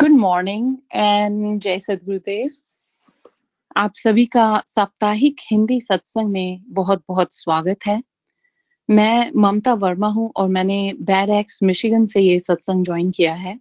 Good 0.00 0.10
morning 0.10 0.76
and 0.92 1.60
जय 1.60 1.78
सदगुरुदेव। 1.78 2.50
आप 3.76 3.92
सभी 3.94 4.26
का 4.26 4.62
साप्ताहिक 4.66 5.36
हिंदी 5.50 5.80
सत्संग 5.80 6.30
में 6.30 6.60
बहुत 6.68 7.02
बहुत 7.08 7.34
स्वागत 7.34 7.78
है। 7.86 8.02
मैं 8.90 9.30
ममता 9.36 9.74
वर्मा 9.74 10.08
हूँ 10.08 10.32
और 10.36 10.48
मैंने 10.48 10.94
बैड 11.00 11.30
एक्स 11.30 11.62
मिशिगन 11.62 12.04
से 12.04 12.20
ये 12.20 12.38
सत्संग 12.38 12.84
ज्वाइन 12.84 13.10
किया 13.10 13.34
है। 13.34 13.60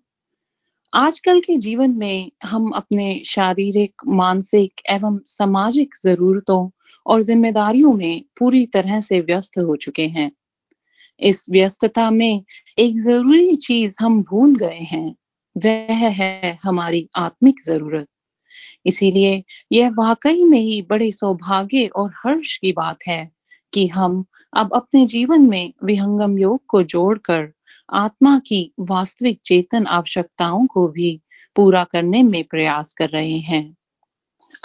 आजकल 0.93 1.41
के 1.41 1.57
जीवन 1.57 1.91
में 1.91 2.31
हम 2.43 2.69
अपने 2.69 3.21
शारीरिक, 3.25 3.93
मानसिक 4.07 4.81
एवं 4.89 5.19
सामाजिक 5.25 5.95
जरूरतों 6.03 6.69
और 7.05 7.21
जिम्मेदारियों 7.21 7.93
में 7.93 8.23
पूरी 8.39 8.65
तरह 8.65 8.99
से 8.99 9.19
व्यस्त 9.19 9.57
हो 9.57 9.75
चुके 9.75 10.07
हैं। 10.07 10.31
इस 11.19 11.45
व्यस्तता 11.49 12.11
में 12.11 12.43
एक 12.79 12.99
ज़रूरी 12.99 13.55
चीज़ 13.55 13.95
हम 14.01 14.23
भूल 14.23 14.55
गए 14.55 14.79
हैं 14.79 15.15
वह 15.65 16.07
है 16.09 16.59
हमारी 16.63 17.09
आत्मिक 17.15 17.55
ज़रूरत। 17.65 18.07
इसीलिए 18.85 19.43
यह 19.71 19.89
वाकई 19.89 20.43
में 20.43 20.59
ही 20.59 20.81
बड़े 20.81 21.11
सौभाग्य 21.11 21.87
और 21.87 22.13
हर्ष 22.25 22.57
की 22.57 22.71
बात 22.71 22.97
है 23.07 23.31
कि 23.73 23.87
हम 23.87 24.25
अब 24.53 24.73
अपने 24.73 25.05
जीवन 25.05 25.41
में 25.41 25.73
विहंगम 25.83 26.37
योग 26.37 26.61
को 26.67 26.83
जोड़कर 26.83 27.51
आत्मा 27.93 28.39
की 28.39 28.73
वास्तविक 28.79 29.39
चेतन 29.45 29.85
आवश्यकताओं 29.87 30.67
को 30.67 30.87
भी 30.87 31.21
पूरा 31.55 31.83
करने 31.83 32.23
में 32.23 32.43
प्रयास 32.43 32.93
कर 32.93 33.09
रहे 33.09 33.37
हैं। 33.37 33.75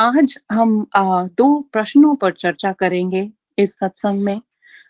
आज 0.01 0.39
हम 0.53 0.87
आ, 0.97 1.27
दो 1.27 1.61
प्रश्नों 1.73 2.15
पर 2.15 2.33
चर्चा 2.33 2.73
करेंगे 2.73 3.31
इस 3.59 3.79
सत्संग 3.79 4.23
में। 4.23 4.41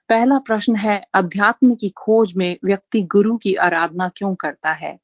पहला 0.09 0.39
प्रश्न 0.39 0.77
है 0.77 1.05
अध्यात्म 1.15 1.75
की 1.75 1.89
खोज 1.89 2.35
में 2.37 2.57
व्यक्ति 2.65 3.03
गुरु 3.03 3.37
की 3.37 3.55
आराधना 3.55 4.09
क्यों 4.09 4.35
करता 4.35 4.73
है? 4.73 5.04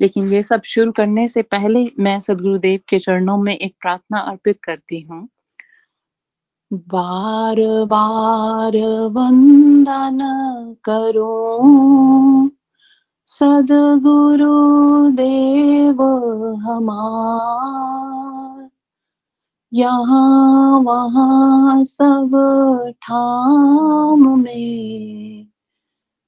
लेकिन 0.00 0.28
ये 0.28 0.42
सब 0.42 0.62
शुरू 0.62 0.92
करने 0.92 1.28
से 1.28 1.42
पहले 1.42 1.92
मैं 1.98 2.20
सदगुरुदेव 2.20 2.80
के 2.88 2.98
चरणों 2.98 3.36
में 3.36 3.56
एक 3.56 3.74
प्रार्थना 3.80 4.18
अर्पित 4.18 4.58
करती 4.64 5.00
हूँ। 5.00 5.28
बार 6.72 7.84
बार 7.84 9.08
वंदन 9.08 10.18
करो। 10.84 12.50
सदगुरु 13.26 15.10
देव 15.10 16.02
हमार, 16.56 18.70
यहाँ, 19.72 20.80
वहाँ 20.80 21.84
सब 21.84 22.30
ठाम 23.02 24.40
में। 24.40 25.39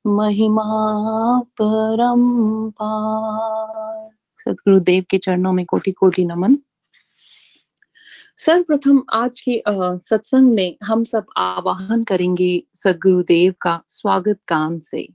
महिमा 0.07 1.41
परम्पार 1.41 4.11
सदगुरुदेव 4.41 5.05
के 5.11 5.19
चरणों 5.19 5.53
में 5.53 5.67
कोटि 5.67 5.93
कोटि 5.93 6.25
नमन। 6.25 6.59
सर्वप्रथम 8.37 9.03
आज 9.13 9.41
के 9.41 9.63
सत्संग 9.99 10.55
में 10.55 10.77
हम 10.83 11.05
सब 11.05 11.27
आवाहन 11.37 12.05
करेंगे 12.05 12.63
सदगुरुदेव 12.75 13.55
का 13.61 13.81
स्वागत 13.89 14.41
गान 14.49 14.79
से। 14.79 15.09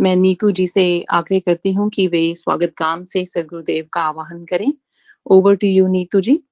मैं 0.00 0.16
नीतू 0.16 0.50
जी 0.50 0.66
से 0.66 1.02
आग्रह 1.02 1.38
करती 1.38 1.72
हूँ 1.72 1.90
कि 1.90 2.06
वे 2.06 2.34
स्वागत 2.34 2.74
गान 2.78 3.04
से 3.04 3.24
सदगुरुदेव 3.24 3.88
का 3.92 4.00
आवाहन 4.00 4.44
करें। 4.44 4.72
Over 5.26 5.54
to 5.54 5.66
you 5.66 5.86
Neetu 5.86 6.20
ji. 6.20 6.42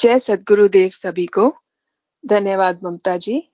जय 0.00 0.18
सदगुरुदेव 0.18 0.88
सभी 0.88 1.26
को। 1.26 1.54
धन्यवाद 2.26 2.80
ममता 2.84 3.16
जी। 3.16 3.52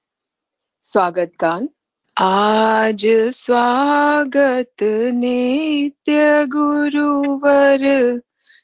स्वागत 0.81 1.33
गान। 1.41 1.69
आज 2.16 3.30
स्वागत 3.30 4.82
नित्य 5.14 6.46
गुरुवर। 6.46 8.20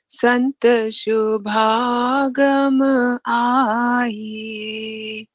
संत 0.08 0.90
शुभागम 0.92 2.82
आइए 3.26 5.26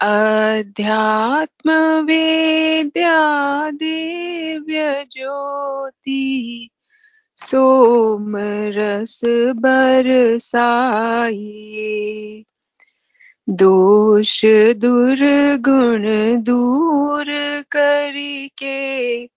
अध्यात्म 0.00 2.04
वेद्या 2.04 3.70
दिव्य 3.70 5.06
ज्योति। 5.12 6.70
सोम 7.36 8.36
रस 8.76 9.20
बरसाइए। 9.56 12.44
दोष 13.50 14.42
दुर्गुण 14.76 16.42
दूर 16.42 17.24
करके, 17.70 19.28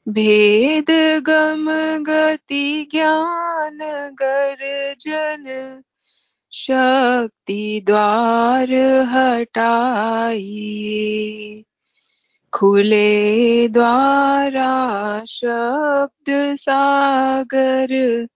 भेद 0.09 1.23
गम 1.27 2.03
गति 2.03 2.89
ज्ञान 2.91 3.79
गर्जन, 4.23 5.83
शक्ति 6.53 7.83
द्वार 7.87 8.69
हटाइए। 9.09 11.65
खुले 12.53 13.69
द्वारा 13.69 15.25
शब्द 15.25 16.57
सागर, 16.57 18.27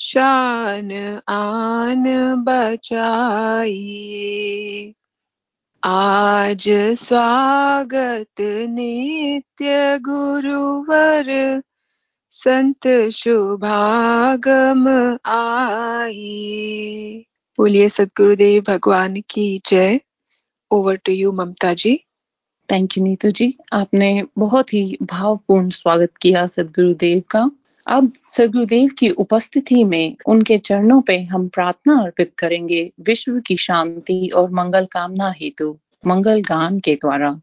शान 0.00 1.20
आन 1.28 2.44
बचाइए 2.44 4.94
आज 5.82 6.64
स्वागत 6.98 8.40
नित्य 8.68 9.98
गुरुवर। 9.98 11.62
संत 12.30 13.10
शुभागम 13.10 14.88
आई। 15.26 17.24
बोलिए, 17.58 17.88
सदगुरुदेव 17.88 18.62
भगवान 18.68 19.20
की 19.30 19.60
जय। 19.66 20.00
Over 20.70 20.96
to 20.96 21.12
you 21.12 21.32
Mamta 21.32 21.74
ji 21.74 22.04
thank 22.72 22.98
you 22.98 23.04
Neetu 23.04 23.30
ji. 23.30 23.58
आपने 23.72 24.24
बहुत 24.38 24.74
ही 24.74 24.98
भावपूर्ण 25.02 25.68
स्वागत 25.68 26.16
किया 26.16 26.46
सदगुरुदेव 26.46 27.22
का। 27.30 27.50
अब 27.88 28.12
सदगुरुदेव 28.30 28.90
की 28.98 29.10
उपस्थिति 29.10 29.84
में 29.84 30.16
उनके 30.26 30.58
चरणों 30.58 31.00
पे 31.00 31.22
हम 31.22 31.48
प्रार्थना 31.48 32.02
अर्पित 32.02 32.32
करेंगे 32.38 32.92
विश्व 33.00 33.40
की 33.46 33.56
शांति 33.56 34.30
और 34.36 34.50
मंगल 34.50 34.86
कामना 34.86 35.34
हेतु, 35.40 35.78
मंगल 36.06 36.40
गान 36.40 36.80
के 36.80 36.94
द्वारा। 36.94 37.40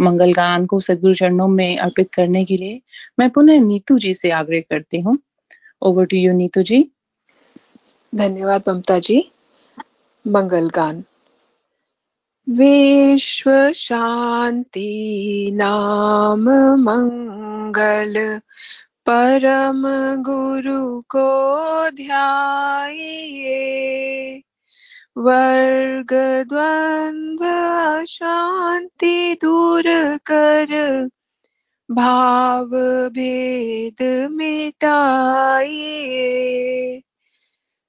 मंगल 0.00 0.32
गान 0.32 0.66
को 0.66 0.80
सदगुरु 0.80 1.14
चरणों 1.14 1.48
में 1.48 1.78
अर्पित 1.78 2.12
करने 2.14 2.44
के 2.44 2.56
लिए 2.56 2.80
मैं 3.18 3.30
पुनः 3.30 3.60
नीतू 3.60 3.98
जी 3.98 4.14
से 4.14 4.30
आग्रह 4.30 4.60
करती 4.60 5.00
हूँ। 5.00 5.18
Over 5.82 6.04
to 6.04 6.16
you 6.16 6.32
Neetu 6.32 6.62
ji. 6.62 6.88
धन्यवाद 8.14 8.62
ममता 8.68 8.98
जी। 8.98 9.30
मंगल 10.26 10.70
गान। 10.70 11.04
विश्व 12.48 13.72
शांति, 13.72 15.50
नाम 15.54 16.50
मंगल। 16.82 18.40
परम 19.08 19.82
गुरु 20.22 21.00
को 21.00 21.90
ध्याइए। 21.90 23.58
वर्ग 25.18 26.44
द्वंद्व 26.48 28.04
शांति 28.04 29.38
दूर 29.42 29.84
कर 30.26 31.08
भाव 31.90 32.68
भेद 33.08 34.28
मिटाइए। 34.30 37.02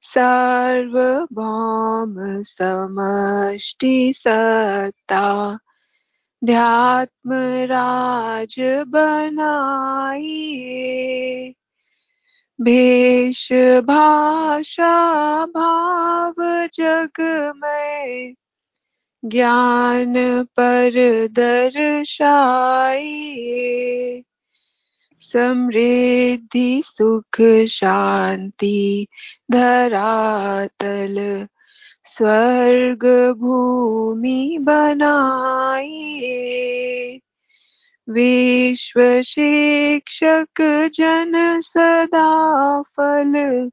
सार्वभौम 0.02 2.42
समष्टि 2.42 4.14
सत्ता 4.16 5.60
ध्यात्म 6.46 7.64
राज 7.64 8.84
बनाइए। 8.88 11.54
भेष 12.62 13.50
भाषा 13.82 15.46
भाव 15.46 16.68
जग 16.74 17.54
में 17.56 18.34
ज्ञान 19.26 20.44
पर 20.44 21.28
दर्शाइए। 21.32 24.24
समृद्धि, 25.20 26.82
सुख, 26.86 27.66
शांति, 27.66 29.08
धरातल 29.52 31.48
स्वर्ग 32.06 33.34
भूमि 33.38 34.58
बनाइए 34.62 37.20
विश्वशिक्षक 38.10 40.90
जन 40.94 41.62
सदा 41.62 42.82
फल। 42.82 43.70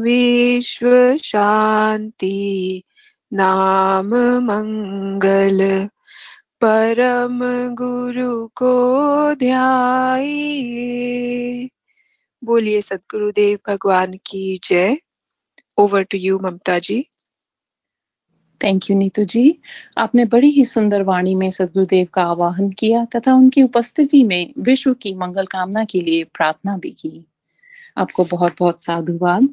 विश्व 0.00 1.16
शांति 1.16 2.82
नाम 3.32 4.38
मंगल। 4.38 5.88
परम 6.64 7.74
गुरु 7.74 8.46
को 8.46 9.34
ध्याइए। 9.34 11.68
बोलिए 12.44 12.82
सदगुरुदेव 12.82 13.58
भगवान 13.68 14.12
की 14.12 14.60
जय। 14.64 14.96
Over 15.78 16.02
to 16.02 16.18
you 16.18 16.38
Mamta 16.38 16.78
ji. 16.78 17.06
Thank 18.64 18.90
you 18.90 18.96
Neetu 18.96 19.24
ji. 19.24 19.58
आपने 19.98 20.24
बड़ी 20.24 20.50
ही 20.50 20.64
सुंदर 20.64 21.02
वाणी 21.02 21.34
में 21.34 21.50
सदगुरुदेव 21.50 22.08
का 22.14 22.22
आवाहन 22.22 22.70
किया 22.70 23.04
तथा 23.04 23.34
उनकी 23.34 23.62
उपस्थिति 23.62 24.24
में 24.24 24.54
विश्व 24.58 24.94
की 24.94 25.14
मंगल 25.14 25.46
कामना 25.46 25.84
के 25.84 26.00
लिए 26.00 26.24
प्रार्थना 26.24 26.76
भी 26.76 26.90
की। 26.90 27.26
आपको 27.96 28.24
बहुत 28.24 28.54
बहुत 28.58 28.82
साधुवाद। 28.82 29.48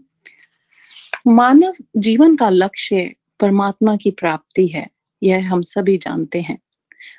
मानव 1.28 1.74
जीवन 1.98 2.36
का 2.36 2.50
लक्ष्य 2.50 3.16
परमात्मा 3.40 3.96
की 3.96 4.12
प्राप्ति 4.12 4.68
है, 4.68 4.90
यह 5.24 5.54
हम 5.54 5.62
सभी 5.62 5.98
जानते 5.98 6.42
हैं। 6.42 6.60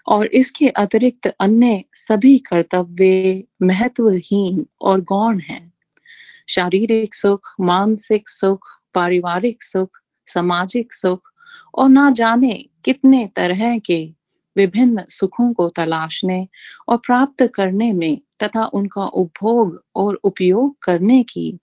और 0.06 0.26
इसके 0.26 0.68
अतिरिक्त 0.68 1.26
अन्य 1.40 1.84
सभी 1.94 2.38
कर्तव्य 2.38 3.44
महत्वहीन 3.62 4.66
और 4.80 5.00
गौण 5.00 5.40
हैं। 5.40 5.72
शारीरिक 6.48 7.14
सुख, 7.14 7.40
मानसिक 7.60 8.28
सुख, 8.28 8.60
पारिवारिक 8.94 9.62
सुख, 9.62 9.90
सामाजिक 10.26 10.92
सुख 10.92 11.28
और 11.74 11.88
ना 11.88 12.10
जाने 12.10 12.64
कितने 12.84 13.30
तरह 13.36 13.78
के 13.78 14.14
विभिन्न 14.56 15.04
सुखों 15.08 15.52
को 15.52 15.68
तलाशने 15.68 16.48
और 16.88 16.96
प्राप्त 16.96 17.50
करने 17.54 17.92
में 17.92 18.20
तथा 18.42 18.64
उनका 18.64 19.06
उपभोग 19.06 19.84
और 19.96 20.14
उपयोग 20.14 20.76
करने 20.82 21.22
की 21.22 21.58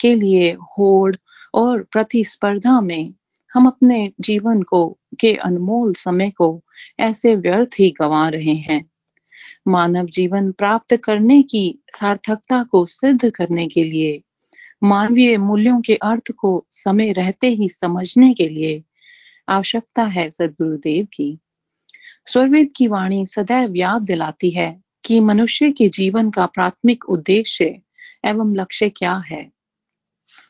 के 0.00 0.14
लिए 0.14 0.52
होड़ 0.52 1.16
और 1.54 1.82
प्रतिस्पर्धा 1.82 2.80
में 2.80 3.14
हम 3.54 3.66
अपने 3.66 4.12
जीवन 4.20 4.62
को, 4.62 4.98
के 5.20 5.32
अनमोल 5.34 5.94
समय 5.94 6.30
को 6.30 6.62
ऐसे 7.00 7.36
व्यर्थ 7.36 7.70
ही 7.78 7.90
गंवा 7.90 8.28
रहे 8.28 8.54
हैं। 8.54 8.90
मानव 9.68 10.06
जीवन 10.06 10.52
प्राप्त 10.52 10.96
करने 10.96 11.42
की 11.42 11.78
सार्थकता 11.96 12.64
को 12.64 12.84
सिद्ध 12.84 13.30
करने 13.30 13.66
के 13.66 13.84
लिए, 13.84 14.22
मानवीय 14.84 15.36
मूल्यों 15.36 15.80
के 15.80 15.94
अर्थ 15.94 16.32
को 16.32 16.66
समय 16.70 17.12
रहते 17.12 17.46
ही 17.46 17.68
समझने 17.68 18.34
के 18.34 18.48
लिए 18.48 18.82
आवश्यकता 19.48 20.02
है 20.02 20.30
सदगुरुदेव 20.30 21.08
की। 21.12 21.38
स्वरवेद 22.26 22.72
की 22.76 22.86
वाणी 22.86 23.26
सदैव 23.26 23.76
याद 23.76 24.02
दिलाती 24.02 24.50
है 24.50 24.82
कि 25.04 25.20
मनुष्य 25.20 25.70
के 25.70 25.88
जीवन 25.88 26.30
का 26.30 26.46
प्राथमिक 26.46 27.04
उद्देश्य 27.08 27.64
एवं 28.24 28.56
लक्ष्य 28.56 28.88
क्या 28.88 29.16
है। 29.16 29.50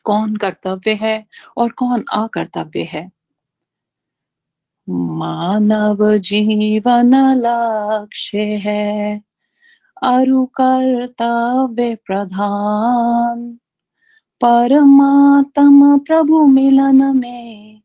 कौन 0.03 0.35
कर्तव्य 0.35 0.93
है 0.93 1.25
और 1.57 1.71
कौन 1.71 2.03
अकर्तव्य 2.13 2.83
है? 2.83 3.11
मानव 4.89 6.17
जीवन 6.17 7.15
लक्ष्य 7.15 8.37
है 8.37 9.21
अरु 10.03 10.45
कर्तव्य 10.45 11.95
प्रधान। 11.95 13.59
परमात्म 14.41 15.99
प्रभु 15.99 16.45
मिलन 16.45 17.17
में, 17.17 17.81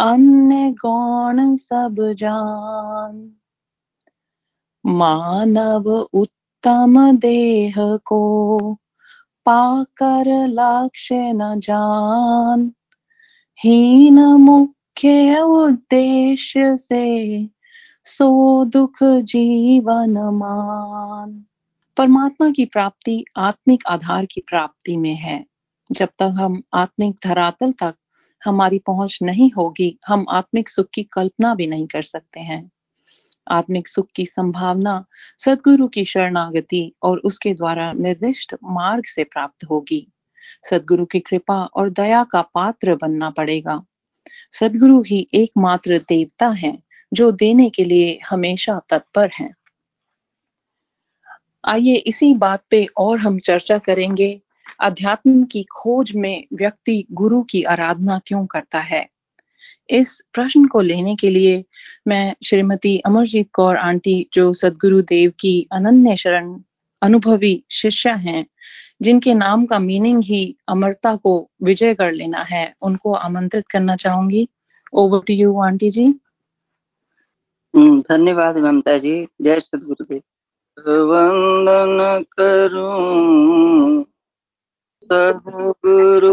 अन्य 0.00 0.70
गौण 0.70 1.54
सब 1.54 2.14
जान। 2.18 3.32
मानव 4.86 5.90
उत्तम 6.14 7.16
देह 7.16 7.74
को 7.78 8.78
पाकर 9.46 10.46
लक्ष्य 10.46 11.14
न 11.14 11.60
जान। 11.60 12.72
हीन 13.60 14.20
मुख्य 14.20 15.40
उद्देश्य 15.40 16.76
से 16.76 17.48
सो 18.04 18.64
दुख 18.64 18.98
जीवन 19.02 20.10
मान। 20.10 21.44
परमात्मा 21.96 22.50
की 22.50 22.64
प्राप्ति 22.64 23.24
आत्मिक 23.36 23.82
आधार 23.88 24.26
की 24.26 24.40
प्राप्ति 24.40 24.96
में 24.96 25.14
है। 25.14 25.44
जब 25.92 26.08
तक 26.08 26.34
हम 26.40 26.62
आत्मिक 26.74 27.16
धरातल 27.24 27.72
तक 27.72 27.94
हमारी 28.44 28.78
पहुँच 28.78 29.18
नहीं 29.22 29.50
होगी, 29.50 29.98
हम 30.06 30.26
आत्मिक 30.30 30.68
सुख 30.68 30.86
की 30.94 31.02
कल्पना 31.02 31.54
भी 31.54 31.66
नहीं 31.66 31.86
कर 31.86 32.02
सकते 32.02 32.40
हैं। 32.40 32.70
आत्मिक 33.48 33.88
सुख 33.88 34.08
की 34.16 34.26
संभावना, 34.26 35.04
सदगुरु 35.38 35.88
की 35.88 36.04
शरणागति 36.04 36.92
और 37.02 37.18
उसके 37.18 37.54
द्वारा 37.54 37.92
निर्दिष्ट 37.92 38.54
मार्ग 38.64 39.04
से 39.04 39.24
प्राप्त 39.24 39.64
होगी। 39.64 40.12
सदगुरु 40.70 41.06
की 41.06 41.20
कृपा 41.20 41.64
और 41.64 41.90
दया 41.90 42.24
का 42.24 42.42
पात्र 42.42 42.94
बनना 42.96 43.30
पड़ेगा। 43.30 43.84
सदगुरु 44.52 45.02
ही 45.02 45.28
एकमात्र 45.34 45.98
देवता 45.98 46.48
है, 46.48 46.82
जो 47.12 47.32
देने 47.32 47.70
के 47.70 47.84
लिए 47.84 48.20
हमेशा 48.30 48.80
तत्पर 48.88 49.30
हैं। 49.40 49.54
आइए 51.64 51.94
इसी 51.94 52.34
बात 52.34 52.64
पे 52.70 52.86
और 52.96 53.18
हम 53.18 53.38
चर्चा 53.38 53.78
करेंगे, 53.78 54.40
अध्यात्म 54.80 55.44
की 55.44 55.62
खोज 55.62 56.12
में 56.16 56.44
व्यक्ति 56.52 57.06
गुरु 57.12 57.42
की 57.42 57.62
आराधना 57.62 58.20
क्यों 58.26 58.46
करता 58.46 58.78
है। 58.80 59.08
इस 59.90 60.20
प्रश्न 60.32 60.66
को 60.66 60.80
लेने 60.80 61.16
के 61.16 61.30
लिए 61.30 61.64
मैं 62.08 62.34
श्रीमती 62.44 62.98
अमरजीत 62.98 63.48
कौर 63.52 63.76
आंटी 63.76 64.28
जो 64.34 64.52
सदगुरु 64.52 65.02
देव 65.02 65.32
की 65.40 65.68
अनन्य 65.72 66.16
शरण 66.16 66.60
अनुभवी 67.02 67.64
शिष्या 67.70 68.14
हैं 68.14 68.46
जिनके 69.02 69.34
नाम 69.34 69.66
का 69.66 69.78
मीनिंग 69.78 70.22
ही 70.24 70.56
अमरता 70.68 71.16
को 71.16 71.50
विजय 71.62 71.94
कर 71.94 72.12
लेना 72.12 72.38
है 72.38 72.74
उनको 72.82 73.12
आमंत्रित 73.12 73.68
करना 73.68 73.96
चाहूँगी। 73.96 74.48
Over 74.92 75.18
to 75.18 75.34
you 75.34 75.60
aunty 75.60 75.90
ji. 75.90 76.04
हम्म, 77.76 78.00
धन्यवाद 78.00 78.58
ममता 78.58 78.98
जी। 78.98 79.26
जय 79.42 79.60
सदगुरुदेव। 79.60 80.22
वंदन 80.88 82.24
करूँ 82.32 84.02
सदगुरु। 85.04 86.32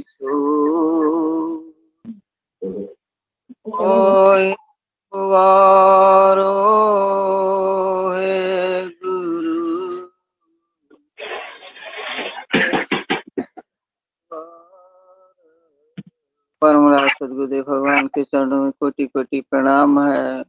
सदगुरुदेव 17.31 17.63
भगवान 17.63 18.07
के 18.07 18.23
चरणों 18.23 18.63
में 18.63 18.71
कोटि 18.71 19.05
कोटि 19.07 19.41
प्रणाम 19.41 19.99
है। 19.99 20.43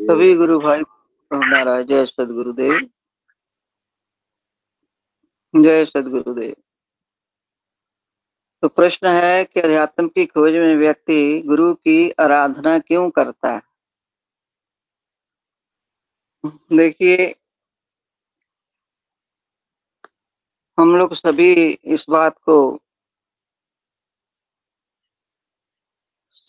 सभी 0.00 0.34
गुरु 0.36 0.58
भाई 0.60 0.78
हमारा 1.32 1.82
जय 1.82 2.06
सदगुरुदेव। 2.06 2.78
जय 5.62 5.84
सदगुरुदेव। 5.84 6.54
तो 8.62 8.68
प्रश्न 8.68 9.06
है 9.06 9.44
कि 9.44 9.60
अध्यात्म 9.60 10.08
की 10.08 10.26
खोज 10.26 10.52
में 10.52 10.76
व्यक्ति 10.76 11.42
गुरु 11.46 11.74
की 11.74 12.10
आराधना 12.10 12.78
क्यों 12.78 13.10
करता 13.10 13.54
है? 13.54 13.62
देखिए 16.72 17.34
हम 20.78 20.96
लोग 20.96 21.14
सभी 21.14 21.52
इस 21.70 22.06
बात 22.10 22.38
को 22.38 22.82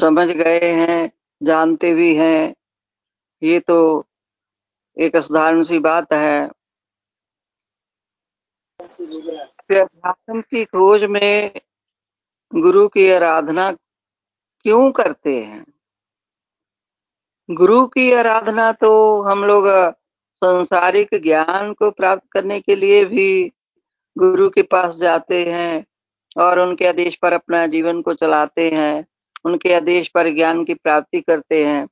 समझ 0.02 0.28
गए 0.28 0.72
हैं, 0.72 1.12
जानते 1.44 1.94
भी 1.94 2.16
हैं। 2.16 2.56
ये 3.44 3.60
तो 3.60 4.06
एक 4.98 5.18
साधारण 5.18 5.64
सी 5.64 5.80
बात 5.80 6.14
है। 6.14 6.50
अध्यात्म 8.82 10.42
की 10.42 10.66
खोज 10.66 11.04
में 11.04 11.52
गुरु 12.56 12.88
की 12.88 13.12
आराधना 13.12 13.72
क्यों 14.66 14.92
करते 14.92 15.44
हैं? 15.44 15.66
गुरु 17.50 17.88
की 17.88 18.12
आराधना 18.14 18.72
तो 18.72 19.22
हम 19.22 19.44
लोग 19.44 19.68
संसारिक 20.44 21.10
ज्ञान 21.24 21.74
को 21.74 21.92
प्राप्त 21.92 22.28
करने 22.32 22.60
के 22.62 22.76
लिए 22.76 23.06
भी 23.06 23.52
गुरु 24.18 24.50
के 24.50 24.62
पास 24.62 24.96
जाते 24.96 25.52
हैं 25.52 25.86
और 26.38 26.60
उनके 26.60 26.88
आदेश 26.88 27.16
पर 27.16 27.34
अपना 27.34 27.68
जीवन 27.68 28.02
को 28.02 28.14
चलाते 28.14 28.70
हैं। 28.70 29.06
उनके 29.46 29.74
आदेश 29.74 30.08
पर 30.08 30.30
ज्ञान 30.30 30.64
की 30.66 30.74
प्राप्ति 30.74 31.22
करते 31.22 31.64
हैं 31.66 31.86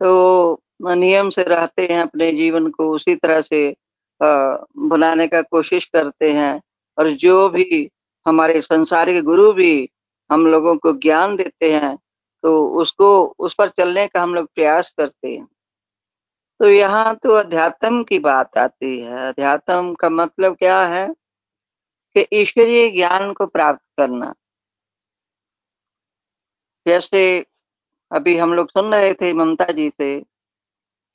तो 0.00 0.60
नियम 0.82 1.30
से 1.30 1.42
रहते 1.42 1.86
हैं 1.86 2.00
अपने 2.02 2.30
जीवन 2.32 2.68
को, 2.70 2.90
उसी 2.90 3.14
तरह 3.16 3.40
से 3.40 3.74
बनाने 4.20 5.26
का 5.28 5.42
कोशिश 5.42 5.84
करते 5.84 6.32
हैं। 6.32 6.60
और 6.98 7.10
जो 7.16 7.48
भी 7.48 7.88
हमारे 8.26 8.60
संसारिक 8.60 9.22
गुरु 9.24 9.52
भी 9.52 9.88
हम 10.30 10.46
लोगों 10.46 10.76
को 10.76 10.92
ज्ञान 10.92 11.36
देते 11.36 11.72
हैं 11.72 11.96
तो 12.44 12.66
उसको, 12.80 13.24
उस 13.38 13.54
पर 13.54 13.68
चलने 13.68 14.06
का 14.06 14.22
हम 14.22 14.34
लोग 14.34 14.48
प्रयास 14.54 14.92
करते 14.98 15.28
हैं। 15.28 15.46
तो 16.60 16.68
यहाँ 16.70 17.14
तो 17.22 17.34
अध्यात्म 17.34 18.02
की 18.04 18.18
बात 18.18 18.58
आती 18.58 18.98
है। 19.00 19.28
अध्यात्म 19.28 19.94
का 19.94 20.08
मतलब 20.10 20.56
क्या 20.56 20.84
है? 20.86 21.08
कि 22.16 22.26
ईश्वरीय 22.32 22.90
ज्ञान 22.90 23.32
को 23.32 23.46
प्राप्त 23.46 23.82
करना। 23.98 24.34
जैसे 26.86 27.44
अभी 28.12 28.36
हम 28.36 28.52
लोग 28.54 28.70
सुन 28.70 28.94
रहे 28.94 29.12
थे 29.14 29.32
ममता 29.32 29.64
जी 29.72 29.88
से 29.90 30.20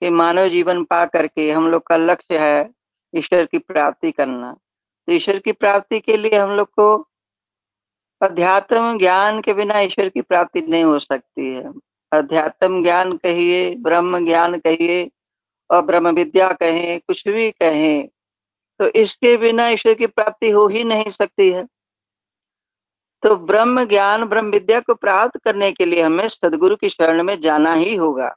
कि 0.02 0.10
मानव 0.10 0.48
जीवन 0.50 0.84
पा 0.84 1.06
करके 1.06 1.52
हम 1.52 1.68
लोग 1.68 1.86
का 1.88 1.98
लक्ष्य 1.98 2.38
है 2.40 2.70
ईश्वर 3.14 3.46
की 3.46 3.58
प्राप्ति 3.58 4.12
करना। 4.12 4.52
तो 4.54 5.14
ईश्वर 5.14 5.40
की 5.40 5.52
प्राप्ति 5.52 6.00
के 6.00 6.18
लिए 6.18 6.36
हम 6.36 6.50
लोग 6.50 6.68
को 6.70 7.08
अध्यात्म 8.22 8.98
ज्ञान 9.00 9.42
के 9.42 9.54
बिना 9.54 9.80
ईश्वर 9.80 10.10
की 10.10 10.22
प्राप्ति 10.22 10.62
नहीं 10.62 10.84
हो 10.84 11.00
सकती 11.00 11.54
है। 11.56 11.72
अध्यात्म 12.12 12.84
ज्ञान 12.84 13.18
कहिए, 13.18 13.76
ब्रह्म 13.76 14.26
ज्ञान 14.26 14.58
कहिए 14.60 15.10
और 15.70 15.82
ब्रह्म 15.82 16.10
विद्या 16.10 16.52
कहें, 16.54 17.00
कुछ 17.00 17.28
भी 17.28 17.52
कहें 17.52 18.08
तो 18.80 18.88
इसके 18.96 19.36
बिना 19.38 19.68
ईश्वर 19.70 19.94
की 19.94 20.08
प्राप्ति 20.08 20.50
हो 20.50 20.68
ही 20.68 20.84
नहीं 20.84 21.10
सकती 21.12 21.50
है। 21.50 21.68
तो 23.24 23.36
ब्रह्म 23.36 23.84
ज्ञान, 23.86 24.24
ब्रह्म 24.26 24.52
विद्या 24.52 24.80
को 24.80 24.94
प्राप्त 24.96 25.40
करने 25.44 25.72
के 25.72 25.86
लिए 25.86 26.02
हमें 26.02 26.28
सदगुरु 26.28 26.76
की 26.76 26.90
शरण 26.90 27.24
में 27.24 27.40
जाना 27.42 27.74
ही 27.74 27.96
होगा। 27.96 28.36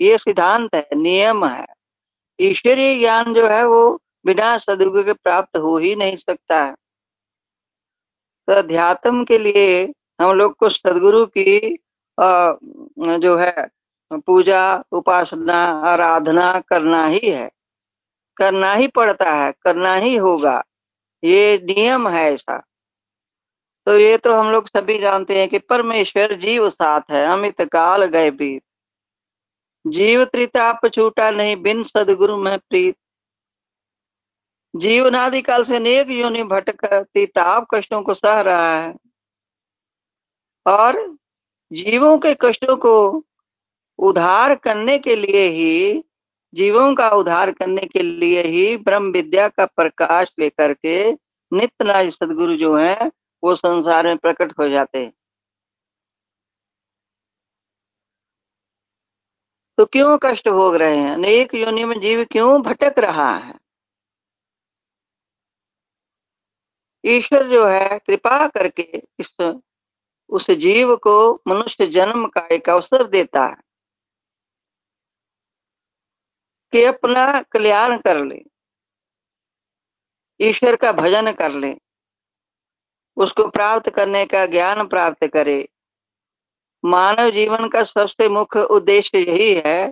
ये 0.00 0.18
सिद्धांत 0.18 0.74
है, 0.74 0.88
नियम 0.94 1.46
है। 1.46 1.66
ईश्वरीय 2.40 2.98
ज्ञान 2.98 3.34
जो 3.34 3.46
है 3.48 3.66
वो 3.66 4.00
बिना 4.26 4.56
सदगुरु 4.58 5.04
के 5.04 5.12
प्राप्त 5.12 5.56
हो 5.56 5.76
ही 5.78 5.94
नहीं 5.94 6.16
सकता 6.16 6.64
है। 6.64 6.74
तो 8.48 8.52
अध्यात्म 8.52 9.24
के 9.24 9.38
लिए 9.38 9.92
हम 10.20 10.32
लोग 10.32 10.56
को 10.56 10.68
सदगुरु 10.68 11.24
की 11.26 11.78
जो 13.18 13.36
है, 13.36 13.68
पूजा, 14.12 14.84
उपासना, 14.92 15.64
आराधना 15.86 16.60
करना 16.60 17.06
ही 17.06 17.20
है। 17.24 17.50
करना 18.36 18.72
ही 18.72 18.88
पड़ता 18.88 19.32
है, 19.32 19.52
करना 19.62 19.94
ही 19.94 20.16
होगा। 20.16 20.64
ये 21.24 21.58
नियम 21.64 22.08
है 22.08 22.32
ऐसा। 22.34 22.62
तो 23.86 23.98
ये 23.98 24.16
तो 24.18 24.34
हम 24.34 24.50
लोग 24.52 24.68
सभी 24.68 24.98
जानते 24.98 25.38
हैं 25.38 25.48
कि 25.48 25.58
परमेश्वर 25.58 26.34
जीव 26.36 26.68
साथ 26.70 27.10
है, 27.10 27.24
अमित 27.26 27.62
काल 27.62 28.04
गए 28.04 28.30
बीत 28.30 28.62
जीव 29.84 30.24
त्रिताप 30.24 30.86
छूटा 30.86 31.30
नहीं, 31.30 31.56
बिन 31.56 31.82
सदगुरु 31.82 32.36
में 32.36 32.58
प्रीत। 32.58 32.96
जीवनादि 34.74 35.42
काल 35.42 35.64
से 35.64 35.76
अनेक 35.76 36.10
योनि 36.10 36.42
भटक 36.44 36.84
ताप 37.16 37.66
कष्टों 37.74 38.02
को 38.02 38.14
सह 38.14 38.40
रहा 38.40 38.74
है। 38.76 38.94
और 40.66 40.98
जीवों 41.70 42.18
के 42.18 42.34
कष्टों 42.40 42.76
को 42.76 43.24
उधार 43.98 44.54
करने 44.54 44.98
के 44.98 45.16
लिए 45.16 45.48
ही, 45.48 46.02
जीवों 46.54 46.94
का 46.94 47.08
उद्धार 47.10 47.50
करने 47.50 47.86
के 47.86 48.02
लिए 48.02 48.42
ही 48.42 48.76
ब्रह्म 48.76 49.10
विद्या 49.12 49.48
का 49.48 49.66
प्रकाश 49.66 50.32
लेकर 50.38 50.72
के 50.72 51.12
नित्य 51.52 51.84
नाज 51.84 52.10
सदगुरु 52.12 52.56
जो 52.56 52.74
है 52.76 53.10
वो 53.42 53.54
संसार 53.54 54.06
में 54.06 54.16
प्रकट 54.18 54.52
हो 54.58 54.68
जाते 54.68 55.04
हैं। 55.04 55.12
तो 59.78 59.84
क्यों 59.86 60.16
कष्ट 60.22 60.48
भोग 60.48 60.74
रहे 60.74 60.96
हैं? 60.96 61.10
अनेक 61.12 61.54
योनि 61.54 61.84
में 61.84 61.98
जीव 62.00 62.24
क्यों 62.24 62.62
भटक 62.62 62.98
रहा 62.98 63.30
है? 63.36 63.54
ईश्वर 67.04 67.46
जो 67.48 67.66
है, 67.66 67.98
कृपा 67.98 68.46
करके 68.48 68.82
इस, 69.20 69.30
उस 70.30 70.50
जीव 70.50 70.94
को 70.96 71.14
मनुष्य 71.48 71.86
जन्म 71.86 72.26
का 72.26 72.46
एक 72.52 72.70
अवसर 72.70 73.06
देता 73.08 73.44
है 73.46 73.56
कि 76.72 76.82
अपना 76.84 77.40
कल्याण 77.42 77.96
कर 77.98 78.24
ले, 78.24 78.42
ईश्वर 80.40 80.76
का 80.76 80.92
भजन 80.92 81.32
कर 81.32 81.52
ले। 81.52 81.76
उसको 83.16 83.48
प्राप्त 83.48 83.90
करने 83.90 84.26
का 84.26 84.46
ज्ञान 84.46 84.86
प्राप्त 84.86 85.26
करे। 85.26 85.68
मानव 86.84 87.30
जीवन 87.30 87.68
का 87.68 87.84
सबसे 87.84 88.28
मुख्य 88.28 88.60
उद्देश्य 88.60 89.18
यही 89.18 89.62
है 89.66 89.90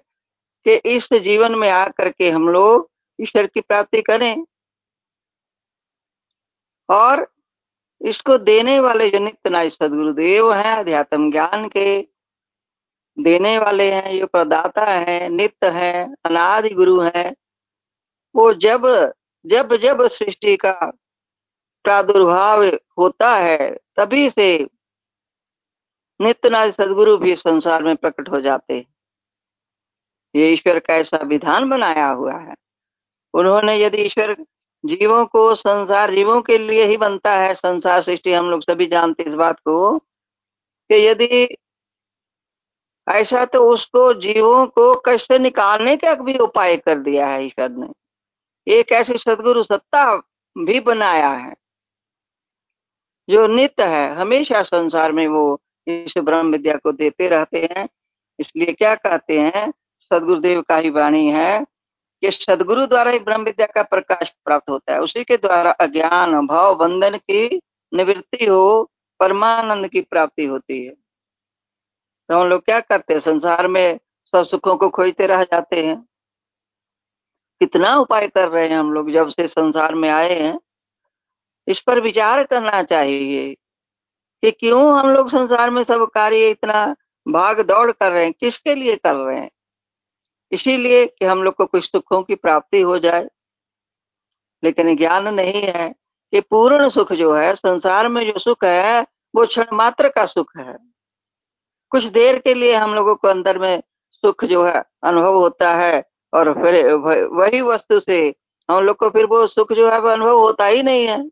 कि 0.64 0.74
इस 0.74 1.12
जीवन 1.12 1.54
में 1.54 1.70
आकर 1.70 2.10
के 2.10 2.30
हम 2.30 2.48
लोग 2.48 2.90
ईश्वर 3.20 3.46
की 3.46 3.60
प्राप्ति 3.60 4.02
करें। 4.02 4.44
और 6.88 7.34
इसको 8.00 8.38
देने 8.38 8.80
वाले 8.80 9.10
जो 9.10 9.18
नित्य 9.18 9.50
नाय 9.50 9.70
सदगुरुदेव 9.70 10.52
हैं, 10.52 10.76
अध्यात्म 10.76 11.32
ज्ञान 11.32 11.68
के 11.68 12.02
देने 13.18 13.58
वाले 13.58 13.92
हैं, 13.92 14.18
जो 14.18 14.26
प्रदाता 14.26 14.84
है, 14.84 15.28
नित्य 15.28 15.70
है, 15.70 16.14
अनादि 16.24 16.70
गुरु 16.70 17.00
हैं, 17.00 17.36
वो 18.36 18.54
जब 18.54 19.12
जब 19.46 19.76
जब 19.76 20.08
सृष्टि 20.08 20.56
का 20.56 20.92
प्रादुर्भाव 21.84 22.64
होता 22.98 23.34
है, 23.36 23.78
तभी 23.96 24.30
से 24.30 24.68
नित्यनाथ 26.20 26.70
सदगुरु 26.70 27.16
भी 27.16 27.36
संसार 27.36 27.82
में 27.82 27.96
प्रकट 27.96 28.28
हो 28.28 28.40
जाते 28.40 28.74
हैं। 28.74 28.94
ये 30.36 30.52
ईश्वर 30.52 30.78
का 30.78 30.94
ऐसा 30.94 31.16
विधान 31.16 31.70
बनाया 31.70 32.08
हुआ 32.08 32.34
है। 32.34 32.54
उन्होंने 33.34 33.76
यदि 33.76 33.96
ईश्वर 33.96 34.36
जीवों 34.86 35.26
को, 35.26 35.54
संसार 35.54 36.10
जीवों 36.10 36.42
के 36.42 36.58
लिए 36.58 36.84
ही 36.84 36.96
बनता 36.96 37.32
है, 37.32 37.54
संसार 37.54 38.02
सृष्टि 38.02 38.32
हम 38.32 38.50
लोग 38.50 38.62
सभी 38.62 38.86
जानते 38.86 39.22
इस 39.22 39.34
बात 39.34 39.60
को, 39.60 39.98
कि 40.90 40.94
यदि 40.94 41.56
ऐसा 43.08 43.44
तो 43.44 43.72
उसको 43.72 44.14
जीवों 44.14 44.66
को 44.66 45.02
कष्ट 45.06 45.32
निकालने 45.32 45.96
का 45.96 46.14
भी 46.14 46.38
उपाय 46.38 46.76
कर 46.76 46.98
दिया 46.98 47.26
है 47.26 47.46
ईश्वर 47.46 47.68
ने। 47.68 47.88
एक 48.72 48.92
ऐसी 48.92 49.18
सदगुरु 49.18 49.62
सत्ता 49.62 50.16
भी 50.58 50.80
बनाया 50.80 51.28
है। 51.28 51.63
जो 53.30 53.46
नित्य 53.46 53.84
है, 53.84 54.14
हमेशा 54.14 54.62
संसार 54.62 55.12
में 55.12 55.26
वो 55.26 55.60
इस 55.86 56.14
ब्रह्म 56.18 56.52
विद्या 56.52 56.76
को 56.76 56.92
देते 56.92 57.28
रहते 57.28 57.68
हैं। 57.76 57.88
इसलिए 58.38 58.72
क्या 58.72 58.94
कहते 58.94 59.40
हैं, 59.40 59.70
सदगुरुदेव 60.10 60.62
का 60.62 60.76
ही 60.76 60.90
वाणी 60.90 61.26
है 61.28 61.64
कि 62.22 62.30
सदगुरु 62.30 62.86
द्वारा 62.86 63.10
ही 63.10 63.18
ब्रह्म 63.18 63.44
विद्या 63.44 63.66
का 63.66 63.82
प्रकाश 63.82 64.34
प्राप्त 64.44 64.70
होता 64.70 64.92
है। 64.92 65.00
उसी 65.00 65.24
के 65.24 65.36
द्वारा 65.36 65.70
अज्ञान 65.70 66.46
भाव 66.46 66.74
बंधन 66.74 67.16
की 67.16 67.60
निवृत्ति 67.94 68.46
हो, 68.46 68.90
परमानंद 69.20 69.88
की 69.88 70.00
प्राप्ति 70.00 70.44
होती 70.44 70.84
है। 70.84 70.94
तो 72.28 72.40
हम 72.40 72.46
लोग 72.48 72.64
क्या 72.64 72.80
करते 72.80 73.14
हैं, 73.14 73.20
संसार 73.20 73.68
में 73.68 73.98
सब 74.34 74.42
सुखों 74.42 74.76
को 74.76 74.88
खोजते 74.88 75.26
रह 75.26 75.44
जाते 75.44 75.86
हैं। 75.86 76.08
कितना 77.60 77.96
उपाय 77.96 78.28
कर 78.28 78.48
रहे 78.48 78.68
हैं 78.68 78.76
हम 78.76 78.92
लोग 78.92 79.10
जब 79.10 79.28
से 79.28 79.48
संसार 79.48 79.94
में 79.94 80.10
आए 80.10 80.40
हैं 80.40 80.60
इस 81.68 81.80
पर 81.80 82.00
विचार 82.00 82.44
करना 82.44 82.82
चाहिए 82.82 83.54
कि 84.42 84.50
क्यों 84.50 84.98
हम 84.98 85.10
लोग 85.10 85.28
संसार 85.30 85.70
में 85.70 85.84
सब 85.84 86.10
कार्य 86.14 86.50
इतना 86.50 86.96
भाग 87.28 87.60
दौड़ 87.60 87.92
कर 87.92 88.12
रहे 88.12 88.24
हैं, 88.24 88.32
किसके 88.32 88.74
लिए 88.74 88.96
कर 88.96 89.14
रहे 89.14 89.40
हैं? 89.40 89.50
इसीलिए 90.52 91.06
कि 91.06 91.24
हम 91.24 91.42
लोग 91.42 91.54
को 91.54 91.66
कुछ 91.66 91.92
सुखों 91.92 92.22
की 92.22 92.34
प्राप्ति 92.34 92.80
हो 92.80 92.98
जाए। 92.98 93.30
लेकिन 94.64 94.96
ज्ञान 94.96 95.34
नहीं 95.34 95.62
है 95.62 95.94
कि 96.30 96.40
पूर्ण 96.40 96.88
सुख 96.88 97.12
जो 97.12 97.34
है, 97.34 97.54
संसार 97.54 98.08
में 98.08 98.32
जो 98.32 98.38
सुख 98.38 98.64
है, 98.64 99.06
वो 99.34 99.46
क्षण 99.46 99.64
मात्र 99.72 100.08
का 100.08 100.26
सुख 100.26 100.56
है। 100.56 100.78
कुछ 101.90 102.04
देर 102.04 102.38
के 102.38 102.54
लिए 102.54 102.74
हम 102.74 102.94
लोगों 102.94 103.16
को 103.16 103.28
अंदर 103.28 103.58
में 103.58 103.82
सुख 104.12 104.44
जो 104.44 104.64
है, 104.64 104.84
अनुभव 105.02 105.34
होता 105.34 105.74
है 105.74 106.10
और 106.34 106.62
फिर 106.62 106.92
वही 107.24 107.60
वस्तु 107.60 108.00
से 108.00 108.34
हम 108.70 108.84
लोग 108.84 108.96
को 108.96 109.10
फिर 109.10 109.26
वो 109.26 109.46
सुख 109.46 109.72
जो 109.72 109.90
है, 109.90 110.00
वो 110.00 110.08
अनुभव 110.08 110.38
होता 110.38 110.66
ही 110.66 110.82
नहीं 110.82 111.06
है। 111.06 111.30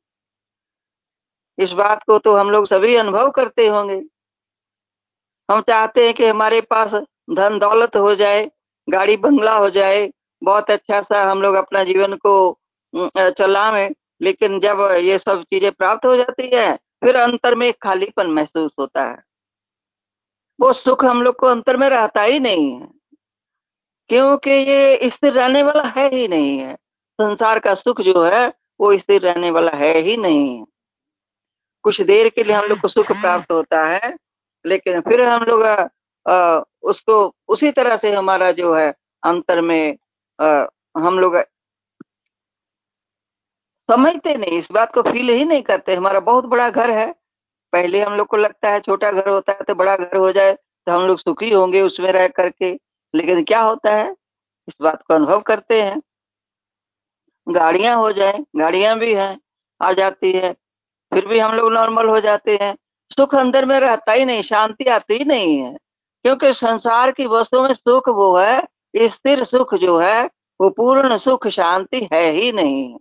इस 1.58 1.72
बात 1.74 2.02
को 2.02 2.18
तो 2.18 2.36
हम 2.36 2.50
लोग 2.50 2.66
सभी 2.66 2.94
अनुभव 2.96 3.30
करते 3.30 3.66
होंगे। 3.66 4.02
हम 5.48 5.60
चाहते 5.60 6.04
हैं 6.04 6.14
कि 6.14 6.26
हमारे 6.26 6.60
पास 6.62 6.94
धन 7.30 7.58
दौलत 7.58 7.96
हो 7.96 8.14
जाए, 8.14 8.50
गाड़ी 8.88 9.16
बंगला 9.18 9.56
हो 9.56 9.68
जाए, 9.70 10.10
बहुत 10.42 10.70
अच्छा 10.70 11.00
सा 11.02 11.22
हम 11.22 11.42
लोग 11.42 11.54
अपना 11.56 11.84
जीवन 11.84 12.14
को 12.16 12.58
चलावें 13.32 13.90
लेकिन 14.20 14.58
जब 14.60 14.80
ये 15.00 15.18
सब 15.18 15.42
चीज़ें 15.44 15.70
प्राप्त 15.72 16.04
हो 16.06 16.16
जाती 16.16 16.48
है, 16.48 16.74
फिर 17.04 17.16
अंतर 17.16 17.54
में 17.54 17.72
खालीपन 17.82 18.26
महसूस 18.28 18.74
होता 18.78 19.04
है। 19.04 19.22
वो 20.58 20.72
सुख 20.72 21.04
हम 21.04 21.22
लोग 21.22 21.36
को 21.36 21.46
अंतर 21.46 21.76
में 21.76 21.88
रहता 21.90 22.22
ही 22.22 22.38
नहीं 22.40 22.70
है, 22.72 22.88
क्योंकि 24.10 24.50
ये 24.50 25.10
स्थिर 25.10 25.32
रहने 25.32 25.62
वाला 25.62 25.82
है 25.90 26.08
ही 26.10 26.26
नहीं 26.28 26.58
है। 26.58 26.74
संसार 27.18 27.58
का 27.58 27.74
सुख 27.74 28.00
जो 28.02 28.22
है, 28.24 28.46
वो 28.80 28.96
स्थिर 28.98 29.20
रहने 29.22 29.50
वाला 29.50 29.76
है 29.76 29.98
ही 30.00 30.16
नहीं 30.18 30.48
है। 30.50 30.64
कुछ 31.84 32.00
देर 32.00 32.28
के 32.28 32.44
लिए 32.44 32.54
हम 32.54 32.64
लोग 32.64 32.80
को 32.80 32.88
सुख 32.88 33.12
प्राप्त 33.12 33.52
होता 33.52 33.84
है 33.86 34.14
लेकिन 34.64 35.00
फिर 35.00 35.22
हम 35.22 35.44
लोग 35.44 35.62
उसको 36.82 37.14
उसी 37.48 37.70
तरह 37.72 37.96
से 37.96 38.12
हमारा 38.12 38.50
जो 38.52 38.74
है 38.74 38.92
अंतर 39.22 39.60
में 39.60 39.96
आ, 40.38 40.66
हम 40.96 41.18
लोग 41.18 41.36
समझते 43.88 44.34
नहीं 44.34 44.58
इस 44.58 44.70
बात 44.72 44.92
को 44.94 45.02
फील 45.02 45.28
ही 45.30 45.44
नहीं 45.44 45.62
करते। 45.62 45.94
हमारा 45.94 46.20
बहुत 46.20 46.44
बड़ा 46.46 46.68
घर 46.70 46.90
है 46.90 47.10
पहले 47.72 48.00
हम 48.02 48.14
लोग 48.16 48.26
को 48.26 48.36
लगता 48.36 48.70
है 48.70 48.80
छोटा 48.80 49.10
घर 49.12 49.28
होता 49.28 49.52
है 49.52 49.64
तो 49.68 49.74
बड़ा 49.74 49.96
घर 49.96 50.16
हो 50.16 50.30
जाए 50.32 50.52
तो 50.86 50.92
हम 50.92 51.06
लोग 51.06 51.18
सुखी 51.18 51.50
होंगे 51.50 51.80
उसमें 51.82 52.10
रह 52.12 52.26
करके 52.30 52.72
लेकिन 53.14 53.42
क्या 53.44 53.60
होता 53.60 53.94
है 53.96 54.10
इस 54.68 54.74
बात 54.82 55.02
को 55.02 55.14
अनुभव 55.14 55.40
करते 55.42 55.82
हैं। 55.82 56.00
गाड़ियाँ 57.46 57.96
हो 57.96 58.10
जाए 58.12 58.38
गाड़ियाँ 58.56 58.98
भी 58.98 59.14
हैं 59.14 59.38
आ 59.80 59.92
जाती 59.92 60.32
है 60.32 60.54
फिर 61.14 61.26
भी 61.26 61.38
हम 61.38 61.52
लोग 61.52 61.72
नॉर्मल 61.72 62.08
हो 62.08 62.20
जाते 62.20 62.56
हैं। 62.62 62.76
सुख 63.10 63.34
अंदर 63.34 63.64
में 63.66 63.80
रहता 63.80 64.12
ही 64.12 64.24
नहीं, 64.24 64.42
शांति 64.42 64.84
आती 64.84 65.14
ही 65.14 65.24
नहीं 65.24 65.58
है। 65.58 65.76
क्योंकि 66.24 66.52
संसार 66.52 67.10
की 67.10 67.26
वस्तु 67.26 67.62
में 67.62 67.74
सुख 67.74 68.08
वो 68.08 68.36
है, 68.38 68.62
स्थिर 68.96 69.44
सुख 69.44 69.74
जो 69.74 69.98
है, 69.98 70.30
वो 70.60 70.70
पूर्ण 70.70 71.16
सुख, 71.18 71.48
शांति 71.48 72.08
है 72.12 72.30
ही 72.30 72.52
नहीं। 72.52 72.96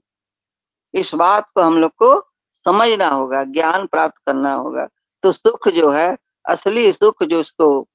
इस 0.93 1.13
बात 1.15 1.45
को 1.55 1.61
हम 1.61 1.77
लोग 1.77 1.91
को 1.91 2.21
समझना 2.65 3.07
होगा, 3.07 3.43
ज्ञान 3.43 3.85
प्राप्त 3.87 4.17
करना 4.27 4.53
होगा। 4.53 4.87
तो 5.23 5.31
सुख 5.31 5.67
जो 5.67 5.89
है, 5.91 6.17
असली 6.49 6.91
सुख 6.93 7.23
जो 7.23 7.39
इसको 7.39 7.87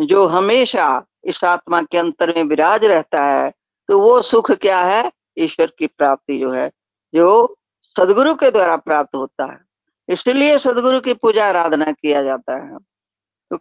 जो 0.00 0.26
हमेशा 0.26 1.04
इस 1.24 1.44
आत्मा 1.44 1.82
के 1.82 1.98
अंतर 1.98 2.34
में 2.36 2.44
विराज 2.44 2.84
रहता 2.84 3.24
है 3.24 3.52
तो 3.88 3.98
वो 4.00 4.22
सुख 4.22 4.50
क्या 4.52 4.80
है? 4.80 5.10
ईश्वर 5.38 5.72
की 5.78 5.86
प्राप्ति 5.86 6.38
जो 6.38 6.50
है, 6.50 6.70
जो 7.14 7.56
सदगुरु 7.96 8.34
के 8.34 8.50
द्वारा 8.50 8.76
प्राप्त 8.76 9.16
होता 9.16 9.52
है। 9.52 9.60
इसलिए 10.08 10.58
सदगुरु 10.58 11.00
की 11.00 11.14
पूजा 11.14 11.48
आराधना 11.48 11.92
किया 11.92 12.22
जाता 12.22 12.56
है। 12.56 12.78
तो 13.50 13.56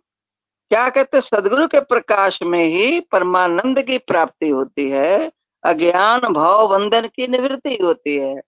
क्या 0.69 0.89
कहते 0.89 1.21
सदगुरु 1.21 1.67
के 1.67 1.79
प्रकाश 1.79 2.43
में 2.43 2.65
ही 2.65 2.99
परमानंद 2.99 3.81
की 3.81 3.97
प्राप्ति 3.97 4.49
होती 4.49 4.89
है। 4.89 5.31
अज्ञान, 5.63 6.19
भाव 6.19 6.67
बंधन 6.67 7.07
की 7.07 7.27
निवृत्ति 7.27 7.75
होती 7.75 8.17
है। 8.17 8.41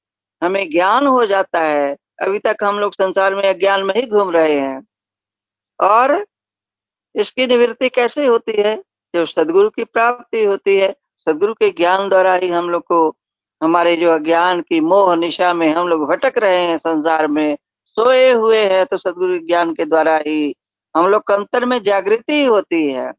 हमें 0.44 0.72
ज्ञान 0.72 1.08
हो 1.08 1.26
जाता 1.26 1.60
है। 1.60 1.98
अभी 2.22 2.40
तक 2.40 2.58
हम 2.64 2.80
लोग 2.80 2.94
संसार 2.94 3.36
में 3.36 3.44
अज्ञान 3.44 3.84
में 3.84 3.96
ही 3.96 4.02
घूम 4.02 4.32
रहे 4.32 4.60
हैं। 4.60 4.88
और 5.80 6.26
इसकी 7.16 7.48
निवृत्ति 7.48 7.90
कैसे 7.90 8.26
होती 8.26 8.52
है? 8.52 8.84
जब 9.16 9.26
सदगुरु 9.26 9.70
की 9.70 9.84
प्राप्ति 9.84 10.46
होती 10.46 10.78
है, 10.78 10.96
सदगुरु 11.16 11.54
के 11.54 11.70
ज्ञान 11.70 12.10
द्वारा 12.10 12.34
ही 12.34 12.48
हम 12.48 12.70
लोग 12.70 12.84
को 12.84 13.16
हमारे 13.62 13.96
जो 13.96 14.12
अज्ञान 14.12 14.62
की 14.62 14.80
मोह 14.80 15.16
निशा 15.16 15.54
में 15.54 15.68
हम 15.74 15.88
लोग 15.88 16.08
भटक 16.10 16.38
रहे 16.38 16.62
हैं 16.68 16.78
संसार 16.78 17.28
में, 17.28 17.58
सोए 17.98 18.32
हुए 18.32 18.64
हैं 18.66 18.86
तो 18.86 18.98
सदगुरु 18.98 19.40
ज्ञान 19.40 19.74
के 19.76 19.86
द्वारा 19.86 20.18
ही 20.28 20.56
हम 20.96 21.08
लोग 21.08 21.32
अंतर 21.32 21.66
में 21.66 21.82
जागृति 21.84 22.44
होती 22.46 22.88
है। 22.88 23.12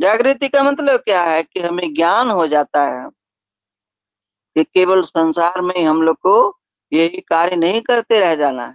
जागृति 0.00 0.48
का 0.48 0.62
मतलब 0.62 1.00
क्या 1.00 1.22
है 1.22 1.42
कि 1.42 1.60
हमें 1.60 1.94
ज्ञान 1.94 2.30
हो 2.30 2.46
जाता 2.46 2.82
है 2.84 3.08
कि 4.56 4.64
केवल 4.64 5.02
संसार 5.02 5.60
में 5.60 5.82
हम 5.84 6.02
लोग 6.02 6.16
को 6.16 6.36
यही 6.92 7.20
कार्य 7.20 7.56
नहीं 7.56 7.80
करते 7.80 8.20
रह 8.20 8.34
जाना 8.34 8.66
है। 8.66 8.74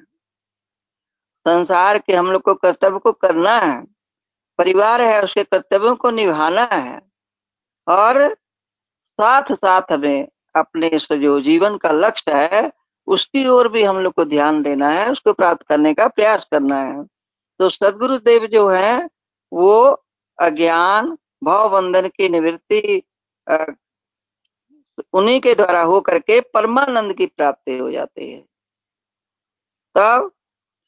संसार 1.45 1.97
के 1.99 2.13
हम 2.13 2.31
लोग 2.31 2.41
को 2.41 2.53
कर्तव्य 2.53 2.99
को 2.99 3.11
करना 3.11 3.57
है, 3.59 3.81
परिवार 4.59 5.01
है, 5.01 5.23
उसके 5.23 5.43
कर्तव्यों 5.43 5.95
को 5.95 6.11
निभाना 6.11 6.67
है 6.73 7.01
और 7.87 8.33
साथ 9.19 9.53
साथ 9.53 9.91
हमें 9.91 10.27
अपने 10.55 10.89
जो 11.17 11.41
जीवन 11.41 11.77
का 11.77 11.91
लक्ष्य 11.91 12.31
है, 12.31 12.71
उसकी 13.07 13.47
ओर 13.47 13.67
भी 13.67 13.83
हम 13.83 13.99
लोग 13.99 14.13
को 14.13 14.25
ध्यान 14.25 14.63
देना 14.63 14.89
है, 14.89 15.11
उसको 15.11 15.33
प्राप्त 15.33 15.67
करने 15.67 15.93
का 15.93 16.07
प्रयास 16.07 16.47
करना 16.51 16.81
है। 16.83 17.03
तो 17.59 17.69
सदगुरु 17.69 18.17
देव 18.17 18.47
जो 18.47 18.67
है, 18.69 19.09
वो 19.53 20.03
अज्ञान, 20.39 21.17
भाव 21.43 21.69
बंधन 21.69 22.07
की 22.07 22.29
निवृत्ति 22.29 23.01
उन्हीं 25.13 25.39
के 25.41 25.55
द्वारा 25.55 25.81
हो 25.81 26.01
करके 26.01 26.39
परमानंद 26.39 27.13
की 27.13 27.25
प्राप्ति 27.25 27.77
हो 27.77 27.91
जाती 27.91 28.31
है। 28.31 28.45
तब 29.95 30.31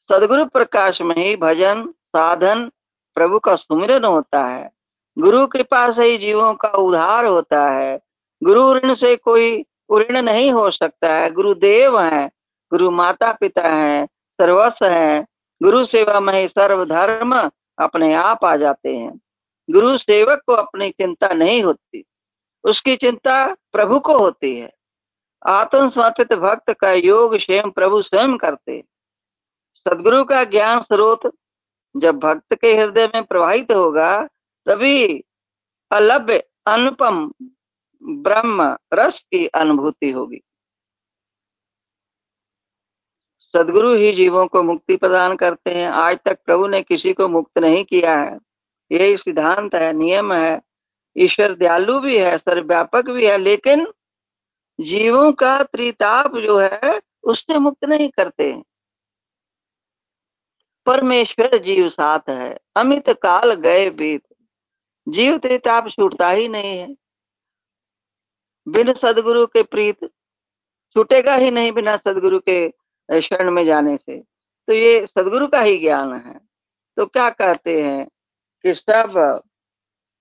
सदगुरु 0.08 0.44
प्रकाश 0.44 1.02
में 1.02 1.16
ही 1.16 1.36
भजन, 1.36 1.94
साधन, 2.04 2.70
प्रभु 3.14 3.38
का 3.38 3.56
सुमिरन 3.56 4.04
होता 4.04 4.44
है। 4.44 4.72
गुरु 5.18 5.46
कृपा 5.46 5.90
से 5.90 6.04
ही 6.04 6.18
जीवों 6.18 6.54
का 6.54 6.68
उद्धार 6.68 7.24
होता 7.24 7.70
है। 7.70 8.00
गुरु 8.42 8.74
ऋण 8.74 8.94
से 8.94 9.16
कोई 9.16 9.66
ऋण 9.92 10.22
नहीं 10.22 10.52
हो 10.52 10.70
सकता 10.70 11.14
है। 11.14 11.30
गुरुदेव 11.30 12.00
है, 12.00 12.30
गुरु 12.70 12.90
माता 12.90 13.32
पिता 13.32 13.68
है, 13.68 14.06
सर्वस्व 14.06 14.86
है। 14.86 15.26
गुरु 15.62 15.84
सेवा 15.84 16.20
में 16.20 16.40
ही 16.40 16.48
सर्वधर्म 16.48 17.50
अपने 17.78 18.14
आप 18.14 18.44
आ 18.44 18.56
जाते 18.56 18.96
हैं। 18.96 19.20
गुरु 19.70 19.98
सेवक 19.98 20.42
को 20.46 20.52
अपनी 20.52 20.90
चिंता 20.90 21.28
नहीं 21.28 21.62
होती। 21.62 22.04
उसकी 22.64 22.96
चिंता 22.96 23.54
प्रभु 23.72 24.00
को 24.00 24.18
होती 24.18 24.58
है। 24.58 24.72
आत्म 25.46 25.88
समर्पित 25.88 26.32
भक्त 26.32 26.72
का 26.72 26.92
योग 26.92 27.38
स्वयं 27.38 27.70
प्रभु 27.70 28.02
स्वयं 28.02 28.36
करते 28.36 28.84
सदगुरु 29.76 30.24
का 30.24 30.44
ज्ञान 30.44 30.82
स्रोत 30.82 31.36
जब 31.96 32.18
भक्त 32.18 32.54
के 32.54 32.76
हृदय 32.76 33.06
में 33.06 33.24
प्रवाहित 33.24 33.72
होगा, 33.72 34.28
तभी 34.66 35.24
अलभ्य, 35.90 36.44
अनुपम 36.66 37.32
ब्रह्म 38.06 38.78
रस 38.94 39.20
की 39.20 39.46
अनुभूति 39.46 40.10
होगी। 40.10 40.40
सदगुरु 43.40 43.94
ही 43.94 44.12
जीवों 44.12 44.46
को 44.46 44.62
मुक्ति 44.62 44.96
प्रदान 44.96 45.36
करते 45.36 45.74
हैं। 45.74 45.88
आज 45.88 46.18
तक 46.24 46.38
प्रभु 46.44 46.66
ने 46.66 46.82
किसी 46.82 47.12
को 47.12 47.28
मुक्त 47.28 47.58
नहीं 47.58 47.84
किया 47.84 48.20
है। 48.20 48.38
यही 48.92 49.16
सिद्धांत 49.16 49.74
है, 49.74 49.92
नियम 49.92 50.32
है। 50.32 50.62
ईश्वर 51.18 51.54
दयालु 51.54 52.00
भी 52.00 52.18
है, 52.18 52.38
सर्वव्यापक 52.38 53.04
भी 53.04 53.26
है, 53.26 53.38
लेकिन 53.38 53.92
जीवों 54.80 55.32
का 55.32 55.62
त्रिताप 55.62 56.36
जो 56.36 56.58
है, 56.58 57.00
उससे 57.22 57.58
मुक्त 57.58 57.84
नहीं 57.84 58.08
करते। 58.08 58.62
परमेश्वर 60.86 61.58
जीव 61.58 61.88
साथ 61.88 62.20
है। 62.28 62.58
अमित 62.76 63.10
काल 63.10 63.54
गए 63.54 63.90
बीत। 63.90 64.22
जीव 65.08 65.38
त्रिताप 65.38 65.88
छूटता 65.88 66.30
ही 66.30 66.48
नहीं 66.48 66.78
है। 66.78 67.05
बिन 68.68 68.92
सदगुरु 68.92 69.46
के 69.46 69.62
प्रीत 69.62 70.04
छूटेगा 70.94 71.34
ही 71.34 71.50
नहीं 71.50 71.72
बिना 71.72 71.96
सदगुरु 71.96 72.40
के 72.48 72.72
शरण 73.20 73.50
में 73.50 73.64
जाने 73.66 73.96
से। 73.96 74.18
तो 74.68 74.72
ये 74.72 75.06
सदगुरु 75.06 75.46
का 75.46 75.60
ही 75.60 75.78
ज्ञान 75.78 76.14
है। 76.14 76.40
तो 76.96 77.06
क्या 77.06 77.30
कहते 77.30 77.82
हैं 77.82 78.06
कि 78.62 78.74
सब, 78.74 79.42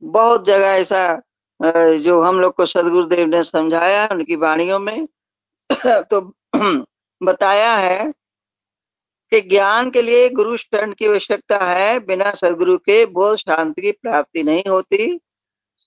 बहुत 0.04 0.46
जगह 0.46 0.68
ऐसा 0.68 1.22
जो 1.98 2.22
हम 2.22 2.40
लोग 2.40 2.54
को 2.56 2.66
सदगुरुदेव 2.66 3.28
ने 3.28 3.44
समझाया, 3.44 4.08
उनकी 4.12 4.36
वाणियों 4.36 4.80
में 4.80 5.08
तो 5.88 6.34
बताया 7.24 7.76
है 7.76 8.12
कि 9.32 9.42
ज्ञान 9.42 9.92
के 9.92 10.02
लिए 10.02 10.30
गुरु 10.30 10.58
शरण 10.58 10.94
की 10.94 11.06
आवश्यकता 11.08 11.58
है। 11.58 12.00
बिना 12.00 12.32
सदगुरु 12.32 12.78
के 12.78 13.06
बोध 13.06 13.38
शांति 13.38 13.82
की 13.82 13.92
प्राप्ति 13.92 14.44
नहीं 14.44 14.64
होती। 14.70 15.20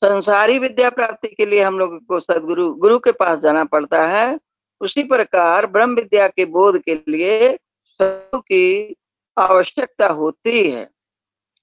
संसारी 0.04 0.58
विद्या 0.58 0.90
प्राप्ति 0.90 1.28
के 1.28 1.46
लिए 1.46 1.62
हम 1.62 1.78
लोग 1.78 2.06
को 2.06 2.20
सदगुरु, 2.20 2.74
गुरु 2.74 2.98
के 2.98 3.12
पास 3.12 3.38
जाना 3.38 3.64
पड़ता 3.64 4.06
है। 4.06 4.38
उसी 4.80 5.02
प्रकार 5.02 5.66
ब्रह्म 5.66 5.94
विद्या 5.94 6.28
के 6.28 6.44
बोध 6.44 6.78
के 6.78 6.94
लिए 6.94 7.56
सदगुरु 8.02 8.40
की 8.40 8.96
आवश्यकता 9.38 10.06
होती 10.06 10.70
है। 10.70 10.90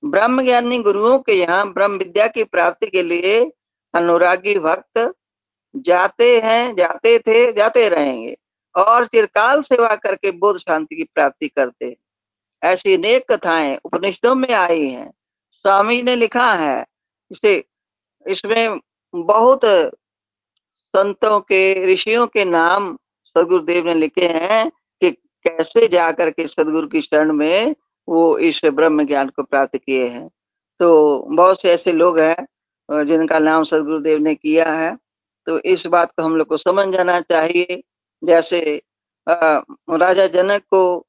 ब्रह्म 0.05 0.43
ज्ञानी 0.43 0.79
गुरुओं 0.79 1.19
के 1.19 1.33
यहाँ 1.33 1.73
ब्रह्म 1.73 1.97
विद्या 1.97 2.27
की 2.27 2.43
प्राप्ति 2.43 2.87
के 2.87 3.03
लिए 3.03 3.51
अनुरागी 3.93 4.59
भक्त 4.59 5.13
जाते 5.75 6.39
हैं, 6.39 6.75
जाते 6.75 7.19
थे, 7.19 7.53
जाते 7.53 7.89
रहेंगे 7.89 8.37
और 8.75 9.05
चिरकाल 9.05 9.61
सेवा 9.61 9.95
करके 9.95 10.31
बोध 10.31 10.57
शांति 10.57 10.95
की 10.95 11.03
प्राप्ति 11.03 11.47
करते 11.47 11.97
ऐसी 12.63 12.97
नेक 12.97 13.31
कथाएँ 13.31 13.79
उपनिषदों 13.85 14.35
में 14.35 14.53
आई 14.53 14.87
हैं। 14.87 15.11
स्वामी 15.55 16.01
ने 16.01 16.15
लिखा 16.15 16.53
है, 16.53 16.85
इसे 17.31 17.63
इसमें 18.25 18.79
बहुत 19.13 19.61
संतों 19.65 21.39
के, 21.39 21.93
ऋषियों 21.93 22.27
के 22.27 22.45
नाम 22.45 22.95
सदगुरुदेव 23.35 23.85
ने 23.85 23.93
लिखे 23.93 24.27
हैं 24.27 24.69
कि 24.69 25.11
कैसे 25.45 25.87
जाकर 25.87 26.29
के 26.29 26.47
सदगुरु 26.47 26.87
की 26.87 27.01
शरण 27.01 27.33
में 27.33 27.75
वो 28.07 28.37
इस 28.37 28.61
ब्रह्म 28.65 29.05
ज्ञान 29.07 29.29
को 29.29 29.43
प्राप्त 29.43 29.77
किए 29.77 30.07
हैं। 30.07 30.27
तो 30.79 31.19
बहुत 31.31 31.61
से 31.61 31.71
ऐसे 31.71 31.91
लोग 31.91 32.19
हैं 32.19 33.05
जिनका 33.05 33.39
नाम 33.39 33.63
सदगुरुदेव 33.63 34.19
ने 34.19 34.35
किया 34.35 34.71
है। 34.73 34.95
तो 35.47 35.59
इस 35.59 35.85
बात 35.87 36.11
को 36.11 36.23
हम 36.23 36.35
लोग 36.35 36.47
को 36.47 36.57
समझ 36.57 36.87
जाना 36.93 37.19
चाहिए। 37.21 37.81
जैसे 38.23 38.81
राजा 39.27 40.27
जनक 40.27 40.63
को 40.73 41.05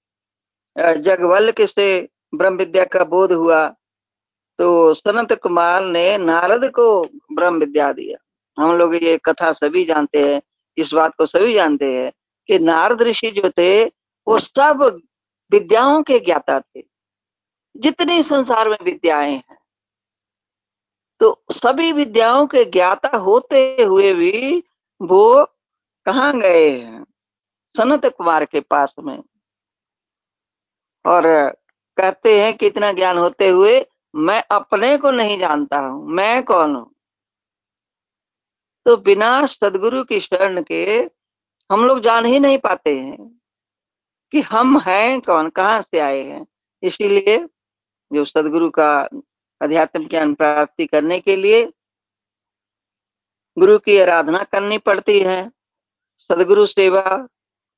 जगवल 0.76 1.50
के 1.52 1.66
से 1.66 1.86
ब्रह्म 2.34 2.56
विद्या 2.56 2.84
का 2.84 3.04
बोध 3.04 3.32
हुआ। 3.32 3.66
तो 4.58 4.94
सनत 4.94 5.32
कुमार 5.32 5.84
ने 5.84 6.16
नारद 6.18 6.70
को 6.70 7.04
ब्रह्म 7.32 7.58
विद्या 7.58 7.92
दिया 7.92 8.18
हम 8.62 8.76
लोग 8.76 8.94
ये 8.94 9.18
कथा 9.18 9.52
सभी 9.52 9.84
जानते 9.84 10.34
हैं, 10.34 10.42
इस 10.76 10.92
बात 10.94 11.14
को 11.18 11.26
सभी 11.26 11.54
जानते 11.54 11.92
हैं 11.94 12.12
कि 12.48 12.58
नारद 12.58 13.02
ऋषि 13.02 13.30
जो 13.30 13.50
थे, 13.50 13.84
वो 14.26 14.38
सब 14.38 15.00
विद्याओं 15.50 16.02
के 16.02 16.18
ज्ञाता 16.20 16.60
थे। 16.60 16.82
जितनी 17.76 18.22
संसार 18.22 18.68
में 18.68 18.78
विद्याएँ 18.82 19.32
हैं 19.32 19.58
तो 21.20 21.44
सभी 21.52 21.92
विद्याओं 21.92 22.46
के 22.46 22.64
ज्ञाता 22.64 23.16
होते 23.16 23.82
हुए 23.82 24.12
भी 24.14 24.62
वो 25.02 25.44
कहा 26.06 26.32
गए 26.32 26.70
हैं? 26.70 27.04
सनत 27.76 28.06
कुमार 28.06 28.44
के 28.44 28.60
पास 28.60 28.94
में। 28.98 29.22
और 31.04 31.22
कहते 31.96 32.42
हैं 32.42 32.56
कि 32.56 32.66
इतना 32.66 32.92
ज्ञान 32.92 33.18
होते 33.18 33.48
हुए 33.48 33.80
मैं 34.16 34.44
अपने 34.50 34.98
को 34.98 35.10
नहीं 35.10 35.38
जानता 35.38 35.78
हूँ। 35.78 36.08
मैं 36.08 36.42
कौन 36.42 36.76
हूँ? 36.76 36.94
तो 38.86 38.96
बिना 38.96 39.46
सदगुरु 39.46 40.04
की 40.04 40.20
शरण 40.20 40.62
के 40.62 41.10
हम 41.72 41.86
लोग 41.86 42.00
जान 42.00 42.24
ही 42.24 42.40
नहीं 42.40 42.58
पाते 42.58 42.98
हैं 42.98 43.40
कि 44.32 44.40
हम 44.40 44.78
हैं 44.78 45.20
कौन, 45.20 45.50
कहाँ 45.50 45.82
से 45.82 45.98
आए 45.98 46.22
हैं। 46.22 46.46
इसीलिए 46.82 47.48
जो 48.12 48.24
सदगुरु 48.24 48.70
का 48.70 49.08
अध्यात्म 49.62 50.08
ज्ञान 50.08 50.34
प्राप्ति 50.34 50.86
करने 50.86 51.20
के 51.20 51.36
लिए 51.36 51.72
गुरु 53.58 53.78
की 53.78 53.98
आराधना 53.98 54.44
करनी 54.44 54.78
पड़ती 54.78 55.20
है। 55.20 55.50
सदगुरु 56.20 56.66
सेवा, 56.66 57.28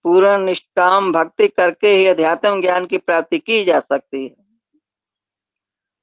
पूर्ण 0.05 0.39
निष्काम 0.39 1.13
भक्ति 1.13 1.49
करके 1.49 1.89
ही 1.89 2.07
अध्यात्म 2.07 2.61
ज्ञान 2.61 2.87
की 2.87 2.99
प्राप्ति 2.99 3.39
की 3.39 3.65
जा 3.65 3.81
सकती 3.81 4.27
है। 4.27 4.48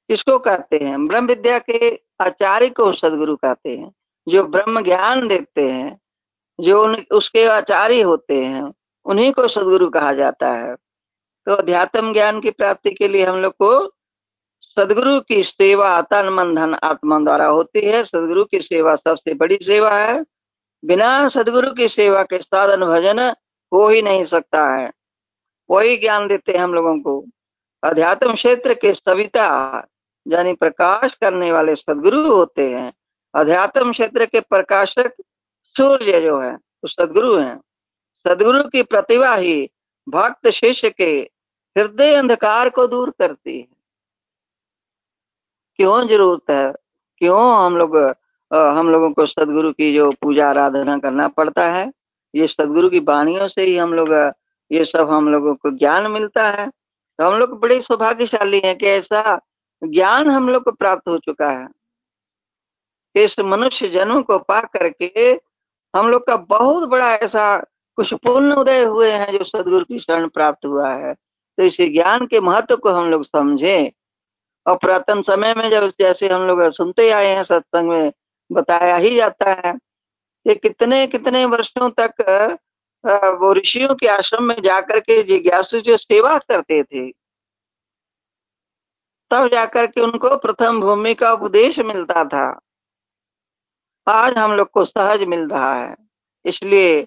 किसको 0.08 0.38
कहते 0.38 0.78
हैं? 0.78 1.06
ब्रह्म 1.06 1.26
विद्या 1.26 1.58
के 1.58 2.00
आचार्य 2.20 2.68
को 2.68 2.92
सदगुरु 2.92 3.36
कहते 3.36 3.76
हैं 3.76 3.92
जो 4.28 4.44
ब्रह्म 4.44 4.80
ज्ञान 4.80 5.28
देते 5.28 5.70
हैं 5.70 6.00
जो 6.60 6.84
उन, 6.84 7.04
उसके 7.12 7.44
आचार्य 7.44 8.02
होते 8.02 8.44
हैं 8.44 8.74
उन्हीं 9.04 9.32
को 9.32 9.48
सदगुरु 9.48 9.90
कहा 9.90 10.12
जाता 10.12 10.52
है। 10.52 10.74
तो 11.46 11.54
अध्यात्म 11.54 12.12
ज्ञान 12.12 12.40
की 12.40 12.50
प्राप्ति 12.50 12.90
के 12.90 13.08
लिए 13.08 13.24
हम 13.24 13.36
लोग 13.36 13.52
को 13.52 13.92
सदगुरु 14.60 15.20
की 15.20 15.42
सेवा 15.42 16.02
तन 16.02 16.28
मन 16.28 16.54
धन 16.54 16.74
आत्मा 16.74 17.18
द्वारा 17.18 17.46
होती 17.46 17.80
है। 17.80 18.04
सदगुरु 18.04 18.44
की 18.44 18.60
सेवा 18.60 18.96
सबसे 18.96 19.34
बड़ी 19.34 19.58
सेवा 19.62 19.90
है। 19.90 20.24
बिना 20.84 21.28
सदगुरु 21.28 21.72
की 21.72 21.88
सेवा 21.88 22.22
के 22.22 22.38
साधन 22.38 22.84
भजन 22.84 23.34
हो 23.72 23.88
ही 23.88 24.02
नहीं 24.02 24.24
सकता 24.24 24.76
है। 24.76 24.92
वही 25.70 25.96
ज्ञान 25.96 26.28
देते 26.28 26.52
हैं 26.52 26.58
हम 26.58 26.74
लोगों 26.74 27.00
को। 27.00 27.24
अध्यात्म 27.84 28.34
क्षेत्र 28.34 28.74
के 28.74 28.94
सविता 28.94 29.86
यानी 30.26 30.52
प्रकाश 30.54 31.14
करने 31.14 31.50
वाले 31.52 31.74
सदगुरु 31.76 32.20
होते 32.26 32.70
हैं। 32.70 32.92
अध्यात्म 33.34 33.92
क्षेत्र 33.92 34.26
के 34.26 34.40
प्रकाशक 34.40 35.12
सूर्य 35.76 36.20
जो 36.20 36.38
है, 36.40 36.52
वो 36.52 36.88
सदगुरु 36.88 37.36
हैं। 37.36 37.60
सदगुरु 38.26 38.62
की 38.62 38.82
प्रतिभा 38.82 39.34
ही 39.34 39.70
भक्त 40.06 40.48
शिष्य 40.50 40.90
के 40.90 41.10
हृदय 41.76 42.14
अंधकार 42.14 42.68
को 42.68 42.86
दूर 42.86 43.10
करती 43.10 43.58
है। 43.58 43.66
क्यों 45.78 46.06
ज़रूरत 46.08 46.50
है? 46.50 46.72
क्यों 47.18 47.40
हम 47.56 47.76
लोग 47.76 47.96
हम 48.50 48.88
लोगों 48.90 49.10
को 49.12 49.26
सदगुरु 49.26 49.72
की 49.72 49.92
जो 49.94 50.10
पूजा 50.22 50.48
आराधना 50.48 50.98
करना 50.98 51.26
पड़ता 51.28 51.64
है? 51.70 51.92
ये 52.34 52.46
सदगुरु 52.46 52.90
की 52.90 52.98
वाणियों 53.00 53.48
से 53.48 53.62
ही 53.62 53.76
हम 53.76 53.94
लोग, 53.94 54.12
ये 54.70 54.84
सब 54.84 55.10
हम 55.10 55.28
लोगों 55.28 55.54
को 55.54 55.70
ज्ञान 55.70 56.10
मिलता 56.10 56.48
है। 56.50 56.68
तो 56.68 57.24
हम 57.24 57.38
लोग 57.38 57.58
बड़े 57.60 57.80
सौभाग्यशाली 57.82 58.60
हैं 58.64 58.76
कि 58.78 58.86
ऐसा 58.86 59.40
ज्ञान 59.84 60.30
हम 60.30 60.48
लोग 60.48 60.64
को 60.64 60.72
प्राप्त 60.72 61.08
हो 61.08 61.18
चुका 61.18 61.50
है। 61.50 61.68
इस 63.14 63.40
मनुष्य 63.40 63.88
जनों 63.88 64.22
को 64.22 64.38
पा 64.38 64.60
करके 64.60 65.40
हम 65.94 66.08
लोग 66.08 66.26
का 66.26 66.36
बहुत 66.36 66.88
बड़ा 66.88 67.14
ऐसा 67.14 67.58
कुछ 67.96 68.12
पुण्य 68.14 68.54
उदय 68.54 68.82
हुए 68.84 69.10
हैं 69.10 69.38
जो 69.38 69.44
सदगुरु 69.44 69.84
की 69.84 69.98
शरण 69.98 70.28
प्राप्त 70.28 70.66
हुआ 70.66 70.92
है। 70.94 71.14
तो 71.58 71.62
इस 71.62 71.76
ज्ञान 71.80 72.26
के 72.26 72.40
महत्व 72.40 72.76
को 72.76 72.90
हम 72.90 73.10
लोग 73.10 73.24
समझे। 73.24 73.92
और 74.66 74.76
पुरातन 74.76 75.22
समय 75.22 75.54
में 75.54 75.68
जब 75.70 75.88
जैसे 76.00 76.28
हम 76.28 76.42
लोग 76.42 76.70
सुनते 76.70 77.10
आए 77.10 77.26
हैं, 77.26 77.42
सत्संग 77.44 77.88
में 77.88 78.12
बताया 78.52 78.96
ही 78.96 79.14
जाता 79.16 79.50
है 79.64 79.72
कि 80.46 80.54
कितने 80.54 81.06
कितने 81.06 81.44
वर्षों 81.44 81.90
तक 82.00 82.58
वो 83.40 83.52
ऋषियों 83.52 83.94
के 83.94 84.06
आश्रम 84.08 84.44
में 84.44 84.62
जाकर 84.62 85.00
के 85.00 85.22
जिज्ञासु 85.22 85.80
जो 85.80 85.96
सेवा 85.96 86.38
करते 86.38 86.82
थे 86.82 87.25
तब 89.30 89.48
जाकर 89.48 89.86
के 89.86 90.00
उनको 90.00 90.36
प्रथम 90.36 90.80
भूमि 90.80 91.14
का 91.14 91.32
उपदेश 91.32 91.78
मिलता 91.78 92.24
था। 92.24 92.60
आज 94.08 94.38
हम 94.38 94.52
लोग 94.52 94.70
को 94.70 94.84
सहज 94.84 95.22
मिल 95.22 95.48
रहा 95.48 95.74
है। 95.74 95.96
इसलिए 96.44 97.06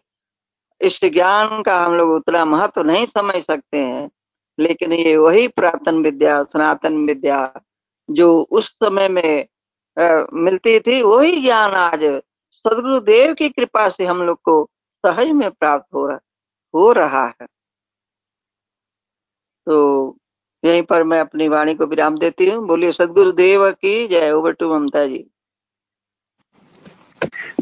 इस 0.82 1.00
ज्ञान 1.06 1.62
का 1.62 1.84
हम 1.86 1.96
लोग 1.96 2.10
उतना 2.10 2.46
महत्व 2.46 2.82
नहीं 2.82 3.06
समझ 3.06 3.44
सकते 3.44 3.78
हैं। 3.78 4.10
लेकिन 4.60 4.94
ये 4.94 5.18
वही 5.18 5.48
पुरातन 5.48 6.04
विद्या 6.04 6.44
सनातन 6.44 7.06
विद्या 7.06 7.54
जो 8.12 8.48
उस 8.52 8.70
समय 8.70 9.10
में 9.10 9.48
आ, 10.00 10.26
मिलती 10.34 10.80
थी 10.80 11.02
वही 11.02 11.42
ज्ञान 11.42 11.72
आज 11.72 12.00
सदगुरु 12.54 13.00
देव 13.00 13.34
की 13.34 13.50
कृपा 13.50 13.90
से 13.90 14.06
हम 14.06 14.24
लोग 14.24 14.42
को 14.42 14.70
सहज 15.06 15.28
में 15.28 15.52
प्राप्त 15.52 15.94
हो 15.94 16.08
रहा 16.08 16.20
हो 16.74 16.92
रहा 16.92 17.26
है। 17.42 17.48
तो 19.66 20.18
यहीं 20.64 20.82
पर 20.84 21.04
मैं 21.04 21.20
अपनी 21.20 21.48
वाणी 21.48 21.74
को 21.76 21.86
विराम 21.86 22.18
देती 22.20 22.50
हूँ। 22.50 22.66
बोलिए 22.68 22.92
सदगुरु 22.92 23.32
देव 23.34 23.70
की 23.72 24.08
जय। 24.08 24.32
Over 24.32 24.52
to 24.60 24.74
Mamta 24.74 25.06
ji. 25.08 25.26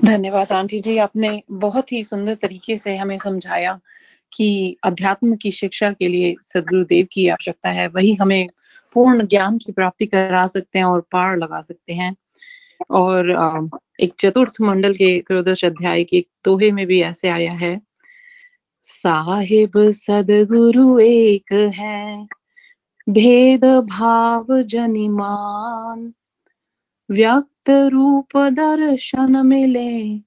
धन्यवाद 0.06 0.52
आंटी 0.52 0.80
जी। 0.80 0.98
आपने 0.98 1.42
बहुत 1.52 1.92
ही 1.92 2.04
सुंदर 2.04 2.36
तरीके 2.36 2.78
से 2.78 2.96
हमें 2.98 3.18
समझाया 3.18 3.80
कि 4.34 4.48
अध्यात्म 4.84 5.36
की 5.36 5.52
शिक्षा 5.52 5.92
के 5.92 6.08
लिए 6.08 6.36
सदगुरुदेव 6.42 7.08
की 7.12 7.28
आवश्यकता 7.30 7.70
है। 7.70 7.88
वही 7.88 8.14
हमें 8.14 8.48
पूर्ण 8.96 9.26
ज्ञान 9.28 9.58
की 9.58 9.72
प्राप्ति 9.72 10.06
करा 10.06 10.46
सकते 10.48 10.80
हैं 10.80 10.86
और 10.86 11.02
पार 11.12 11.38
लगा 11.38 11.62
सकते 11.62 11.94
हैं। 11.94 12.16
और 12.92 13.30
एक 14.00 14.14
चतुर्थ 14.20 14.62
मंडल 14.62 14.94
के 14.94 15.20
त्रयोदश 15.28 15.64
अध्याय 15.66 16.04
के 16.04 16.26
दोहे 16.46 16.72
में 16.72 16.86
भी 16.88 17.02
ऐसे 17.02 17.30
आया 17.30 17.52
है। 17.52 17.80
साहिब, 18.84 19.72
सदगुरु 19.92 21.00
एक 21.00 21.54
है। 21.54 22.28
भेद 23.10 23.66
भाव 23.66 24.62
जनिमान 24.62 26.14
व्यक्त 27.12 27.70
रूप 27.70 28.38
दर्शन 28.38 29.46
मिले 29.46 30.20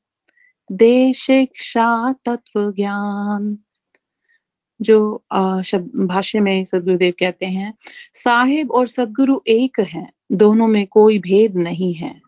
दे 0.73 1.13
शिक्षा 1.13 2.13
तत्व 2.13 2.73
ज्ञान 2.73 3.59
जो 4.81 5.25
भाष्य 5.97 6.41
में 6.41 6.65
सदगुरुदेव 6.65 7.13
कहते 7.21 7.47
हैं, 7.47 7.75
साहिब 8.13 8.71
और 8.71 8.87
सदगुरु 8.87 9.41
एक 9.47 9.81
हैं, 9.81 10.13
दोनों 10.33 10.67
में 10.67 10.87
कोई 10.87 11.19
भेद 11.19 11.57
नहीं 11.57 11.95
है। 11.95 12.21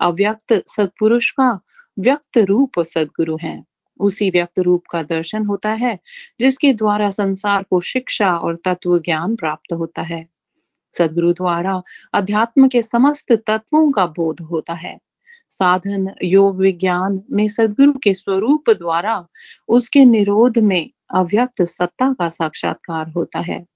अव्यक्त 0.00 0.62
सदपुरुष 0.66 1.30
का 1.30 1.60
व्यक्त 1.98 2.38
रूप 2.38 2.80
सदगुरु 2.80 3.38
है। 3.42 3.64
उसी 4.02 4.30
व्यक्त 4.30 4.58
रूप 4.58 4.84
का 4.90 5.02
दर्शन 5.02 5.44
होता 5.44 5.70
है, 5.70 5.98
जिसके 6.40 6.72
द्वारा 6.72 7.10
संसार 7.10 7.62
को 7.62 7.80
शिक्षा 7.80 8.36
और 8.36 8.56
तत्व 8.64 8.98
ज्ञान 8.98 9.36
प्राप्त 9.36 9.72
होता 9.72 10.02
है। 10.02 10.28
सदगुरु 10.92 11.32
द्वारा 11.32 11.82
अध्यात्म 12.14 12.68
के 12.68 12.82
समस्त 12.82 13.32
तत्वों 13.32 13.92
का 13.92 14.06
बोध 14.06 14.40
होता 14.40 14.72
है। 14.72 14.98
साधन, 15.50 16.14
योग, 16.22 16.58
विज्ञान 16.58 17.22
में 17.30 17.48
सदगुरु 17.48 17.92
के 17.92 18.14
स्वरूप 18.14 18.70
द्वारा 18.70 19.26
उसके 19.68 20.04
निरोध 20.04 20.58
में 20.58 20.90
अव्यक्त 21.14 21.62
सत्ता 21.62 22.12
का 22.12 22.28
साक्षात्कार 22.28 23.08
होता 23.08 23.38
है। 23.38 23.66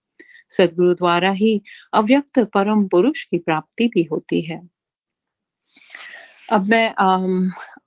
सदगुरु 0.51 0.95
द्वारा 0.95 1.31
ही 1.31 1.63
अव्यक्त 1.93 2.39
परम 2.39 2.87
पुरुष 2.87 3.25
की 3.25 3.39
प्राप्ति 3.39 3.89
भी 3.89 4.03
होती 4.03 4.41
है। 4.41 4.69
अब 6.53 6.67
मैं 6.67 6.95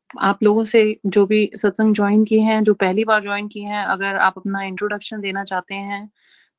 आप 0.10 0.44
लोगों 0.44 0.64
से 0.66 0.82
जो 1.06 1.26
भी 1.26 1.50
सत्संग 1.56 1.96
ज्वाइन 1.96 2.24
किए 2.26 2.40
हैं, 2.40 2.64
जो 2.64 2.74
पहली 2.74 3.04
बार 3.04 3.22
ज्वाइन 3.24 3.48
किए 3.48 3.64
हैं, 3.64 3.84
अगर 3.84 4.16
आप 4.18 4.34
अपना 4.38 4.64
इंट्रोडक्शन 4.64 5.22
देना 5.22 5.44
चाहते 5.44 5.76
हैं 5.76 6.10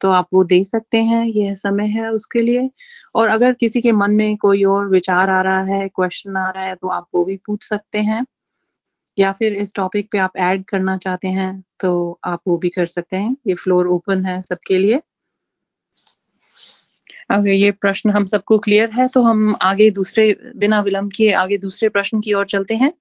तो 0.00 0.10
आप 0.10 0.28
वो 0.32 0.42
दे 0.44 0.62
सकते 0.64 0.98
हैं। 0.98 1.24
यह 1.26 1.54
समय 1.54 1.86
है 1.88 2.10
उसके 2.12 2.40
लिए। 2.40 2.68
और 3.14 3.28
अगर 3.28 3.52
किसी 3.52 3.80
के 3.80 3.92
मन 3.92 4.10
में 4.10 4.36
कोई 4.36 4.62
और 4.64 4.88
विचार 4.88 5.30
आ 5.30 5.40
रहा 5.42 5.62
है 5.64 5.88
क्वेश्चन 5.88 6.36
आ 6.36 6.48
रहा 6.50 6.64
है 6.64 6.74
तो 6.74 6.88
आप 6.88 7.06
वो 7.14 7.24
भी 7.24 7.36
पूछ 7.36 7.64
सकते 7.64 7.98
हैं। 7.98 8.24
या 9.18 9.32
फिर 9.32 9.54
इस 9.54 9.74
टॉपिक 9.74 10.08
पे 10.12 10.18
आप 10.18 10.36
ऐड 10.36 10.64
करना 10.64 10.96
चाहते 10.96 11.28
हैं 11.28 11.52
तो 11.80 12.18
आप 12.24 12.40
वो 12.48 12.56
भी 12.58 12.68
कर 12.68 12.86
सकते 12.86 13.16
हैं। 13.16 13.36
ये 13.46 13.54
फ्लोर 13.54 13.86
ओपन 13.86 14.24
है 14.26 14.40
सबके 14.42 14.78
लिए। 14.78 15.00
अगर 17.30 17.48
ये 17.48 17.70
प्रश्न 17.70 18.10
हम 18.10 18.24
सबको 18.26 18.58
क्लियर 18.58 18.90
है 18.90 19.06
तो 19.08 19.22
हम 19.22 19.54
आगे 19.62 19.90
दूसरे, 19.90 20.52
बिना 20.56 20.80
विलंब 20.80 21.12
किए 21.12 21.32
आगे 21.32 21.58
दूसरे 21.58 21.88
प्रश्न 21.88 22.20
की 22.20 22.32
ओर 22.32 22.46
चलते 22.46 22.74
हैं। 22.74 22.92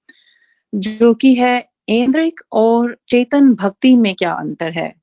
जो 0.76 1.14
कि 1.14 1.34
है 1.36 1.70
इंद्रिक 1.90 2.42
और 2.52 2.98
चेतन 3.10 3.54
भक्ति 3.56 3.96
में 3.96 4.14
क्या 4.16 4.34
अंतर 4.34 4.72
है? 4.72 4.94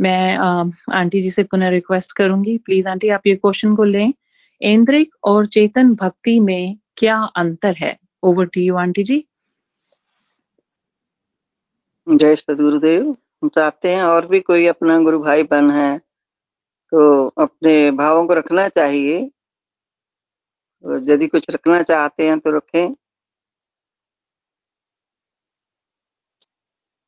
मैं 0.00 0.36
आंटी 0.92 1.20
जी 1.20 1.30
से 1.30 1.44
पुनः 1.44 1.68
रिक्वेस्ट 1.68 2.12
करूँगी। 2.12 2.56
प्लीज़ 2.58 2.88
आंटी, 2.88 3.08
आप 3.08 3.26
ये 3.26 3.34
क्वेश्चन 3.36 3.76
को 3.76 3.84
लें। 3.84 4.12
इंद्रिक 4.60 5.14
और 5.24 5.46
चेतन 5.46 5.94
भक्ति 5.94 6.38
में 6.40 6.76
क्या 6.96 7.16
अंतर 7.36 7.74
है? 7.74 7.96
Over 8.22 8.46
to 8.46 8.60
you 8.60 8.76
aunty 8.76 9.02
ji. 9.02 9.24
जय 12.06 12.36
सदगुरुदेव। 12.36 13.16
हम 13.42 13.48
चाहते 13.48 13.94
हैं 13.94 14.02
और 14.02 14.26
भी 14.26 14.40
कोई 14.40 14.66
अपना 14.66 14.98
गुरु 14.98 15.18
भाई 15.18 15.42
बन 15.42 15.70
है 15.70 15.98
तो 16.92 17.26
अपने 17.28 17.90
भावों 17.90 18.26
को 18.26 18.34
रखना 18.34 18.68
चाहिए। 18.68 19.18
यदि 21.08 21.26
कुछ 21.26 21.50
रखना 21.50 21.82
चाहते 21.82 22.26
हैं 22.28 22.38
तो 22.40 22.56
रखें। 22.56 22.94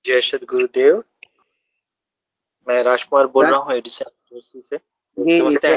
जय 0.08 0.20
सद 0.20 0.44
गुरुदेव। 0.44 1.04
मैं 2.68 2.82
राजकुमार 2.82 3.26
बोल 3.26 3.46
रहा 3.46 3.60
हूँ 3.60 3.72
एडिसन 3.72 4.10
यूनिवर्सिटी 4.32 4.60
से। 4.60 4.80
नमस्ते। 5.40 5.68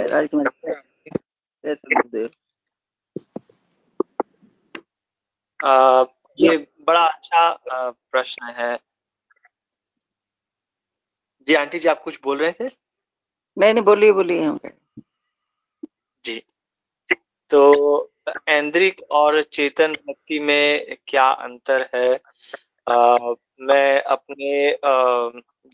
ये 6.40 6.68
बड़ा 6.88 7.08
अच्छा 7.08 7.58
प्रश्न 8.12 8.46
है। 8.46 8.80
जी 11.48 11.54
आंटी 11.54 11.80
जी 11.80 11.90
आप 11.90 12.04
कुछ 12.04 12.20
बोल 12.24 12.38
रहे 12.38 12.52
थे? 12.52 12.68
नहीं 13.58 13.74
नहीं 13.74 13.84
बोलिए 13.84 14.12
बोलिए 14.12 14.44
हम 14.44 14.60
जी। 16.26 16.44
तो 17.50 18.12
ऐन्द्रिक 18.48 19.02
और 19.12 19.44
चेतन 19.44 19.94
भक्ति 19.94 20.40
में 20.40 20.98
क्या 21.08 21.28
अंतर 21.28 21.90
है? 21.96 22.22
आ, 22.90 23.18
मैं 23.62 24.02
अपने 24.04 24.78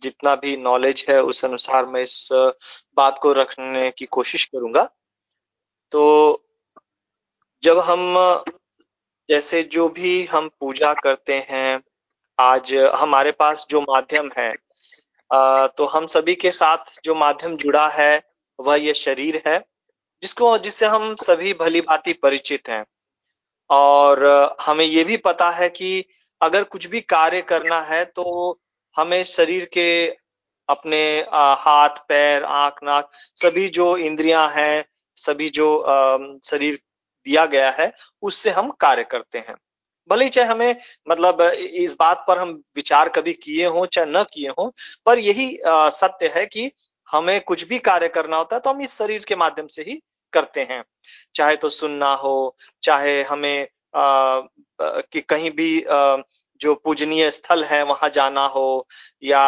जितना 0.01 0.35
भी 0.35 0.55
नॉलेज 0.57 1.05
है, 1.09 1.21
उस 1.23 1.43
अनुसार 1.45 1.85
मैं 1.85 2.01
इस 2.01 2.29
बात 2.97 3.19
को 3.21 3.31
रखने 3.33 3.89
की 3.91 4.05
कोशिश 4.07 4.45
करूँगा। 4.45 4.83
तो 5.91 6.03
जब 7.63 7.79
हम 7.79 8.43
जैसे 9.29 9.61
जो 9.65 9.87
भी 9.89 10.23
हम 10.25 10.49
पूजा 10.59 10.93
करते 10.95 11.33
हैं, 11.49 11.81
आज 12.37 12.73
हमारे 12.95 13.31
पास 13.33 13.65
जो 13.69 13.81
माध्यम 13.81 14.29
है 14.37 14.53
तो 15.77 15.85
हम 15.85 16.05
सभी 16.07 16.35
के 16.35 16.51
साथ 16.51 16.99
जो 17.03 17.15
माध्यम 17.15 17.55
जुड़ा 17.57 17.87
है, 17.89 18.21
वह 18.59 18.75
ये 18.75 18.93
शरीर 18.95 19.41
है, 19.47 19.57
जिसको, 20.23 20.57
जिससे 20.57 20.85
हम 20.85 21.15
सभी 21.15 21.53
भली 21.53 21.81
भांति 21.81 22.13
परिचित 22.15 22.69
हैं। 22.69 22.85
और 23.69 24.23
हमें 24.61 24.85
ये 24.85 25.03
भी 25.03 25.17
पता 25.19 25.49
है 25.51 25.69
कि 25.69 26.05
अगर 26.41 26.63
कुछ 26.65 26.87
भी 26.87 27.01
कार्य 27.01 27.41
करना 27.43 27.81
है 27.83 28.03
तो 28.05 28.59
हमें 28.95 29.23
शरीर 29.25 29.65
के 29.73 30.07
अपने 30.69 30.99
हाथ, 31.19 31.97
पैर, 32.09 32.43
आँख, 32.43 32.79
नाक 32.83 33.09
सभी 33.35 33.67
जो 33.69 33.95
इंद्रियाँ 33.99 34.49
हैं, 34.49 34.85
सभी 35.17 35.49
जो 35.49 36.39
शरीर 36.45 36.79
दिया 37.25 37.45
गया 37.45 37.69
है, 37.71 37.91
उससे 38.21 38.49
हम 38.49 38.69
कार्य 38.71 39.03
करते 39.03 39.37
हैं। 39.39 39.55
भले 40.09 40.25
ही 40.25 40.29
चाहे 40.29 40.47
हमें 40.47 40.75
मतलब 41.09 41.41
इस 41.51 41.95
बात 41.99 42.23
पर 42.27 42.37
हम 42.39 42.51
विचार 42.75 43.09
कभी 43.09 43.33
किए 43.35 43.65
हों 43.67 43.85
चाहे 43.85 44.07
न 44.09 44.23
किए 44.33 44.49
हों, 44.49 44.69
पर 45.05 45.19
यही 45.19 45.57
सत्य 45.65 46.31
है 46.35 46.45
कि 46.45 46.71
हमें 47.09 47.39
कुछ 47.41 47.67
भी 47.67 47.79
कार्य 47.79 48.07
करना 48.09 48.37
होता 48.37 48.55
है 48.55 48.59
तो 48.59 48.69
हम 48.69 48.81
इस 48.81 48.97
शरीर 48.97 49.25
के 49.27 49.35
माध्यम 49.35 49.67
से 49.67 49.81
ही 49.81 49.99
करते 50.33 50.61
हैं। 50.61 50.83
चाहे 51.35 51.55
तो 51.55 51.69
सुनना 51.69 52.13
हो, 52.13 52.55
चाहे 52.83 53.21
हमें 53.23 53.67
कि 53.93 55.21
कहीं 55.21 55.51
भी 55.51 55.83
जो 56.61 56.73
पूजनीय 56.75 57.29
स्थल 57.31 57.63
है, 57.63 57.83
वहाँ 57.85 58.09
जाना 58.09 58.45
हो 58.47 58.87
या 59.23 59.41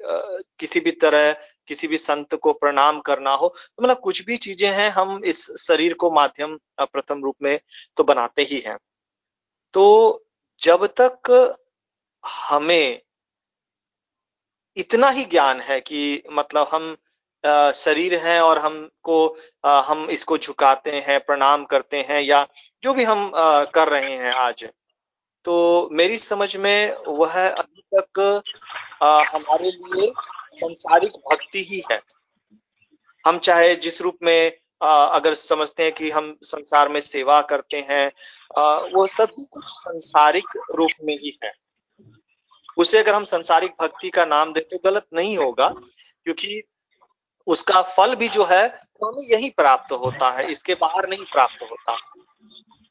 किसी 0.00 0.80
भी 0.80 0.90
तरह, 0.92 1.32
किसी 1.68 1.88
भी 1.88 1.96
संत 1.98 2.34
को 2.34 2.52
प्रणाम 2.54 3.00
करना 3.00 3.30
हो 3.32 3.48
तो 3.48 3.82
मतलब 3.82 3.98
कुछ 4.00 4.24
भी 4.24 4.36
चीज़ें 4.38 4.68
हैं, 4.70 4.90
हम 4.90 5.20
इस 5.24 5.46
शरीर 5.58 5.94
को 5.94 6.10
माध्यम 6.10 6.58
प्रथम 6.82 7.22
रूप 7.24 7.36
में 7.42 7.58
तो 7.96 8.04
बनाते 8.04 8.42
ही 8.42 8.62
हैं। 8.66 8.76
तो 9.74 10.24
जब 10.60 10.86
तक 11.00 11.56
हमें 12.24 13.00
इतना 14.76 15.08
ही 15.10 15.24
ज्ञान 15.24 15.60
है 15.60 15.80
कि 15.80 16.22
मतलब 16.32 16.68
हम 16.72 16.96
शरीर 17.44 18.14
है 18.18 18.40
और 18.42 18.58
हमको 18.58 19.26
हम 19.64 20.06
इसको 20.10 20.38
झुकाते 20.38 20.90
हैं, 20.90 21.18
प्रणाम 21.20 21.64
करते 21.64 22.00
हैं 22.08 22.20
या 22.22 22.46
जो 22.82 22.94
भी 22.94 23.04
हम 23.04 23.30
कर 23.74 23.88
रहे 23.88 24.16
हैं 24.16 24.32
आज। 24.34 24.64
तो 25.44 25.88
मेरी 25.92 26.18
समझ 26.18 26.56
में 26.56 26.96
वह 27.08 27.38
अभी 27.40 27.82
तक 27.94 28.42
हमारे 29.02 29.70
लिए 29.70 30.12
संसारिक 30.56 31.12
भक्ति 31.26 31.64
ही 31.64 31.82
है। 31.90 32.00
हम 33.24 33.38
चाहे 33.38 33.74
जिस 33.76 34.00
रूप 34.02 34.18
में 34.22 34.52
अगर 34.80 35.34
समझते 35.34 35.82
हैं 35.82 35.92
कि 35.92 36.10
हम 36.10 36.36
संसार 36.44 36.88
में 36.88 37.00
सेवा 37.00 37.40
करते 37.50 37.86
हैं 37.88 38.06
वो 38.94 39.06
सब 39.08 39.30
कुछ 39.30 39.64
संसारिक 39.66 40.58
रूप 40.74 40.90
में 41.04 41.14
ही 41.14 41.38
है। 41.44 41.52
उसे 42.76 42.98
अगर 42.98 43.14
हम 43.14 43.24
संसारिक 43.26 43.72
भक्ति 43.80 44.10
का 44.10 44.24
नाम 44.26 44.52
देते 44.52 44.76
तो 44.76 44.90
गलत 44.90 45.06
नहीं 45.14 45.36
होगा, 45.38 45.68
क्योंकि 45.68 46.62
उसका 47.46 47.82
फल 47.90 48.14
भी 48.14 48.28
जो 48.28 48.44
है 48.44 48.68
तो 48.68 49.06
हमें 49.06 49.26
यही 49.28 49.48
प्राप्त 49.50 49.92
होता 49.94 50.30
है, 50.30 50.46
इसके 50.46 50.74
बाहर 50.76 51.08
नहीं 51.08 51.24
प्राप्त 51.24 51.62
होता। 51.62 51.96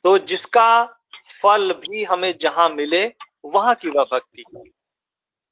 तो 0.06 0.18
जिसका 0.20 0.84
फल 1.34 1.72
भी 1.82 2.04
हमें 2.04 2.34
जहाँ 2.38 2.70
मिले, 2.70 3.06
वहाँ 3.46 3.76
की 3.76 3.90
वह 3.90 4.04
भक्ति 4.04 4.44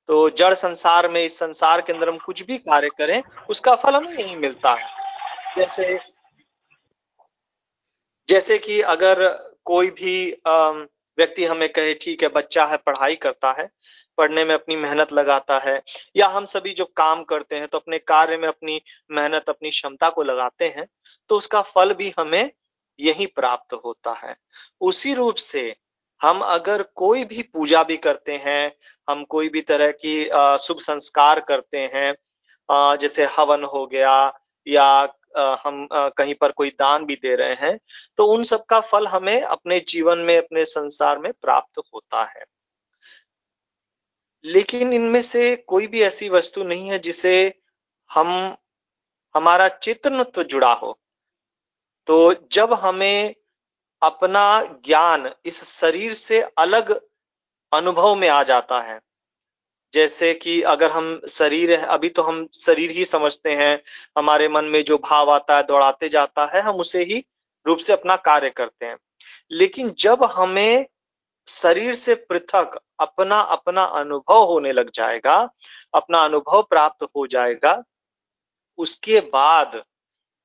तो 0.09 0.29
जड़ 0.31 0.53
संसार 0.55 1.07
में, 1.07 1.23
इस 1.23 1.37
संसार 1.39 1.81
के 1.81 1.93
अंदर 1.93 2.09
हम 2.09 2.17
कुछ 2.17 2.41
भी 2.43 2.57
कार्य 2.59 2.89
करें, 2.97 3.21
उसका 3.49 3.75
फल 3.75 3.95
हमें 3.95 4.13
यही 4.13 4.35
मिलता 4.35 4.73
है। 4.73 4.87
जैसे 5.57 5.99
जैसे 8.27 8.57
कि 8.57 8.79
अगर 8.83 9.27
कोई 9.65 9.89
भी 9.91 10.29
व्यक्ति 10.47 11.45
हमें 11.45 11.67
कहे, 11.69 11.93
ठीक 11.93 12.23
है, 12.23 12.29
बच्चा 12.29 12.65
है, 12.65 12.77
पढ़ाई 12.77 13.15
करता 13.17 13.51
है 13.51 13.69
पढ़ने 14.19 14.43
में 14.45 14.53
अपनी 14.53 14.75
मेहनत 14.77 15.13
लगाता 15.13 15.57
है, 15.59 15.81
या 16.15 16.27
हम 16.29 16.45
सभी 16.47 16.73
जो 16.73 16.85
काम 16.97 17.23
करते 17.25 17.55
हैं 17.55 17.67
तो 17.67 17.77
अपने 17.77 17.97
कार्य 17.99 18.37
में 18.37 18.47
अपनी 18.47 18.81
मेहनत, 19.11 19.49
अपनी 19.49 19.69
क्षमता 19.71 20.09
को 20.09 20.23
लगाते 20.23 20.73
हैं 20.77 20.87
तो 21.29 21.37
उसका 21.37 21.61
फल 21.67 21.93
भी 21.93 22.13
हमें 22.17 22.51
यही 22.99 23.25
प्राप्त 23.27 23.73
होता 23.75 24.13
है। 24.19 24.35
उसी 24.81 25.13
रूप 25.13 25.35
से 25.35 25.75
हम 26.21 26.39
अगर 26.43 26.81
कोई 26.95 27.23
भी 27.25 27.41
पूजा 27.43 27.83
भी 27.83 27.97
करते 27.99 28.35
हैं, 28.37 28.71
हम 29.07 29.23
कोई 29.25 29.49
भी 29.49 29.61
तरह 29.63 29.91
की 29.95 30.23
शुभ 30.59 30.79
संस्कार 30.81 31.39
करते 31.41 31.89
हैं 31.93 32.13
जैसे 32.99 33.25
हवन 33.37 33.63
हो 33.65 33.85
गया, 33.87 34.33
या 34.67 35.13
हम 35.63 35.87
कहीं 35.93 36.33
पर 36.35 36.51
कोई 36.51 36.69
दान 36.71 37.05
भी 37.05 37.15
दे 37.15 37.35
रहे 37.35 37.53
हैं 37.57 37.77
तो 38.17 38.25
उन 38.27 38.43
सब 38.43 38.65
का 38.65 38.79
फल 38.81 39.07
हमें 39.07 39.41
अपने 39.41 39.79
जीवन 39.87 40.19
में, 40.19 40.37
अपने 40.37 40.65
संसार 40.67 41.17
में 41.19 41.31
प्राप्त 41.33 41.79
होता 41.93 42.23
है। 42.25 42.43
लेकिन 44.45 44.93
इनमें 44.93 45.21
से 45.21 45.55
कोई 45.55 45.87
भी 45.87 46.01
ऐसी 46.01 46.29
वस्तु 46.29 46.63
नहीं 46.63 46.89
है 46.89 46.99
जिसे 46.99 47.53
हम, 48.13 48.55
हमारा 49.35 49.67
चेतन 49.67 50.23
तो 50.23 50.43
जुड़ा 50.43 50.73
हो। 50.73 50.99
तो 52.07 52.35
जब 52.51 52.73
हमें 52.73 53.35
अपना 54.01 54.63
ज्ञान 54.85 55.33
इस 55.45 55.63
शरीर 55.63 56.13
से 56.13 56.41
अलग 56.41 57.01
अनुभव 57.73 58.15
में 58.15 58.29
आ 58.29 58.43
जाता 58.43 58.81
है, 58.81 58.99
जैसे 59.93 60.33
कि 60.33 60.61
अगर 60.61 60.91
हम 60.91 61.21
शरीर 61.29 61.79
है 61.79 61.85
अभी 61.85 62.09
तो 62.09 62.21
हम 62.21 62.47
शरीर 62.53 62.91
ही 62.91 63.05
समझते 63.05 63.55
हैं, 63.55 63.83
हमारे 64.17 64.47
मन 64.47 64.65
में 64.65 64.83
जो 64.83 64.97
भाव 64.97 65.31
आता 65.31 65.57
है, 65.57 65.63
दौड़ाते 65.63 66.09
जाता 66.09 66.51
है, 66.55 66.61
हम 66.61 66.75
उसे 66.75 67.03
ही 67.03 67.25
रूप 67.67 67.77
से 67.77 67.93
अपना 67.93 68.15
कार्य 68.15 68.49
करते 68.49 68.85
हैं। 68.85 68.97
लेकिन 69.51 69.95
जब 69.99 70.23
हमें 70.23 70.85
शरीर 71.49 71.93
से 71.95 72.15
पृथक 72.15 72.79
अपना 72.99 73.39
अपना 73.39 73.83
अनुभव 73.83 74.43
होने 74.43 74.71
लग 74.71 74.91
जाएगा, 74.91 75.37
अपना 75.93 76.23
अनुभव 76.23 76.61
प्राप्त 76.61 77.03
हो 77.15 77.27
जाएगा। 77.27 77.83
उसके 78.77 79.19
बाद 79.19 79.83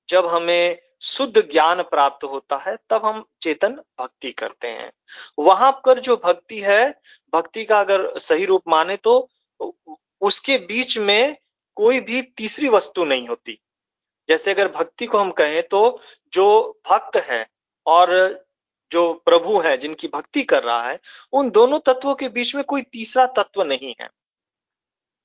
जब 0.08 0.26
हमें 0.26 0.78
शुद्ध 1.02 1.50
ज्ञान 1.50 1.82
प्राप्त 1.82 2.24
होता 2.24 2.56
है, 2.56 2.76
तब 2.90 3.04
हम 3.04 3.24
चेतन 3.42 3.74
भक्ति 4.00 4.30
करते 4.32 4.68
हैं। 4.68 4.90
वहाँ 5.38 5.70
पर 5.86 6.00
जो 6.00 6.16
भक्ति 6.16 6.60
है, 6.60 7.00
भक्ति 7.34 7.64
का 7.64 7.80
अगर 7.80 8.18
सही 8.18 8.44
रूप 8.44 8.62
माने 8.68 8.96
तो 8.96 9.28
उसके 10.20 10.58
बीच 10.58 10.98
में 10.98 11.36
कोई 11.76 12.00
भी 12.00 12.22
तीसरी 12.22 12.68
वस्तु 12.68 13.04
नहीं 13.04 13.28
होती। 13.28 13.58
जैसे 14.28 14.50
अगर 14.50 14.68
भक्ति 14.68 15.06
को 15.06 15.18
हम 15.18 15.30
कहें 15.30 15.62
तो 15.62 16.00
जो 16.32 16.46
भक्त 16.90 17.16
है 17.16 17.46
और 17.86 18.43
जो 18.94 19.12
प्रभु 19.14 19.60
है, 19.60 19.76
जिनकी 19.78 20.08
भक्ति 20.08 20.42
कर 20.42 20.62
रहा 20.62 20.82
है, 20.82 21.00
उन 21.32 21.50
दोनों 21.50 21.78
तत्वों 21.78 22.14
के 22.14 22.28
बीच 22.28 22.54
में 22.54 22.64
कोई 22.64 22.82
तीसरा 22.82 23.26
तत्व 23.26 23.62
नहीं 23.62 23.94
है। 24.00 24.08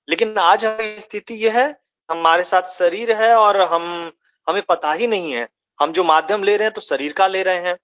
लेकिन 0.10 0.38
आज 0.38 0.66
हमारी 0.66 1.00
स्थिति 1.00 1.34
यह 1.34 1.60
है, 1.60 1.82
हमारे 2.12 2.44
साथ 2.44 2.62
शरीर 2.62 3.12
है 3.12 3.36
और 3.36 3.62
हम, 3.62 4.12
हमें 4.50 4.62
पता 4.62 4.94
ही 4.94 5.08
नहीं 5.08 5.32
है। 5.32 5.50
हम 5.82 5.92
जो 5.92 6.04
माध्यम 6.04 6.44
ले 6.44 6.58
रहे 6.58 6.66
हैं 6.66 6.74
तो 6.74 6.82
शरीर 6.82 7.14
का 7.14 7.28
ले 7.28 7.44
रहे 7.44 7.60
हैं। 7.60 7.78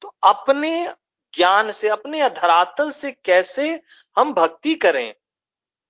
तो 0.00 0.16
अपने 0.24 0.94
ज्ञान 1.34 1.72
से, 1.72 1.88
अपने 1.88 2.30
धरातल 2.30 2.90
से 2.90 3.12
कैसे 3.12 3.82
हम 4.16 4.34
भक्ति 4.34 4.74
करें, 4.74 5.14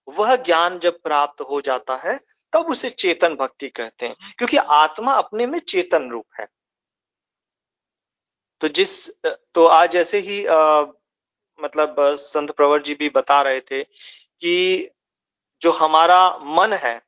वह 0.09 0.37
ज्ञान 0.37 0.79
जब 0.79 1.01
प्राप्त 1.01 1.41
हो 1.41 1.61
जाता 1.61 2.01
है, 2.05 2.21
तब 2.53 2.67
उसे 2.71 2.91
चेतन 2.91 3.35
भक्ति 3.35 3.69
कहते 3.69 4.07
हैं। 4.07 4.17
क्योंकि 4.39 4.57
आत्मा 4.57 5.13
अपने 5.13 5.47
में 5.47 5.59
चेतन 5.59 6.11
रूप 6.11 6.27
है। 6.41 6.47
तो 8.61 8.68
जिस 8.68 9.11
तो 9.27 9.66
आज 9.66 9.97
ऐसे 9.97 10.18
ही 10.18 10.47
आ, 10.47 10.83
मतलब 11.61 11.97
संत 12.14 12.51
प्रवर 12.51 12.83
जी 12.83 12.94
भी 12.94 13.09
बता 13.09 13.42
रहे 13.42 13.61
थे 13.61 13.83
कि 13.83 14.90
जो 15.62 15.71
हमारा 15.73 16.38
मन 16.38 16.73
है 16.73 17.03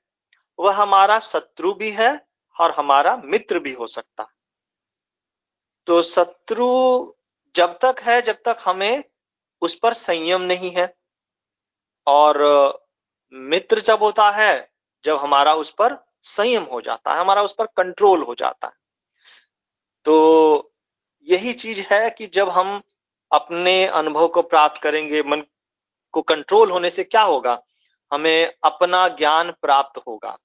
वह 0.58 0.74
हमारा 0.74 1.18
शत्रु 1.18 1.74
भी 1.74 1.90
है 1.90 2.26
और 2.60 2.70
हमारा 2.70 3.16
मित्र 3.16 3.58
भी 3.58 3.72
हो 3.72 3.86
सकता 3.86 4.22
है। 4.22 4.28
तो 5.86 6.02
शत्रु 6.02 6.66
जब 7.54 7.78
तक 7.84 7.96
है 8.00 8.22
जब 8.22 8.42
तक 8.44 8.56
हमें 8.64 9.04
उस 9.62 9.74
पर 9.74 9.94
संयम 9.94 10.42
नहीं 10.42 10.70
है 10.70 10.94
और 12.06 12.38
मित्र 13.32 13.80
जब 13.80 14.02
होता 14.02 14.30
है 14.30 14.72
जब 15.04 15.16
हमारा 15.16 15.54
उस 15.54 15.70
पर 15.70 15.96
संयम 16.22 16.62
हो 16.62 16.80
जाता 16.80 17.12
है 17.12 17.20
हमारा 17.20 17.42
उस 17.42 17.52
पर 17.52 17.66
कंट्रोल 17.66 18.22
हो 18.22 18.34
जाता 18.34 18.66
है। 18.66 18.72
तो 20.04 20.69
यही 21.28 21.52
चीज़ 21.52 21.80
है 21.80 22.10
कि 22.10 22.26
जब 22.26 22.48
हम 22.48 22.80
अपने 23.32 23.86
अनुभव 23.86 24.28
को 24.28 24.42
प्राप्त 24.42 24.82
करेंगे 24.82 25.22
मन 25.22 25.42
को 26.12 26.22
कंट्रोल 26.22 26.70
होने 26.70 26.90
से 26.90 27.04
क्या 27.04 27.22
होगा? 27.22 27.62
हमें 28.12 28.54
अपना 28.64 29.08
ज्ञान 29.08 29.50
प्राप्त 29.50 30.00
होगा। 30.06 30.38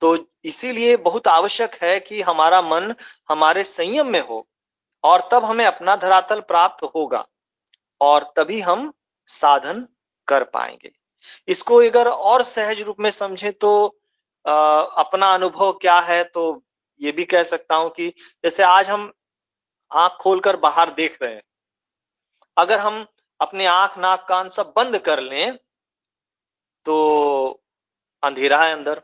तो 0.00 0.16
इसीलिए 0.44 0.96
बहुत 0.96 1.28
आवश्यक 1.28 1.74
है 1.74 2.00
कि 2.00 2.20
हमारा 2.22 2.62
मन 2.62 2.94
हमारे 3.28 3.64
संयम 3.64 4.06
में 4.06 4.20
हो 4.20 4.46
और 5.04 5.28
तब 5.32 5.44
हमें 5.44 5.64
अपना 5.64 5.96
धरातल 5.96 6.40
प्राप्त 6.40 6.84
होगा 6.94 7.26
और 8.00 8.32
तभी 8.36 8.60
हम 8.60 8.92
साधन 9.26 9.86
कर 10.28 10.44
पाएँगे। 10.44 10.90
इसको 11.48 11.76
अगर 11.76 12.08
और 12.08 12.42
सहज 12.42 12.80
रूप 12.80 12.96
में 13.00 13.10
समझे 13.10 13.50
तो 13.50 13.96
आ, 14.44 14.52
अपना 14.80 15.34
अनुभव 15.34 15.72
क्या 15.72 15.98
है? 15.98 16.24
तो 16.24 16.64
ये 17.00 17.12
भी 17.12 17.24
कह 17.24 17.42
सकता 17.42 17.76
हूँ 17.76 17.90
कि 17.90 18.08
जैसे 18.44 18.62
आज 18.62 18.90
हम 18.90 19.12
आँख 19.92 20.12
खोलकर 20.12 20.56
बाहर 20.56 20.90
देख 20.90 21.18
रहे 21.22 21.34
हैं। 21.34 21.42
अगर 22.56 22.80
हम 22.80 23.06
अपने 23.40 23.66
आँख, 23.66 23.98
नाक, 23.98 24.26
कान 24.28 24.48
सब 24.48 24.72
बंद 24.76 24.98
कर 24.98 25.20
लें 25.20 25.56
तो 26.86 27.62
अंधेरा 28.22 28.62
है 28.64 28.72
अंदर 28.72 29.02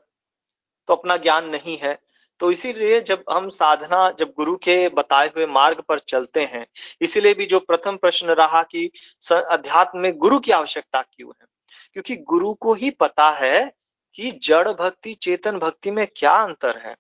तो 0.88 0.94
अपना 0.94 1.16
ज्ञान 1.16 1.49
नहीं 1.49 1.77
है। 1.79 1.99
तो 2.40 2.51
इसीलिए 2.51 3.01
जब 3.01 3.25
हम 3.31 3.49
साधना, 3.49 4.11
जब 4.11 4.33
गुरु 4.37 4.57
के 4.57 4.88
बताए 4.88 5.29
हुए 5.29 5.46
मार्ग 5.46 5.81
पर 5.81 5.99
चलते 5.99 6.44
हैं, 6.44 6.66
इसीलिए 7.01 7.35
भी 7.35 7.46
जो 7.46 7.61
प्रथम 7.61 7.96
प्रश्न 7.96 8.31
रहा 8.31 8.62
कि 8.62 8.90
अध्यात्म 9.33 9.99
में 9.99 10.12
गुरु 10.18 10.38
की 10.38 10.53
आवश्यकता 10.53 11.03
क्यों 11.03 11.31
है? 11.31 11.46
क्योंकि 11.92 12.16
गुरु 12.16 12.53
को 12.55 12.75
ही 12.75 12.90
पता 12.90 13.31
है 13.31 13.72
कि 14.14 14.31
जड़ 14.42 14.68
भक्ति, 14.68 15.14
चेतन 15.14 15.59
भक्ति 15.59 15.90
में 15.90 16.07
क्या 16.16 16.33
अंतर 16.33 16.79
है। 16.79 16.96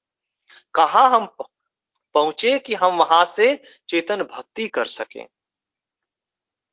कहा 0.74 1.06
हम 1.08 1.26
पहुँचे 2.16 2.58
कि 2.58 2.74
हम 2.74 2.96
वहाँ 2.96 3.24
से 3.26 3.54
चेतन 3.88 4.22
भक्ति 4.24 4.66
कर 4.68 4.86
सकें। 4.86 5.26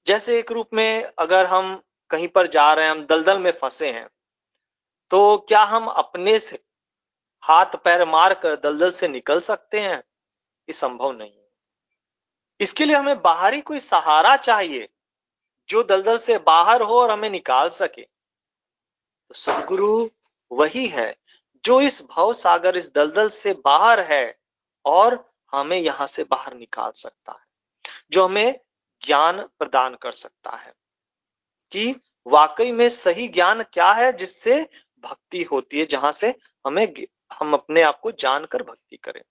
जैसे 0.07 0.37
एक 0.39 0.51
रूप 0.51 0.69
में 0.73 1.03
अगर 1.03 1.45
हम 1.45 1.81
कहीं 2.11 2.27
पर 2.27 2.47
जा 2.47 2.73
रहे 2.73 2.85
हैं, 2.85 2.91
हम 2.91 3.05
दलदल 3.05 3.39
में 3.39 3.51
फंसे 3.51 3.91
हैं 3.91 4.07
तो 5.11 5.37
क्या 5.47 5.63
हम 5.63 5.87
अपने 5.87 6.39
से 6.39 6.57
हाथ 7.43 7.75
पैर 7.83 8.03
मार 8.05 8.33
कर 8.33 8.55
दलदल 8.55 8.91
से 8.91 9.07
निकल 9.07 9.39
सकते 9.39 9.79
हैं? 9.79 9.97
ये 9.97 10.73
संभव 10.73 11.11
नहीं 11.11 11.31
है। 11.31 11.49
इसके 12.59 12.85
लिए 12.85 12.95
हमें 12.95 13.21
बाहरी 13.21 13.61
कोई 13.61 13.79
सहारा 13.79 14.35
चाहिए 14.37 14.87
जो 15.69 15.83
दलदल 15.83 16.17
से 16.17 16.37
बाहर 16.37 16.81
हो 16.81 16.99
और 17.01 17.11
हमें 17.11 17.29
निकाल 17.29 17.69
सके। 17.71 18.01
तो 18.01 19.35
सदगुरु 19.35 20.07
वही 20.51 20.85
है 20.87 21.15
जो 21.63 21.79
इस 21.81 22.01
भव 22.11 22.33
सागर, 22.33 22.77
इस 22.77 22.93
दलदल 22.93 23.29
से 23.29 23.53
बाहर 23.65 23.99
है 24.03 24.37
और 24.85 25.15
हमें 25.53 25.77
यहाँ 25.77 26.07
से 26.07 26.23
बाहर 26.23 26.53
निकाल 26.53 26.91
सकता 26.91 27.31
है, 27.31 27.45
जो 28.11 28.25
हमें 28.25 28.59
ज्ञान 29.05 29.41
प्रदान 29.59 29.95
कर 29.95 30.11
सकता 30.11 30.55
है। 30.57 30.73
कि 31.71 31.95
वाकई 32.27 32.71
में 32.71 32.89
सही 32.89 33.27
ज्ञान 33.27 33.63
क्या 33.63 33.91
है 33.91 34.11
जिससे 34.13 34.69
भक्ति 34.99 35.43
होती 35.43 35.79
है, 35.79 35.85
जहाँ 35.85 36.11
से 36.11 36.35
हमें 36.67 36.93
हम 37.33 37.53
अपने 37.53 37.81
आप 37.81 37.99
को 37.99 38.11
जानकर 38.11 38.63
भक्ति 38.63 38.97
करें। 38.97 39.21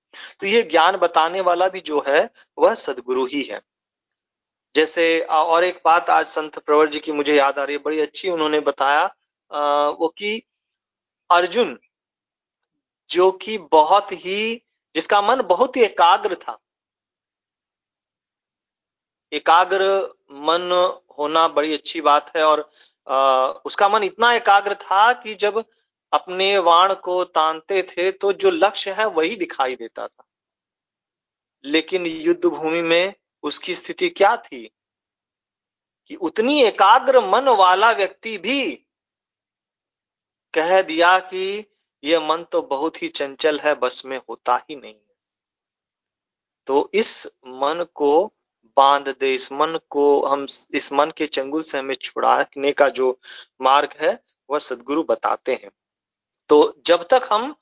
तो 0.41 0.47
ये 0.47 0.63
ज्ञान 0.63 0.97
बताने 0.97 1.41
वाला 1.41 1.69
भी 1.69 1.81
जो 1.81 2.05
है, 2.09 2.29
वह 2.59 2.75
सदगुरु 2.75 3.27
ही 3.27 3.43
है। 3.43 3.61
जैसे 4.77 5.21
और 5.21 5.65
एक 5.65 5.81
बात 5.85 6.11
आज 6.11 6.27
संत 6.27 6.59
प्रवर 6.59 6.89
जी 6.89 7.01
की 7.01 7.13
मुझे 7.13 7.35
याद 7.37 7.59
आ 7.59 7.65
रही 7.65 7.77
है, 7.77 7.83
बड़ी 7.83 8.01
अच्छी 8.01 8.29
उन्होंने 8.29 8.61
बताया 8.61 9.05
वो 9.91 10.09
कि 10.09 10.43
अर्जुन, 11.31 11.79
जो 13.11 13.31
कि 13.33 13.59
बहुत 13.59 14.13
ही 14.13 14.63
जिसका 14.95 15.21
मन 15.23 15.43
बहुत 15.43 15.77
ही 15.77 15.83
एकाग्र 15.83 16.35
था। 16.35 16.59
एकाग्र 19.33 19.85
मन 20.33 20.71
होना 21.19 21.49
बड़ी 21.49 21.73
अच्छी 21.75 22.01
बात 22.01 22.37
है 22.37 22.45
और 22.45 22.71
आ, 23.07 23.47
उसका 23.47 23.89
मन 23.89 24.03
इतना 24.03 24.33
एकाग्र 24.33 24.75
था 24.75 25.13
कि 25.13 25.35
जब 25.35 25.65
अपने 26.13 26.59
वाण 26.59 26.95
को 26.95 27.25
तानते 27.25 27.83
थे 27.83 28.11
तो 28.13 28.33
जो 28.33 28.51
लक्ष्य 28.51 28.93
है 28.93 29.07
वही 29.07 29.37
दिखाई 29.37 29.77
देता 29.77 30.07
था। 30.09 30.25
लेकिन 31.65 32.07
युद्ध 32.07 32.45
भूमि 32.45 32.83
में 32.83 33.15
उसकी 33.43 33.75
स्थिति 33.75 34.09
क्या 34.09 34.37
थी 34.37 34.71
कि 36.07 36.15
उतनी 36.17 36.63
एकाग्र 36.63 37.21
मन 37.21 37.49
वाला 37.49 37.91
व्यक्ति 37.93 38.37
भी 38.39 38.71
कह 40.55 40.83
दिया 40.83 41.19
कि 41.19 41.72
यह 42.05 42.21
मन 42.21 42.45
तो 42.53 42.63
बहुत 42.63 43.03
ही 43.03 43.09
चंचल 43.09 43.61
है, 43.61 43.75
बस 43.75 44.03
में 44.07 44.17
होता 44.19 44.57
ही 44.57 44.77
नहीं 44.77 44.95
है। 44.95 45.01
तो 46.67 46.91
इस 46.95 47.27
मन 47.47 47.85
को 47.95 48.33
बाँध 48.77 49.09
दे, 49.11 49.35
इस 49.35 49.53
मन 49.53 49.79
को 49.91 50.05
हम, 50.27 50.47
इस 50.75 50.93
मन 50.93 51.13
के 51.17 51.27
चंगुल 51.27 51.63
से 51.63 51.79
हमें 51.79 51.95
छुड़ाने 51.95 52.73
का 52.73 52.89
जो 52.89 53.19
मार्ग 53.61 53.95
है, 54.01 54.19
वह 54.51 54.59
सदगुरु 54.59 55.03
बताते 55.05 55.53
हैं। 55.53 55.71
तो 56.49 56.83
जब 56.87 57.07
तक 57.11 57.29
हम 57.33 57.55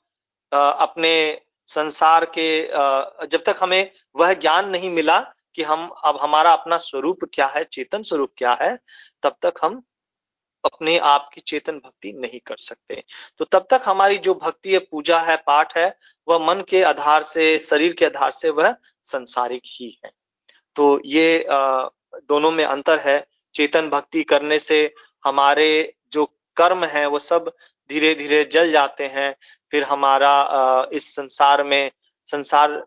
अपने 0.51 1.41
संसार 1.67 2.25
के 2.37 2.47
जब 3.27 3.43
तक 3.45 3.59
हमें 3.61 3.91
वह 4.15 4.33
ज्ञान 4.33 4.69
नहीं 4.69 4.89
मिला 4.89 5.19
कि 5.55 5.63
हम, 5.63 5.87
अब 6.05 6.17
हमारा 6.21 6.53
अपना 6.53 6.77
स्वरूप 6.77 7.19
क्या 7.33 7.47
है, 7.47 7.63
चेतन 7.63 8.03
स्वरूप 8.03 8.33
क्या 8.37 8.53
है, 8.61 8.77
तब 9.23 9.35
तक 9.41 9.59
हम 9.63 9.81
अपने 10.63 10.97
आप 10.97 11.29
की 11.33 11.41
चेतन 11.41 11.77
भक्ति 11.77 12.11
नहीं 12.13 12.39
कर 12.39 12.57
सकते। 12.59 13.03
तो 13.37 13.45
तब 13.45 13.67
तक 13.69 13.81
हमारी 13.85 14.17
जो 14.17 14.33
भक्ति 14.35 14.73
है, 14.73 14.79
पूजा 14.81 15.19
है, 15.19 15.35
पाठ 15.37 15.77
है, 15.77 15.95
वह 16.27 16.45
मन 16.47 16.63
के 16.69 16.81
आधार 16.83 17.23
से, 17.23 17.57
शरीर 17.59 17.93
के 17.93 18.05
आधार 18.05 18.31
से 18.31 18.49
वह 18.49 18.75
संसारिक 19.03 19.61
ही 19.67 19.89
है। 20.05 20.11
तो 20.75 21.01
ये 21.05 21.45
दोनों 21.49 22.51
में 22.51 22.63
अंतर 22.65 22.99
है। 22.99 23.25
चेतन 23.55 23.89
भक्ति 23.89 24.23
करने 24.23 24.59
से 24.59 24.93
हमारे 25.25 25.93
जो 26.13 26.25
कर्म 26.57 26.83
है, 26.85 27.05
वो 27.05 27.19
सब 27.19 27.51
धीरे 27.89 28.13
धीरे 28.15 28.43
जल 28.45 28.71
जाते 28.71 29.05
हैं। 29.05 29.33
फिर 29.71 29.83
हमारा 29.83 30.89
इस 30.93 31.15
संसार 31.15 31.63
में, 31.63 31.91
संसार 32.27 32.83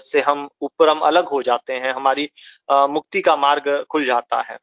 से 0.00 0.20
हम 0.20 0.48
ऊपर 0.62 0.88
हम 0.88 1.00
अलग 1.00 1.28
हो 1.28 1.42
जाते 1.42 1.72
हैं। 1.74 1.92
हमारी 1.92 2.30
मुक्ति 2.70 3.20
का 3.20 3.36
मार्ग 3.36 3.84
खुल 3.90 4.04
जाता 4.04 4.40
है। 4.42 4.58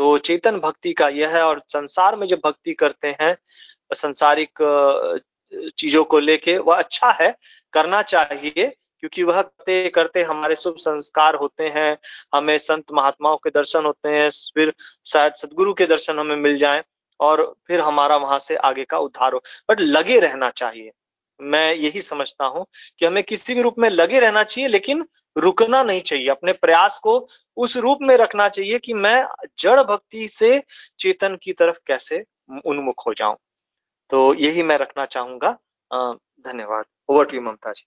तो 0.00 0.18
चेतन 0.18 0.58
भक्ति 0.58 0.92
का 0.92 1.08
यह 1.08 1.36
है 1.36 1.42
और 1.42 1.62
संसार 1.68 2.16
में 2.16 2.26
जब 2.26 2.40
भक्ति 2.44 2.72
करते 2.72 3.08
हैं, 3.20 3.36
संसारिक 3.94 4.58
चीज़ों 5.78 6.04
को 6.04 6.18
लेके 6.18 6.56
वह 6.58 6.76
अच्छा 6.76 7.10
है, 7.10 7.34
करना 7.72 8.00
चाहिए, 8.02 8.66
क्योंकि 9.00 9.22
वह 9.22 9.42
करते 9.42 9.88
करते 9.88 10.22
हमारे 10.22 10.56
शुभ 10.56 10.76
संस्कार 10.78 11.34
होते 11.34 11.68
हैं, 11.68 11.98
हमें 12.34 12.56
संत 12.58 12.92
महात्माओं 12.92 13.36
के 13.36 13.50
दर्शन 13.50 13.84
होते 13.84 14.08
हैं, 14.08 14.30
फिर 14.54 14.72
शायद 15.06 15.34
सदगुरु 15.34 15.74
के 15.74 15.86
दर्शन 15.86 16.18
हमें 16.18 16.36
मिल 16.36 16.58
जाए 16.58 16.82
और 17.20 17.54
फिर 17.66 17.80
हमारा 17.80 18.16
वहाँ 18.16 18.38
से 18.38 18.56
आगे 18.56 18.84
का 18.84 18.98
उद्धार 18.98 19.32
हो। 19.32 19.42
बट 19.70 19.80
लगे 19.80 20.20
रहना 20.20 20.50
चाहिए। 20.50 20.90
मैं 21.42 21.74
यही 21.74 22.00
समझता 22.00 22.44
हूँ 22.44 22.66
कि 22.98 23.06
हमें 23.06 23.22
किसी 23.24 23.54
भी 23.54 23.62
रूप 23.62 23.74
में 23.78 23.88
लगे 23.90 24.20
रहना 24.20 24.42
चाहिए, 24.44 24.68
लेकिन 24.68 25.04
रुकना 25.36 25.82
नहीं 25.82 26.00
चाहिए। 26.00 26.28
अपने 26.28 26.52
प्रयास 26.52 26.98
को 26.98 27.28
उस 27.56 27.76
रूप 27.76 27.98
में 28.02 28.16
रखना 28.16 28.48
चाहिए 28.48 28.78
कि 28.78 28.94
मैं 28.94 29.24
जड़ 29.58 29.80
भक्ति 29.80 30.28
से 30.28 30.62
चेतन 30.98 31.38
की 31.42 31.52
तरफ़ 31.52 31.76
कैसे 31.86 32.24
उन्मुख 32.66 33.06
हो 33.06 33.14
जाऊँ। 33.14 33.36
तो 34.10 34.34
यही 34.34 34.62
मैं 34.62 34.76
रखना 34.78 35.04
चाहूँगा। 35.06 35.58
धन्यवाद। 36.44 36.84
Over 37.08 37.24
to 37.24 37.40
Mamta 37.40 37.72
ji. 37.72 37.86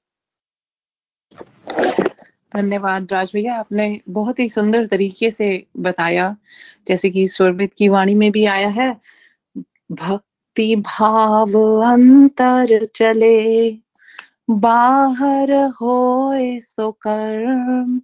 धन्यवाद 2.55 3.13
राज 3.13 3.31
भैया, 3.33 3.55
आपने 3.55 4.01
बहुत 4.09 4.39
ही 4.39 4.49
सुंदर 4.49 4.85
तरीके 4.85 5.29
से 5.29 5.65
बताया, 5.77 6.35
जैसे 6.87 7.09
कि 7.09 7.27
स्वरमित 7.27 7.73
की 7.73 7.87
वाणी 7.89 8.15
में 8.15 8.31
भी 8.31 8.45
आया 8.45 8.67
है, 8.69 8.91
भक्ति 9.91 10.32
भाव 10.59 11.53
अंतर 11.81 12.85
चले। 12.95 13.71
बाहर 14.49 15.51
होए 15.51 16.59
सो 16.59 16.91
कर्म। 16.91 18.01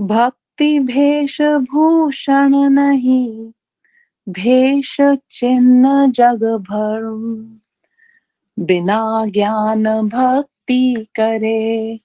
भक्ति 0.00 0.78
भेष 0.78 1.42
भूषण 1.42 2.54
नहीं। 2.56 3.52
भेष 4.28 4.96
चिन्ह 5.30 6.06
जग 6.06 6.44
भर 6.44 7.02
बिना 8.58 9.26
ज्ञान 9.26 10.08
भक्ति 10.08 11.06
करे। 11.14 12.00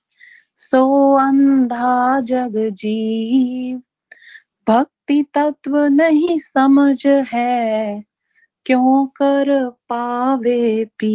सो 0.56 1.14
अंधा 1.14 2.22
जग 2.22 2.70
जीव। 2.70 3.82
भक्ति 4.68 5.26
तत्व 5.34 5.78
नहीं 5.78 6.40
समझ 6.40 7.08
है। 7.08 8.04
क्यों 8.66 9.06
कर 9.18 9.50
पावे 9.90 10.86
पी 11.00 11.08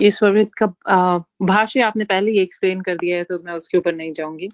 ये 0.00 0.10
स्वरवृत 0.10 0.50
का 0.62 0.66
भाष्य 1.42 1.80
आपने 1.82 2.04
पहले 2.04 2.30
ही 2.30 2.38
एक्सप्लेन 2.38 2.80
कर 2.82 2.96
दिया 2.98 3.16
है 3.16 3.24
तो 3.24 3.38
मैं 3.40 3.52
उसके 3.54 3.78
ऊपर 3.78 3.94
नहीं 3.94 4.12
जाऊँगी। 4.14 4.48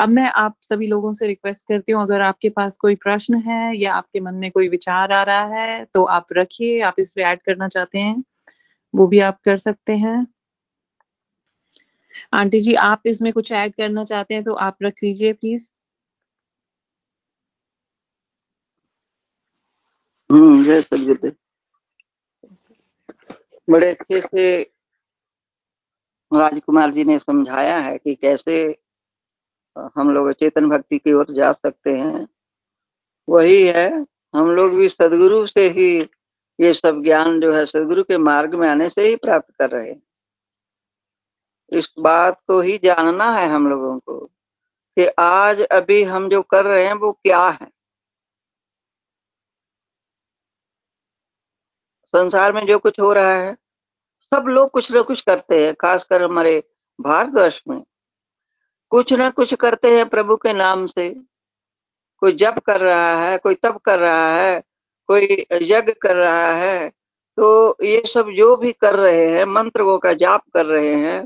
अब 0.00 0.08
मैं 0.10 0.28
आप 0.32 0.56
सभी 0.62 0.86
लोगों 0.88 1.12
से 1.14 1.26
रिक्वेस्ट 1.26 1.66
करती 1.68 1.92
हूँ, 1.92 2.02
अगर 2.02 2.20
आपके 2.22 2.48
पास 2.50 2.76
कोई 2.78 2.94
प्रश्न 2.96 3.40
है 3.42 3.76
या 3.78 3.94
आपके 3.94 4.20
मन 4.20 4.34
में 4.36 4.50
कोई 4.52 4.68
विचार 4.68 5.12
आ 5.12 5.22
रहा 5.24 5.44
है 5.56 5.84
तो 5.94 6.04
आप 6.06 6.26
रखिए, 6.34 6.80
आप 6.82 6.94
इस 7.00 7.12
पे 7.12 7.22
ऐड 7.24 7.42
करना 7.42 7.68
चाहते 7.68 7.98
हैं, 7.98 8.24
वो 8.94 9.06
भी 9.08 9.20
आप 9.22 9.40
कर 9.44 9.58
सकते 9.58 9.96
हैं। 9.98 10.26
आंटी 12.32 12.60
जी, 12.60 12.74
आप 12.74 13.02
इसमें 13.06 13.32
कुछ 13.32 13.52
ऐड 13.52 13.74
करना 13.74 14.04
चाहते 14.04 14.34
हैं 14.34 14.44
तो 14.44 14.54
आप 14.54 14.76
रख 14.82 15.02
लीजिए 15.02 15.32
प्लीज़ 15.34 15.68
हम्म 20.34 20.64
जय 20.64 20.82
सदगुरुदेव 20.82 21.32
बड़े 23.70 23.90
अच्छे 23.90 24.20
से 24.20 24.62
राजकुमार 26.32 26.92
जी 26.92 27.04
ने 27.04 27.18
समझाया 27.18 27.78
है 27.78 27.98
कि 27.98 28.14
कैसे 28.14 28.56
हम 29.96 30.10
लोग 30.10 30.32
चेतन 30.32 30.68
भक्ति 30.68 30.98
की 30.98 31.12
ओर 31.12 31.26
जा 31.34 31.52
सकते 31.52 31.90
हैं। 31.90 32.28
वही 33.28 33.66
है, 33.66 34.06
हम 34.34 34.50
लोग 34.50 34.74
भी 34.74 34.88
सदगुरु 34.88 35.46
से 35.46 35.68
ही 35.68 36.00
ये 36.60 36.74
सब 36.74 37.02
ज्ञान 37.02 37.40
जो 37.40 37.54
है 37.54 37.66
सदगुरु 37.66 38.02
के 38.02 38.18
मार्ग 38.18 38.54
में 38.54 38.68
आने 38.68 38.88
से 38.88 39.08
ही 39.08 39.16
प्राप्त 39.16 39.54
कर 39.58 39.70
रहे 39.70 39.90
हैं। 39.90 40.02
इस 41.72 41.94
बात 41.98 42.40
को 42.46 42.60
ही 42.60 42.78
जानना 42.78 43.30
है 43.30 43.48
हम 43.48 43.68
लोगों 43.68 43.98
को 43.98 44.18
कि 44.96 45.06
आज 45.18 45.60
अभी 45.60 46.02
हम 46.02 46.28
जो 46.28 46.42
कर 46.42 46.64
रहे 46.64 46.86
हैं 46.86 46.94
वो 46.94 47.12
क्या 47.12 47.48
है। 47.48 47.73
संसार 52.14 52.52
में 52.52 52.66
जो 52.66 52.78
कुछ 52.78 53.00
हो 53.00 53.12
रहा 53.12 53.32
है, 53.32 53.54
सब 54.32 54.44
लोग 54.48 54.70
कुछ 54.70 54.90
ना 54.92 55.02
कुछ 55.02 55.20
करते 55.20 55.64
हैं, 55.64 55.74
खासकर 55.74 56.22
हमारे 56.22 56.62
भारतवर्ष 56.98 57.60
में। 57.68 57.82
कुछ 58.92 59.12
ना 59.12 59.28
कुछ 59.30 59.54
करते 59.54 59.96
हैं 59.96 60.08
प्रभु 60.08 60.36
के 60.36 60.52
नाम 60.52 60.86
से। 60.86 61.08
कोई 62.22 62.32
जप 62.32 62.58
कर 62.66 62.80
रहा 62.80 63.14
है, 63.20 63.38
कोई 63.38 63.54
तप 63.54 63.80
कर 63.84 63.98
रहा 63.98 64.30
है, 64.32 64.62
कोई 65.08 65.46
यज्ञ 65.62 65.92
कर 65.92 66.16
रहा 66.16 66.52
है 66.54 66.88
तो 67.38 67.76
ये 67.82 68.02
सब 68.06 68.28
जो 68.30 68.54
भी 68.56 68.72
कर 68.72 68.94
रहे 68.94 69.26
हैं, 69.28 69.44
मंत्रों 69.44 69.98
का 69.98 70.12
जाप 70.14 70.42
कर 70.54 70.66
रहे 70.66 70.94
हैं 70.96 71.24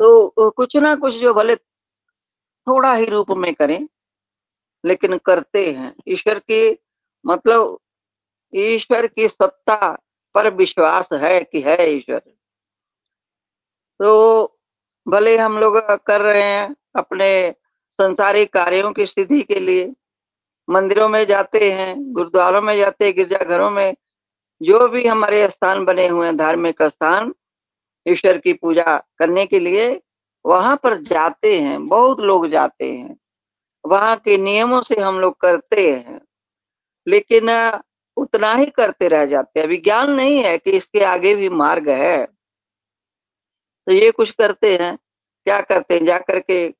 तो 0.00 0.50
कुछ 0.50 0.76
ना 0.76 0.94
कुछ 0.94 1.14
जो 1.14 1.32
भले 1.34 1.56
थोड़ा 1.56 2.92
ही 2.94 3.04
रूप 3.04 3.30
में 3.32 3.52
करें, 3.54 3.86
लेकिन 4.84 5.16
करते 5.18 5.70
हैं। 5.72 5.94
ईश्वर 6.08 6.38
की 6.40 6.78
मतलब 7.24 7.78
ईश्वर 8.52 9.06
की 9.06 9.28
सत्ता 9.28 9.96
पर 10.38 10.54
विश्वास 10.54 11.08
है 11.12 11.44
कि 11.44 11.60
है 11.60 11.90
ईश्वर। 11.90 12.18
तो 13.98 14.58
भले 15.08 15.36
हम 15.36 15.58
लोग 15.58 15.78
कर 15.78 16.20
रहे 16.20 16.42
हैं 16.42 16.76
अपने 16.96 17.54
संसारिक 17.90 18.52
कार्यों 18.52 18.92
की 18.92 19.06
स्थिति 19.06 19.42
के 19.42 19.60
लिए, 19.60 19.92
मंदिरों 20.70 21.08
में 21.08 21.26
जाते 21.26 21.72
हैं, 21.72 22.12
गुरुद्वारों 22.12 22.62
में 22.62 22.76
जाते 22.76 23.04
हैं, 23.04 23.14
गिरजाघरों 23.14 23.70
में, 23.70 23.96
जो 24.62 24.88
भी 24.88 25.06
हमारे 25.06 25.48
स्थान 25.48 25.84
बने 25.84 26.08
हुए 26.08 26.26
हैं, 26.26 26.36
धार्मिक 26.36 26.82
स्थान, 26.82 27.34
ईश्वर 28.08 28.38
की 28.38 28.52
पूजा 28.52 29.02
करने 29.18 29.46
के 29.46 29.58
लिए, 29.58 30.02
वहाँ 30.46 30.80
पर 30.82 30.96
जाते 30.96 31.60
हैं, 31.60 31.88
बहुत 31.88 32.20
लोग 32.20 32.48
जाते 32.48 32.92
हैं। 32.92 33.18
वहाँ 33.86 34.16
के 34.16 34.36
नियमों 34.36 34.82
से 34.82 35.00
हम 35.00 35.20
लोग 35.20 35.40
करते 35.40 35.92
हैं। 35.92 36.20
लेकिन 37.08 37.50
उतना 38.18 38.52
ही 38.54 38.66
करते 38.66 39.08
रह 39.08 39.24
जाते 39.26 39.60
हैं। 39.60 39.66
विज्ञान 39.66 40.10
नहीं 40.10 40.42
है 40.44 40.56
कि 40.58 40.70
इसके 40.70 41.04
आगे 41.04 41.34
भी 41.34 41.48
मार्ग 41.48 41.88
है। 41.88 42.26
तो 43.86 43.92
ये 43.92 44.10
कुछ 44.10 44.30
करते 44.30 44.76
हैं। 44.76 44.96
क्या 45.46 45.60
करते 45.60 45.94
हैं? 45.94 46.04
जा 46.04 46.18
करके 46.18 46.74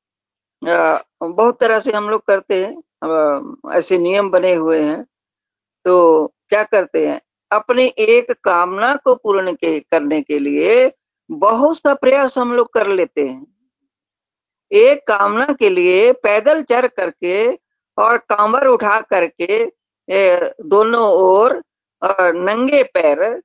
बहुत 1.22 1.60
तरह 1.60 1.78
से 1.78 1.92
हम 1.92 2.08
लोग 2.10 2.24
करते 2.26 2.64
हैं। 2.64 2.82
ऐसे 3.72 3.98
नियम 3.98 4.30
बने 4.30 4.54
हुए 4.54 4.82
हैं। 4.82 5.02
तो 5.84 6.26
क्या 6.48 6.62
करते 6.64 7.06
हैं? 7.08 7.20
अपने 7.52 7.84
एक 7.86 8.32
कामना 8.44 8.94
को 8.96 9.14
पूर्ण 9.14 9.52
के, 9.52 9.78
करने 9.80 10.20
के 10.22 10.38
लिए 10.38 10.90
बहुत 11.30 11.76
सा 11.78 11.94
प्रयास 11.94 12.38
हम 12.38 12.52
लोग 12.54 12.72
कर 12.72 12.86
लेते 12.88 13.26
हैं। 13.26 13.46
एक 14.72 15.06
कामना 15.08 15.46
के 15.58 15.68
लिए 15.70 16.12
पैदल 16.12 16.62
चढ़ 16.62 16.86
करके 16.86 17.52
और 17.98 18.16
कांवर 18.16 18.66
उठा 18.66 19.00
करके 19.00 19.64
दोनों 20.60 21.08
ओर 21.12 21.62
नंगे 22.20 22.82
पैर, 22.82 23.42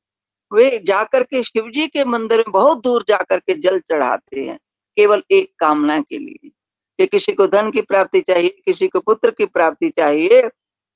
वे 0.54 0.80
जाकर 0.88 1.24
के 1.24 1.44
शिव 1.44 1.70
जी 1.70 1.88
के 1.88 2.04
मंदिर 2.04 2.38
में 2.38 2.52
बहुत 2.52 2.84
दूर 2.84 3.06
जाकर 3.08 3.40
के 3.40 3.54
जल 3.54 3.80
चढ़ाते 3.80 4.42
हैं, 4.42 4.60
केवल 4.98 5.24
एक 5.32 5.54
कामना 5.60 6.02
के 6.02 6.18
लिए। 6.18 6.50
कि 6.98 7.08
किसी 7.08 7.32
को 7.34 7.48
धन 7.48 7.72
की 7.72 7.82
प्राप्ति 7.82 8.22
चाहिए, 8.22 8.50
किसी 8.66 8.88
को 8.88 9.00
पुत्र 9.00 9.32
की 9.32 9.46
प्राप्ति 9.46 9.90
चाहिए 9.90 10.50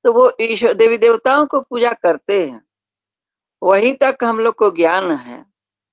तो 0.04 0.14
वो 0.14 0.32
ईश्वर, 0.42 0.74
देवी 0.74 0.98
देवताओं 0.98 1.46
को 1.46 1.60
पूजा 1.62 1.94
करते 1.94 2.48
हैं। 2.48 2.62
वही 3.64 3.94
तक 3.94 4.18
हम 4.24 4.40
लोग 4.40 4.56
को 4.56 4.70
ज्ञान 4.72 5.12
है। 5.12 5.46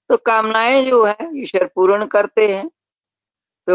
तो 0.08 0.16
कामनाएँ 0.16 0.84
जो 0.84 1.04
है, 1.04 1.16
ईश्वर 1.34 1.70
पूर्ण 1.74 2.06
करते 2.06 2.48
हैं। 2.48 2.70
तो 3.66 3.74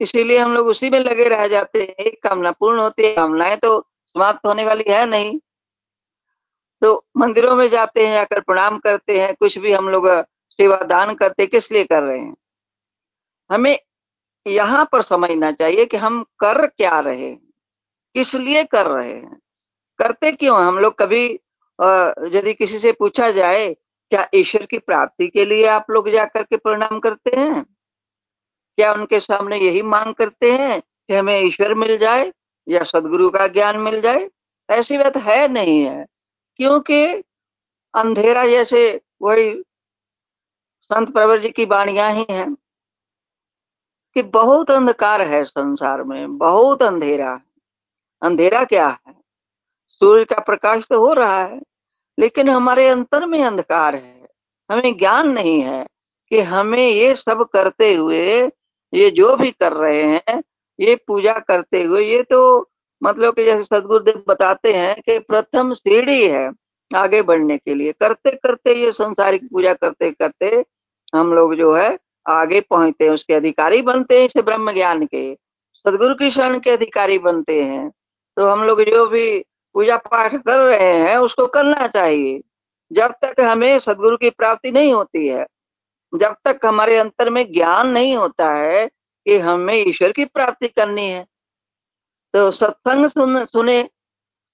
इसीलिए 0.00 0.38
हम 0.38 0.54
लोग 0.54 0.66
उसी 0.66 0.90
में 0.90 0.98
लगे 1.00 1.24
रह 1.24 1.48
जाते 1.48 1.80
हैं। 1.80 1.88
एक 1.88 2.22
कामना 2.22 2.52
पूर्ण 2.52 2.80
होती 2.80 3.02
है, 3.02 3.14
कामनाएँ 3.16 3.56
तो 3.56 3.86
समाप्त 4.14 4.46
होने 4.46 4.64
वाली 4.64 4.84
है 4.88 5.04
नहीं। 5.06 5.38
तो 6.82 7.04
मंदिरों 7.16 7.54
में 7.56 7.68
जाते 7.68 8.06
हैं, 8.06 8.14
जाकर 8.14 8.40
प्रणाम 8.40 8.78
करते 8.78 9.18
हैं, 9.20 9.34
कुछ 9.34 9.58
भी 9.58 9.72
हम 9.72 9.88
लोग, 9.88 10.08
सेवा 10.58 10.76
दान 10.84 11.14
करते 11.14 11.46
किस 11.46 11.70
लिए 11.72 11.84
कर 11.84 12.02
रहे 12.02 12.18
हैं? 12.18 12.34
हमें 13.50 13.78
यहाँ 14.46 14.84
पर 14.92 15.02
समझना 15.02 15.50
चाहिए 15.52 15.84
कि 15.86 15.96
हम 15.96 16.22
कर 16.40 16.66
क्या 16.66 16.98
रहे 17.00 17.30
किस 18.14 18.34
लिए 18.36 18.64
कर 18.64 18.86
रहे 18.86 19.12
हैं, 19.12 19.38
करते 19.98 20.32
क्यों 20.32 20.58
हम 20.58 20.78
लोग 20.78 20.94
कभी 20.98 21.24
यदि 22.32 22.54
किसी 22.54 22.78
से 22.78 22.92
पूछा 22.92 23.30
जाए, 23.30 23.72
क्या 24.12 24.28
ईश्वर 24.34 24.66
की 24.66 24.78
प्राप्ति 24.80 25.28
के 25.28 25.44
लिए 25.44 25.66
आप 25.68 25.90
लोग 25.90 26.10
जाकर 26.10 26.42
के 26.42 26.56
प्रणाम 26.58 26.98
करते 27.00 27.36
हैं? 27.36 27.64
क्या 28.78 28.92
उनके 28.94 29.20
सामने 29.20 29.58
यही 29.58 29.82
मांग 29.84 30.14
करते 30.14 30.52
हैं 30.52 30.80
कि 30.80 31.14
हमें 31.14 31.40
ईश्वर 31.40 31.74
मिल 31.74 31.96
जाए? 31.98 32.32
या 32.68 32.84
सदगुरु 32.84 33.30
का 33.30 33.46
ज्ञान 33.46 33.76
मिल 33.76 34.00
जाए, 34.00 34.30
ऐसी 34.70 34.98
बात 34.98 35.16
है 35.16 35.48
नहीं 35.48 35.84
है। 35.84 36.06
क्योंकि 36.56 37.06
अंधेरा 37.94 38.46
जैसे 38.46 39.00
वही 39.22 39.62
संत 40.82 41.12
प्रवर 41.12 41.40
जी 41.40 41.48
की 41.48 41.66
बाणियाँ 41.66 42.12
ही 42.12 42.26
हैं 42.30 42.54
कि 44.14 44.22
बहुत 44.22 44.70
अंधकार 44.70 45.22
है 45.22 45.44
संसार 45.44 46.02
में, 46.02 46.38
बहुत 46.38 46.82
अंधेरा 46.82 47.40
अंधेरा 48.22 48.64
क्या 48.64 48.98
है? 49.08 49.14
सूर्य 49.88 50.24
का 50.24 50.38
प्रकाश 50.38 50.86
तो 50.90 51.06
हो 51.06 51.12
रहा 51.12 51.44
है, 51.44 51.60
लेकिन 52.18 52.50
हमारे 52.50 52.88
अंतर 52.88 53.26
में 53.26 53.44
अंधकार 53.44 53.94
है। 53.94 54.28
हमें 54.70 54.96
ज्ञान 54.98 55.28
नहीं 55.28 55.60
है 55.62 55.86
कि 56.30 56.40
हमें 56.40 56.88
ये 56.88 57.14
सब 57.14 57.42
करते 57.44 57.94
हुए, 57.94 58.46
ये 58.94 59.10
जो 59.10 59.36
भी 59.36 59.50
कर 59.50 59.72
रहे 59.72 60.02
हैं 60.02 60.42
ये 60.80 60.94
पूजा 61.06 61.32
करते 61.38 61.82
हुए, 61.82 62.04
ये 62.04 62.22
तो 62.22 62.68
मतलब 63.02 63.34
कि 63.34 63.44
जैसे 63.44 63.64
सदगुरुदेव 63.64 64.22
बताते 64.28 64.72
हैं 64.72 64.94
कि 65.06 65.18
प्रथम 65.18 65.72
सीढ़ी 65.72 66.28
है 66.28 66.50
आगे 66.90 67.22
बढ़ने 67.22 67.56
के 67.58 67.74
लिए। 67.74 67.92
करते 67.92 68.30
करते 68.30 68.74
ये 68.74 68.92
संसारिक 68.92 69.44
पूजा 69.52 69.72
करते 69.74 70.10
करते 70.10 70.64
हम 71.14 71.32
लोग 71.32 71.54
जो 71.54 71.74
है 71.74 71.98
आगे 72.28 72.60
पहुँचते 72.60 73.04
हैं, 73.04 73.12
उसके 73.12 73.34
अधिकारी 73.34 73.82
बनते 73.82 74.18
हैं 74.18 74.26
इसे 74.26 74.42
ब्रह्म 74.42 74.72
ज्ञान 74.72 75.06
के। 75.06 75.34
सदगुरु 75.84 76.14
की 76.14 76.30
शरण 76.30 76.58
के 76.58 76.70
अधिकारी 76.70 77.18
बनते 77.18 77.62
हैं। 77.62 77.90
तो 78.36 78.46
हम 78.46 78.62
लोग 78.64 78.82
जो 78.82 79.06
भी 79.06 79.40
पूजा 79.74 79.96
पाठ 79.96 80.34
कर 80.36 80.58
रहे 80.58 80.92
हैं, 80.98 81.16
उसको 81.16 81.46
करना 81.46 81.86
चाहिए। 81.86 82.40
जब 82.92 83.14
तक 83.24 83.40
हमें 83.40 83.78
सदगुरु 83.78 84.16
की 84.16 84.30
प्राप्ति 84.30 84.70
नहीं 84.70 84.92
होती 84.92 85.26
है, 85.28 85.46
जब 86.12 86.36
तक 86.44 86.60
हमारे 86.64 86.96
अंतर 86.96 87.30
में 87.30 87.52
ज्ञान 87.52 87.88
नहीं 87.88 88.16
होता 88.16 88.52
है 88.54 88.86
कि 89.26 89.38
हमें 89.38 89.74
ईश्वर 89.78 90.12
की 90.12 90.24
प्राप्ति 90.24 90.68
करनी 90.68 91.08
है। 91.08 91.24
तो 92.34 92.50
सत्संग 92.50 93.06
सुन, 93.06 93.44
सुने, 93.44 93.82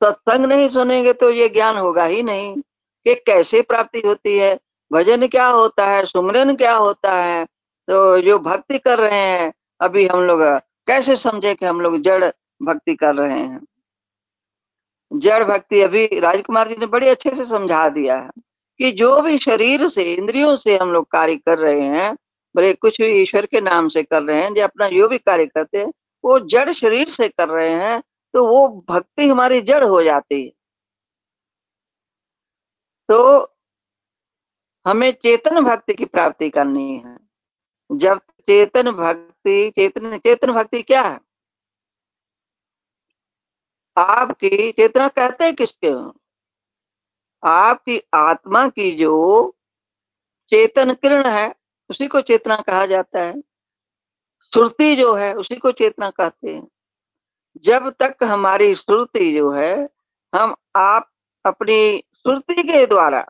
सत्संग 0.03 0.47
नहीं 0.47 0.69
सुनेंगे 0.69 1.13
तो 1.13 1.31
ये 1.31 1.49
ज्ञान 1.49 1.77
होगा 1.77 2.05
ही 2.05 2.23
नहीं 2.23 2.55
कि 3.07 3.15
कैसे 3.17 3.61
प्राप्ति 3.63 4.01
होती 4.07 4.37
है, 4.39 4.59
भजन 4.91 5.27
क्या 5.29 5.47
होता 5.47 5.87
है, 5.87 6.05
सुमरन 6.07 6.55
क्या 6.57 6.75
होता 6.75 7.15
है 7.15 7.45
तो 7.89 8.21
जो 8.21 8.39
भक्ति 8.39 8.79
कर 8.79 8.99
रहे 8.99 9.19
हैं, 9.19 9.53
अभी 9.81 10.07
हम 10.07 10.21
लोग 10.21 10.43
कैसे 10.89 11.17
समझे 11.17 11.55
कि 11.55 11.67
हम 11.67 11.81
लोग 11.81 12.01
जड़ 12.03 12.25
भक्ति 12.63 12.95
कर 12.95 13.15
रहे 13.15 13.39
हैं? 13.39 13.61
जड़ 15.13 15.45
भक्ति 15.45 15.81
अभी 15.83 16.07
राजकुमार 16.21 16.69
जी 16.69 16.77
ने 16.77 16.87
बड़े 16.87 17.09
अच्छे 17.09 17.35
से 17.35 17.45
समझा 17.45 17.89
दिया 17.89 18.17
है 18.17 18.31
कि 18.81 18.91
जो 18.93 19.21
भी 19.23 19.39
शरीर 19.39 19.89
से, 19.89 20.03
इंद्रियों 20.15 20.57
से 20.57 20.77
हम 20.79 20.93
लोग 20.93 21.11
कार्य 21.11 21.37
कर 21.37 21.59
रहे 21.59 21.81
हैं 21.81 22.17
बड़े 22.59 22.73
कुछ 22.75 23.01
भी 23.01 23.07
ईश्वर 23.23 23.47
के 23.47 23.61
नाम 23.61 23.89
से 23.89 24.03
कर 24.03 24.23
रहे 24.23 24.43
हैं, 24.43 24.55
जो 24.55 24.63
अपना 24.63 24.89
जो 24.89 25.09
भी 25.09 25.19
कार्य 25.19 25.47
करते 25.47 25.79
हैं, 25.79 25.93
वो 26.25 26.39
जड़ 26.41 26.73
शरीर 26.73 27.11
से 27.11 27.29
कर 27.29 27.49
रहे 27.49 27.71
हैं 27.71 28.03
तो 28.35 28.47
वो 28.49 28.87
भक्ति 28.89 29.29
हमारी 29.29 29.61
जड़ 29.61 29.85
हो 29.85 30.03
जाती 30.03 30.45
है। 30.45 30.53
तो 33.09 33.55
हमें 34.87 35.11
चेतन 35.13 35.61
भक्ति 35.61 35.95
की 35.95 36.05
प्राप्ति 36.05 36.51
करनी 36.51 36.97
है। 36.97 37.17
जब 37.93 38.19
चेतन 38.19 38.91
भक्ति, 38.91 39.71
चेतन 39.71 40.19
चेतन 40.19 40.53
भक्ति 40.53 40.83
क्या 40.83 41.03
है? 41.03 41.21
आपकी 43.97 44.73
चेतना 44.73 45.09
कहते 45.09 45.45
हैं 45.45 45.55
किसके? 45.55 45.93
आपकी 47.49 48.03
आत्मा 48.15 48.69
की 48.69 48.91
जो 48.93 49.57
चेतन 50.51 50.95
किरण 50.95 51.27
है 51.27 51.55
उसी 51.91 52.07
को 52.07 52.21
चेतना 52.21 52.57
कहा 52.57 52.87
जाता 52.87 53.21
है। 53.21 53.41
श्रुति 54.53 54.97
जो 54.97 55.15
है, 55.15 55.35
उसी 55.35 55.55
को 55.55 55.73
चेतना 55.73 56.11
कहते 56.11 56.55
हैं। 56.55 56.69
जब 57.65 57.91
तक 57.91 58.17
हमारी 58.25 58.75
श्रुति 58.75 59.33
जो 59.33 59.51
है, 59.51 59.89
हम 60.35 60.55
आप 60.77 61.11
अपनी 61.45 61.99
श्रुति 61.99 62.63
के 62.63 62.87
द्वारा 62.87 63.27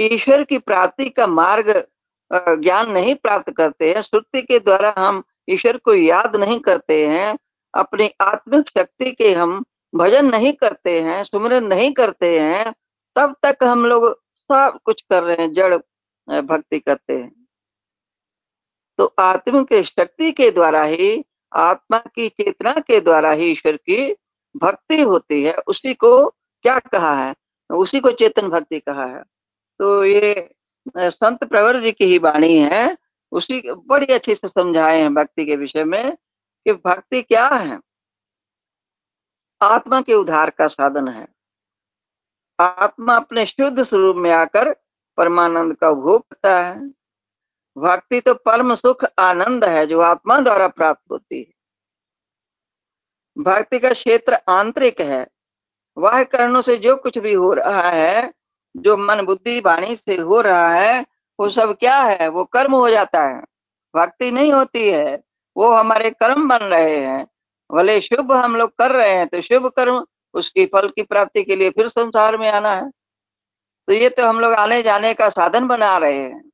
ईश्वर 0.00 0.44
की 0.44 0.58
प्राप्ति 0.58 1.08
का 1.10 1.26
मार्ग 1.26 1.86
ज्ञान 2.32 2.90
नहीं 2.90 3.14
प्राप्त 3.14 3.50
करते 3.50 3.92
हैं, 3.94 4.02
श्रुति 4.02 4.42
के 4.42 4.58
द्वारा 4.58 4.94
हम 4.98 5.22
ईश्वर 5.48 5.76
को 5.76 5.94
याद 5.94 6.36
नहीं 6.36 6.60
करते 6.60 7.06
हैं, 7.08 7.38
अपनी 7.74 8.10
आत्मिक 8.20 8.68
शक्ति 8.68 9.12
के 9.12 9.32
हम 9.34 9.64
भजन 9.94 10.26
नहीं 10.26 10.52
करते 10.52 11.00
हैं 11.02 11.24
सुमरन 11.24 11.64
नहीं 11.64 11.92
करते 11.92 12.40
हैं, 12.40 12.74
तब 13.16 13.36
तक 13.42 13.64
हम 13.64 13.86
लोग 13.86 14.20
सब 14.34 14.78
कुछ 14.84 15.02
कर 15.10 15.22
रहे 15.22 15.36
हैं, 15.36 15.52
जड़ 15.52 15.78
भक्ति 16.28 16.78
करते 16.78 17.18
हैं। 17.18 17.46
तो 18.98 19.14
आत्म 19.18 19.64
के 19.64 19.82
शक्ति 19.82 20.32
के 20.32 20.50
द्वारा 20.50 20.82
ही, 20.82 21.24
आत्मा 21.52 21.98
की 21.98 22.28
चेतना 22.28 22.72
के 22.72 23.00
द्वारा 23.00 23.30
ही 23.30 23.46
ईश्वर 23.52 23.76
की 23.76 24.16
भक्ति 24.56 25.02
होती 25.02 25.44
है। 25.44 25.54
उसी 25.54 25.94
को 25.94 26.28
क्या 26.62 26.78
कहा 26.78 27.24
है? 27.24 27.34
उसी 27.70 28.00
को 28.00 28.10
चेतन 28.12 28.48
भक्ति 28.48 28.80
कहा 28.80 29.06
है। 29.06 29.24
तो 29.78 30.04
ये 30.04 30.54
संत 30.98 31.44
प्रवर 31.44 31.80
जी 31.80 31.92
की 31.92 32.04
ही 32.04 32.18
वाणी 32.18 32.58
है। 32.58 32.96
उसी 33.32 33.62
बड़ी 33.70 34.06
अच्छी 34.06 34.34
से 34.34 34.48
समझाए 34.48 35.00
हैं 35.00 35.14
भक्ति 35.14 35.46
के 35.46 35.56
विषय 35.56 35.84
में 35.84 36.16
कि 36.64 36.72
भक्ति 36.72 37.22
क्या 37.22 37.48
है? 37.48 37.80
आत्मा 39.62 40.00
के 40.02 40.14
उद्धार 40.14 40.50
का 40.50 40.68
साधन 40.68 41.08
है। 41.08 41.28
आत्मा 42.60 43.16
अपने 43.16 43.46
शुद्ध 43.46 43.82
स्वरूप 43.82 44.16
में 44.16 44.30
आकर 44.32 44.76
परमानंद 45.16 45.76
का 45.76 45.92
भोग 45.92 46.22
करता 46.22 46.60
है। 46.60 46.88
भक्ति 47.76 48.20
तो 48.20 48.34
परम 48.34 48.74
सुख 48.74 49.04
आनंद 49.18 49.64
है, 49.64 49.86
जो 49.86 50.00
आत्मा 50.00 50.38
द्वारा 50.38 50.68
प्राप्त 50.68 51.02
होती 51.10 51.38
है। 51.38 51.54
भक्ति 53.42 53.78
का 53.78 53.92
क्षेत्र 53.92 54.38
आंतरिक 54.48 55.00
है। 55.00 55.26
वह 55.98 56.24
कर्णों 56.24 56.62
से 56.62 56.76
जो 56.76 56.96
कुछ 56.96 57.18
भी 57.18 57.32
हो 57.32 57.52
रहा 57.52 57.90
है, 57.90 58.34
जो 58.76 58.96
मन 58.96 59.20
बुद्धि 59.20 59.60
वाणी 59.60 59.96
से 59.96 60.16
हो 60.16 60.40
रहा 60.40 60.74
है, 60.74 61.06
वो 61.40 61.48
सब 61.48 61.76
क्या 61.78 62.02
है? 62.02 62.28
वो 62.28 62.44
कर्म 62.44 62.74
हो 62.74 62.90
जाता 62.90 63.22
है। 63.22 63.44
भक्ति 63.96 64.30
नहीं 64.30 64.52
होती 64.52 64.90
है। 64.90 65.22
वो 65.56 65.72
हमारे 65.72 66.10
कर्म 66.10 66.48
बन 66.48 66.56
रहे 66.56 66.96
हैं। 66.96 67.26
भले 67.72 68.00
शुभ 68.00 68.32
हम 68.32 68.56
लोग 68.56 68.76
कर 68.76 68.90
रहे 68.90 69.10
हैं 69.10 69.26
तो 69.28 69.40
शुभ 69.42 69.66
कर्म 69.66 70.06
उसकी 70.34 70.66
फल 70.66 70.88
की 70.88 71.02
प्राप्ति 71.02 71.44
के 71.44 71.56
लिए 71.56 71.70
फिर 71.70 71.88
संसार 71.88 72.36
में 72.36 72.50
आना 72.50 72.74
है। 72.74 72.90
तो 73.88 73.92
ये 73.92 74.08
तो 74.08 74.26
हम 74.26 74.40
लोग 74.40 74.52
आने 74.52 74.82
जाने 74.82 75.14
का 75.14 75.28
साधन 75.28 75.66
बना 75.68 75.96
रहे 75.96 76.18
हैं। 76.18 76.50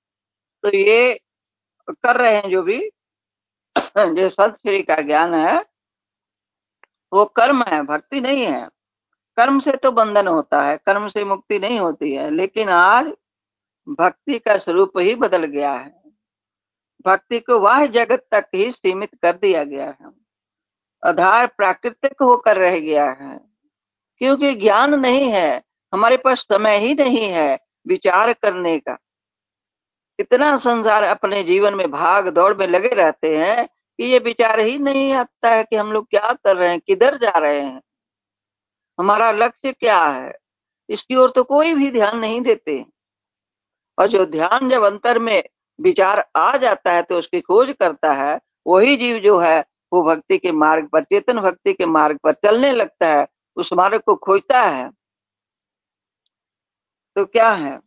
तो 0.63 0.77
ये 0.77 1.21
कर 1.91 2.17
रहे 2.17 2.37
हैं 2.37 2.51
जो 2.51 2.63
भी, 2.63 2.91
जो 3.99 4.29
सत 4.29 4.57
श्री 4.63 4.83
का 4.83 4.97
ज्ञान 4.97 5.35
है, 5.35 5.65
वो 7.13 7.25
कर्म 7.25 7.63
है, 7.63 7.83
भक्ति 7.83 8.21
नहीं 8.21 8.45
है। 8.47 8.69
कर्म 9.37 9.61
से 9.61 9.73
तो 9.73 9.93
बंधन 9.93 10.29
होता 10.29 10.63
है, 10.63 10.77
कर्म 10.77 11.09
से 11.09 11.25
मुक्ति 11.25 11.59
नहीं 11.59 11.81
होती 11.81 12.15
है, 12.15 12.31
लेकिन 12.31 12.69
आज 12.69 13.07
भक्ति 13.89 14.39
का 14.39 14.59
स्वरूप 14.59 14.93
ही 14.99 15.15
बदल 15.15 15.45
गया 15.45 15.73
है। 15.73 16.03
भक्ति 17.07 17.41
को 17.41 17.59
वह 17.61 17.87
जगत 17.87 18.29
तक 18.31 18.47
ही 18.55 18.73
सीमित 18.73 19.15
कर 19.15 19.33
दिया 19.37 19.65
गया 19.65 19.87
है। 19.87 20.11
आधार 21.07 21.47
प्राकृतिक 21.47 22.23
होकर 22.23 22.57
रह 22.57 22.81
गया 22.81 23.11
है, 23.11 23.41
क्योंकि 24.19 24.55
ज्ञान 24.55 24.95
नहीं 24.95 25.31
है। 25.33 25.63
हमारे 25.93 26.17
पास 26.17 26.41
समय 26.43 26.79
ही 26.79 26.95
नहीं 26.95 27.29
है 27.29 27.59
विचार 27.87 28.33
करने 28.33 28.79
का। 28.79 28.97
इतना 30.19 30.57
संसार 30.59 31.03
अपने 31.03 31.43
जीवन 31.45 31.75
में 31.75 31.91
भाग 31.91 32.29
दौड़ 32.29 32.55
में 32.57 32.67
लगे 32.67 32.89
रहते 32.89 33.37
हैं 33.39 33.67
कि 33.67 34.05
ये 34.05 34.19
विचार 34.19 34.61
ही 34.61 34.79
नहीं 34.79 35.13
आता 35.15 35.51
है 35.51 35.63
कि 35.65 35.77
हम 35.77 35.93
लोग 35.93 36.07
क्या 36.11 36.33
कर 36.35 36.57
रहे 36.57 36.69
हैं, 36.71 36.81
किधर 36.81 37.17
जा 37.19 37.31
रहे 37.31 37.61
हैं। 37.61 37.81
हमारा 38.99 39.31
लक्ष्य 39.33 39.73
क्या 39.73 40.03
है, 40.03 40.33
इसकी 40.89 41.17
ओर 41.17 41.31
तो 41.31 41.43
कोई 41.45 41.75
भी 41.75 41.91
ध्यान 41.91 42.19
नहीं 42.19 42.41
देते। 42.41 42.85
और 43.99 44.09
जो 44.09 44.25
ध्यान 44.27 44.69
जब 44.71 44.83
अंतर 44.83 45.19
में 45.19 45.43
विचार 45.79 46.25
आ 46.37 46.57
जाता 46.57 46.93
है 46.93 47.03
तो 47.03 47.19
उसकी 47.19 47.41
खोज 47.41 47.75
करता 47.81 48.13
है, 48.13 48.39
वही 48.67 48.97
जीव 48.97 49.19
जो 49.19 49.39
है, 49.39 49.61
वो 49.93 50.03
भक्ति 50.03 50.39
के 50.39 50.53
मार्ग 50.53 50.89
पर, 50.89 51.03
चेतन 51.03 51.41
भक्ति 51.41 51.73
के 51.73 51.87
मार्ग 51.87 52.19
पर 52.19 52.33
चलने 52.45 52.73
लगता 52.73 53.07
है, 53.09 53.27
उस 53.57 53.73
मार्ग 53.73 54.01
को 54.01 54.15
खोजता 54.17 54.63
है। 54.63 54.91
तो 57.17 57.25
क्या 57.25 57.51
है? 57.51 57.81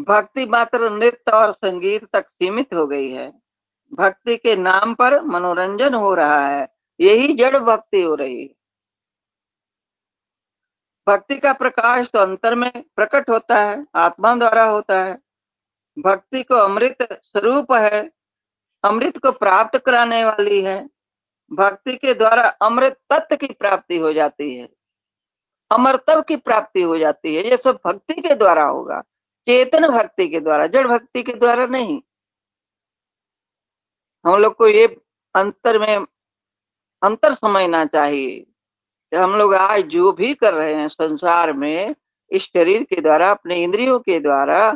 भक्ति 0.00 0.46
मात्र 0.46 0.90
नृत्य 0.90 1.32
और 1.32 1.52
संगीत 1.52 2.04
तक 2.04 2.30
सीमित 2.30 2.74
हो 2.74 2.86
गई 2.86 3.10
है। 3.10 3.42
भक्ति 3.94 4.36
के 4.36 4.56
नाम 4.56 4.94
पर 4.94 5.22
मनोरंजन 5.22 5.94
हो 5.94 6.14
रहा 6.14 6.48
है। 6.48 6.68
यही 7.00 7.34
जड़ 7.34 7.58
भक्ति 7.58 8.02
हो 8.02 8.14
रही 8.14 8.42
है। 8.42 8.54
भक्ति 11.08 11.38
का 11.38 11.52
प्रकाश 11.52 12.10
तो 12.10 12.18
अंतर 12.18 12.54
में 12.54 12.72
प्रकट 12.96 13.30
होता 13.30 13.56
है, 13.56 13.86
आत्मा 13.94 14.34
द्वारा 14.34 14.64
होता 14.64 15.04
है। 15.04 15.18
भक्ति 15.98 16.42
को 16.42 16.54
अमृत 16.54 16.96
स्वरूप 17.12 17.72
है, 17.72 18.12
अमृत 18.84 19.18
को 19.18 19.32
प्राप्त 19.32 19.78
कराने 19.78 20.24
वाली 20.24 20.62
है। 20.62 20.90
भक्ति 21.52 21.96
के 21.96 22.14
द्वारा 22.14 22.48
अमृत 22.48 23.00
तत्व 23.10 23.36
की 23.36 23.46
प्राप्ति 23.46 23.98
हो 23.98 24.12
जाती 24.12 24.56
है। 24.56 24.68
अमरतव 25.72 26.20
की 26.22 26.36
प्राप्ति 26.36 26.82
हो 26.82 26.98
जाती 26.98 27.34
है, 27.34 27.48
ये 27.48 27.56
सब 27.56 27.78
भक्ति 27.86 28.14
के 28.14 28.34
द्वारा 28.34 28.64
होगा। 28.64 29.00
चेतन 29.46 29.88
भक्ति 29.88 30.28
के 30.28 30.40
द्वारा, 30.40 30.66
जड़ 30.66 30.86
भक्ति 30.88 31.22
के 31.22 31.32
द्वारा 31.32 31.66
नहीं। 31.66 32.00
हम 34.24 34.40
लोग 34.40 34.54
को 34.54 34.68
ये 34.68 34.86
अंतर 35.34 35.78
में, 35.78 36.06
अंतर 37.02 37.32
समझना 37.34 37.84
चाहिए 37.86 38.38
कि 38.40 39.16
हम 39.16 39.34
लोग 39.36 39.54
आज 39.54 39.84
जो 39.86 40.12
भी 40.12 40.34
कर 40.34 40.54
रहे 40.54 40.74
हैं 40.74 40.88
संसार 40.88 41.52
में, 41.52 41.94
इस 42.30 42.42
शरीर 42.44 42.82
के 42.82 43.00
द्वारा, 43.00 43.30
अपने 43.30 43.62
इंद्रियों 43.62 43.98
के 44.00 44.20
द्वारा 44.20 44.72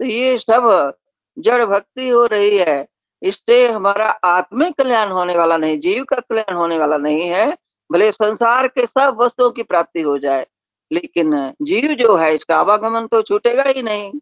तो 0.00 0.04
ये 0.04 0.38
सब 0.38 0.94
जड़ 1.38 1.64
भक्ति 1.64 2.08
हो 2.08 2.24
रही 2.26 2.56
है। 2.58 2.86
इससे 3.22 3.66
हमारा 3.68 4.08
आत्मिक 4.24 4.76
कल्याण 4.78 5.10
होने 5.10 5.36
वाला 5.38 5.56
नहीं, 5.56 5.78
जीव 5.80 6.04
का 6.04 6.16
कल्याण 6.16 6.54
होने 6.54 6.78
वाला 6.78 6.96
नहीं 6.96 7.28
है। 7.28 7.56
भले 7.92 8.10
संसार 8.12 8.68
के 8.68 8.86
सब 8.86 9.16
वस्तुओं 9.20 9.50
की 9.50 9.62
प्राप्ति 9.62 10.00
हो 10.00 10.18
जाए 10.18 10.46
लेकिन 10.90 11.52
जीव 11.62 11.94
जो 11.94 12.16
है 12.16 12.34
इसका 12.34 12.56
आवागमन 12.56 13.06
तो 13.06 13.22
छूटेगा 13.22 13.62
ही 13.62 13.82
नहीं। 13.82 14.12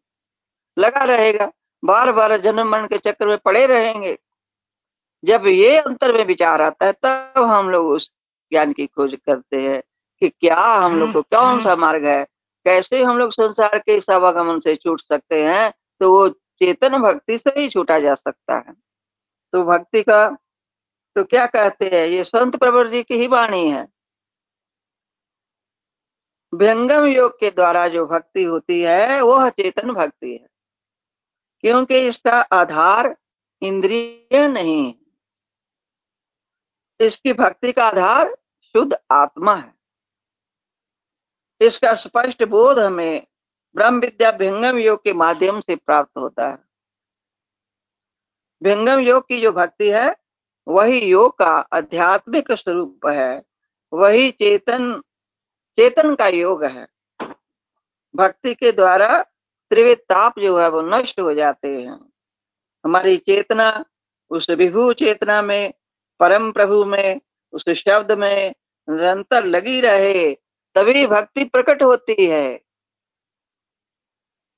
लगा 0.78 1.04
रहेगा। 1.04 1.50
बार 1.84 2.12
बार 2.12 2.36
जन्म 2.36 2.68
मरण 2.68 2.86
के 2.86 2.98
चक्कर 2.98 3.26
में 3.26 3.38
पड़े 3.38 3.66
रहेंगे। 3.66 4.18
जब 5.24 5.46
ये 5.46 5.78
अंतर 5.78 6.12
में 6.12 6.24
विचार 6.24 6.62
आता 6.62 6.86
है 6.86 6.92
तब 7.02 7.42
हम 7.42 7.70
लोग 7.70 7.86
उस 7.86 8.10
ज्ञान 8.52 8.72
की 8.72 8.86
खोज 8.86 9.16
करते 9.26 9.62
हैं 9.62 9.82
कि 10.20 10.28
क्या 10.28 10.60
हम 10.60 10.98
लोग 11.00 11.12
को 11.12 11.22
कौन 11.22 11.62
सा 11.62 11.76
मार्ग 11.76 12.04
है? 12.04 12.24
कैसे 12.66 13.02
हम 13.02 13.18
लोग 13.18 13.32
संसार 13.32 13.78
के 13.78 13.96
इस 13.96 14.10
आवागमन 14.10 14.60
से 14.60 14.76
छूट 14.76 15.00
सकते 15.00 15.44
हैं? 15.44 15.72
तो 16.00 16.12
वो 16.12 16.28
चेतन 16.28 16.98
भक्ति 16.98 17.38
से 17.38 17.50
ही 17.50 17.68
छूटा 17.68 17.98
जा 17.98 18.14
सकता 18.14 18.54
है। 18.54 18.74
तो 19.52 19.64
भक्ति 19.64 20.02
का 20.02 20.36
तो 21.16 21.24
क्या 21.24 21.46
कहते 21.46 21.84
हैं, 21.84 22.06
ये 22.06 22.24
संत 22.24 22.56
प्रवर 22.56 22.90
जी 22.90 23.02
की 23.02 23.14
ही 23.14 23.26
वाणी 23.26 23.70
है। 23.70 23.88
व्यंगम 26.54 27.04
योग 27.04 27.40
के 27.40 27.50
द्वारा 27.50 27.88
जो 27.88 28.06
भक्ति 28.06 28.44
होती 28.44 28.82
है, 28.82 29.20
वह 29.20 29.50
चेतन 29.50 29.90
भक्ति 29.90 30.32
है। 30.32 30.48
क्योंकि 31.60 32.08
इसका 32.08 32.40
आधार 32.52 33.16
इंद्रिय 33.62 34.48
नहीं 34.48 34.94
इसकी 37.00 37.32
भक्ति 37.32 37.72
का 37.72 37.86
आधार 37.86 38.36
शुद्ध 38.62 38.98
आत्मा 39.10 39.54
है। 39.54 39.74
इसका 41.60 41.94
स्पष्ट 41.94 42.44
बोध 42.44 42.78
हमें 42.78 43.26
ब्रह्म 43.74 44.00
विद्या 44.00 44.32
भिंगम 44.32 44.78
योग 44.78 45.04
के 45.04 45.12
माध्यम 45.12 45.60
से 45.60 45.76
प्राप्त 45.76 46.16
होता 46.16 46.48
है। 46.48 46.58
भिंगम 48.62 48.98
योग 48.98 49.28
की 49.28 49.40
जो 49.40 49.52
भक्ति 49.52 49.90
है 49.90 50.24
वही 50.68 50.98
योग 50.98 51.38
का 51.38 51.56
आध्यात्मिक 51.72 52.52
स्वरूप 52.52 53.06
है। 53.06 53.42
वही 53.92 54.30
चेतन 54.30 55.02
चेतन 55.78 56.14
का 56.14 56.28
योग 56.28 56.64
है। 56.64 56.86
भक्ति 58.16 58.54
के 58.54 58.72
द्वारा 58.72 59.22
त्रिविध 59.70 59.98
ताप 59.98 60.38
जो 60.38 60.58
है 60.58 60.68
वो 60.68 60.82
नष्ट 60.82 61.20
हो 61.20 61.34
जाते 61.34 61.82
हैं। 61.82 62.00
हमारी 62.84 63.16
चेतना 63.16 63.84
उस 64.30 64.50
विभू 64.50 64.92
चेतना 64.92 65.42
में, 65.42 65.74
परम 66.20 66.52
प्रभु 66.52 66.84
में, 66.84 67.20
उस 67.52 67.68
शब्द 67.68 68.12
में 68.12 68.54
निरंतर 68.90 69.44
लगी 69.44 69.80
रहे, 69.80 70.34
तभी 70.74 71.06
भक्ति 71.06 71.44
प्रकट 71.44 71.82
होती 71.82 72.26
है। 72.26 72.60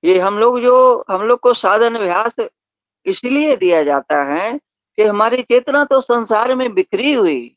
ये 0.04 0.18
हम 0.18 0.38
लोग 0.38 0.61
जो, 0.61 1.04
हम 1.11 1.22
लोग 1.22 1.40
को 1.40 1.54
साधन 1.54 1.94
अभ्यास 1.94 2.48
इसलिए 3.07 3.57
दिया 3.57 3.84
जाता 3.84 4.22
है 4.22 4.61
कि 4.99 5.03
हमारी 5.03 5.42
चेतना 5.42 5.84
तो 5.84 6.01
संसार 6.01 6.55
में 6.55 6.72
बिखरी 6.74 7.12
हुई। 7.12 7.57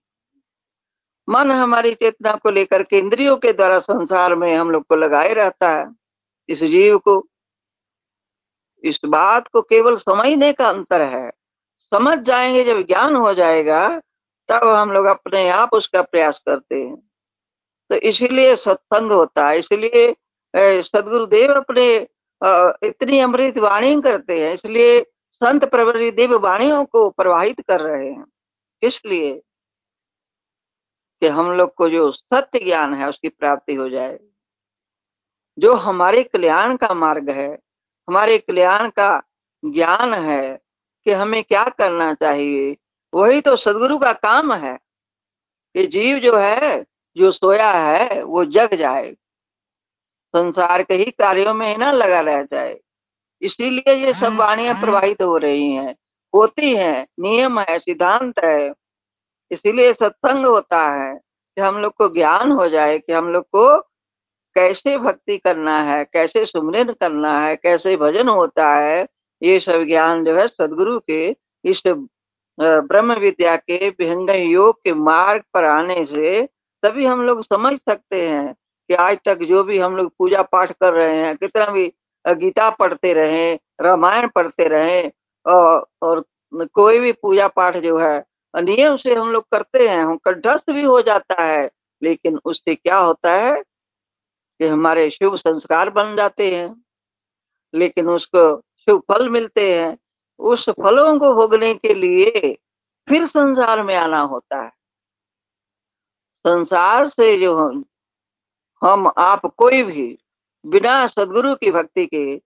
मन 1.30 1.52
हमारी 1.52 1.94
चेतना 1.96 2.36
को 2.36 2.50
लेकर 2.50 2.84
के 2.84 2.98
इंद्रियों 2.98 3.38
के 3.38 3.54
द्वारा 3.54 3.80
संसार 3.80 4.36
में 4.36 4.56
हम 4.56 4.72
लोग 4.72 4.86
को 4.88 4.96
लगाए 4.96 5.34
रहता 5.34 5.70
है। 5.70 5.88
इस 6.50 6.60
जीव 6.60 6.98
को, 6.98 7.28
इस 8.84 9.00
बात 9.06 9.48
को 9.48 9.62
केवल 9.62 9.96
समझने 9.96 10.52
का 10.54 10.70
अंतर 10.70 11.02
है। 11.02 11.30
समझ 11.92 12.20
जाएँगे, 12.20 12.64
जब 12.64 12.82
ज्ञान 12.82 13.16
हो 13.16 13.34
जाएगा, 13.34 13.88
तब 14.50 14.68
हम 14.68 14.92
लोग 14.92 15.06
अपने 15.06 15.50
आप 15.50 15.74
उसका 15.74 16.02
प्रयास 16.02 16.42
करते 16.46 16.76
हैं। 16.76 16.96
तो 17.90 17.96
इसीलिए 17.96 18.56
सत्संग 18.56 19.12
होता 19.12 19.48
है। 19.50 19.60
इसलिए 19.60 20.16
सदगुरुदेव 20.84 21.54
अपने 21.54 21.96
इतनी 22.88 23.20
अमृत 23.20 23.58
वाणी 23.58 24.02
करते 24.02 24.40
हैं। 24.46 24.54
इसलिए 24.54 25.00
संत 25.44 25.66
प्रवरी 25.66 26.12
देव 26.12 26.38
वाणियों 26.38 26.86
को 26.86 27.10
प्रवाहित 27.10 27.62
कर 27.62 27.82
रहे 27.82 28.12
हैं। 28.12 28.26
इसलिए 28.84 29.40
कि 31.20 31.28
हम 31.28 31.52
लोग 31.52 31.74
को 31.74 31.90
जो 31.90 32.12
सत्य 32.12 32.60
ज्ञान 32.60 32.94
है, 32.94 33.10
उसकी 33.10 33.30
प्राप्ति 33.30 33.76
हो 33.76 33.90
जाए। 33.90 34.20
जो 35.60 35.74
हमारे 35.74 36.24
कल्याण 36.24 36.78
का 36.78 36.94
मार्ग 36.94 37.30
है, 37.30 37.60
हमारे 38.10 38.38
कल्याण 38.38 38.90
का 38.90 39.24
ज्ञान 39.66 40.14
है, 40.14 40.60
कि 41.06 41.12
हमें 41.12 41.44
क्या 41.44 41.66
करना 41.66 42.14
चाहिए, 42.14 42.78
वही 43.14 43.42
तो 43.42 43.56
सदगुरु 43.56 44.00
का 44.00 44.14
काम 44.14 44.54
है। 44.54 44.80
कि 45.76 45.88
जीव 45.88 46.20
जो 46.20 46.38
है, 46.38 46.86
जो 47.18 47.32
सोया 47.32 47.72
है, 47.72 48.24
वो 48.24 48.46
जग 48.46 48.74
जाए। 48.74 49.14
संसार 50.36 50.84
के 50.84 50.94
ही 50.94 51.12
कार्यों 51.12 51.54
में 51.54 51.68
ही 51.68 51.76
ना 51.76 51.92
लगा 51.92 52.20
रह 52.20 52.44
जाए। 52.44 52.80
इसीलिए 53.42 53.94
ये 53.96 54.14
सब 54.14 54.36
वाणियाँ 54.36 54.80
प्रवाहित 54.82 55.22
हो 55.22 55.38
रही 55.38 55.72
हैं। 55.72 55.96
होती 56.34 56.76
हैं 56.76 57.08
नियम 57.20 57.60
है 57.60 57.80
सिद्धांत 57.80 58.40
है। 58.44 58.74
इसीलिए 59.52 59.94
सत्संग 59.94 60.46
होता 60.46 60.82
है 60.96 61.16
कि 61.16 61.62
हम 61.62 61.78
लोग 61.78 61.94
को 61.94 62.10
ज्ञान 62.10 62.52
हो 62.52 62.68
जाए 62.70 63.00
कि 63.00 63.14
हम 63.14 63.28
लोग 63.30 63.44
को 63.44 63.78
कैसे 64.56 64.98
भक्ति 64.98 65.38
करना 65.38 65.80
है 65.82 66.04
कैसे 66.06 66.46
सुमरन 66.46 66.94
करना 66.94 67.40
है 67.42 67.56
कैसे 67.56 67.96
भजन 67.98 68.28
होता 68.30 68.76
है 68.76 69.08
ये 69.44 69.60
सब 69.60 69.84
ज्ञान 69.84 70.26
जो 70.26 70.36
है 70.36 70.48
सदगुरु 70.48 71.00
के 71.00 71.36
इस 71.66 71.84
ब्रह्म 72.60 73.14
विद्या 73.14 73.56
के 73.56 73.90
विहंग 73.90 74.30
योग 74.30 74.80
के 74.84 74.94
मार्ग 74.94 75.44
पर 75.54 75.66
आने 75.66 76.06
से 76.06 76.46
तभी 76.84 77.06
हम 77.06 77.22
लोग 77.22 77.42
समझ 77.44 77.78
सकते 77.80 78.28
हैं 78.28 78.54
कि 78.90 78.94
आज 78.94 79.18
तक 79.26 79.40
जो 79.40 79.64
भी 79.64 79.80
हम 79.80 79.96
लोग 79.98 80.12
पूजा 80.18 80.42
पाठ 80.42 80.72
कर 80.72 80.94
रहे 80.94 81.18
हैं 81.18 81.38
कितना 81.38 81.66
भी 81.66 81.94
गीता 82.26 82.70
पढ़ते 82.70 83.14
रहे 83.14 83.54
रामायण 83.82 84.28
पढ़ते 84.28 84.68
रहे 84.68 85.12
और, 85.46 85.86
और 86.02 86.24
कोई 86.74 87.00
भी 87.00 87.12
पूजा 87.12 87.48
पाठ 87.48 87.78
जो 87.78 87.98
है 87.98 88.24
नियम 88.56 88.98
से 88.98 89.16
हम 89.16 89.32
लोग 89.32 89.44
करते 89.52 89.88
हैं 89.90 90.04
हम 90.04 90.18
कंठस्थ 90.18 90.72
भी 90.72 90.84
हो 90.84 91.02
जाता 91.02 91.44
है 91.44 91.70
लेकिन 92.02 92.40
उससे 92.46 92.76
क्या 92.76 92.98
होता 92.98 93.34
है 93.36 93.62
कि 94.60 94.68
हमारे 94.68 95.10
शुभ 95.10 95.36
संस्कार 95.36 95.90
बन 95.90 96.16
जाते 96.16 96.56
हैं 96.56 96.84
लेकिन 97.74 98.10
उसको 98.10 98.62
शुभ 98.62 99.02
फल 99.08 99.30
मिलते 99.30 99.76
हैं 99.80 99.98
उस 100.40 100.70
फलों 100.70 101.20
को 101.20 101.34
भोगने 101.34 101.74
के 101.76 101.94
लिए 101.94 102.58
फिर 103.08 103.26
संसार 103.28 103.84
में 103.84 103.96
आना 103.96 104.22
होता 104.22 104.62
है। 104.62 104.72
संसार 106.46 107.08
से 107.08 107.38
जो 107.38 107.56
हम 107.58 107.84
हम 108.82 109.12
आप 109.18 109.46
कोई 109.46 109.84
भी 109.84 110.20
बिना 110.66 111.08
सदगुरु 111.08 111.56
की 111.56 111.72
भक्ति 111.72 112.06
के, 112.06 112.38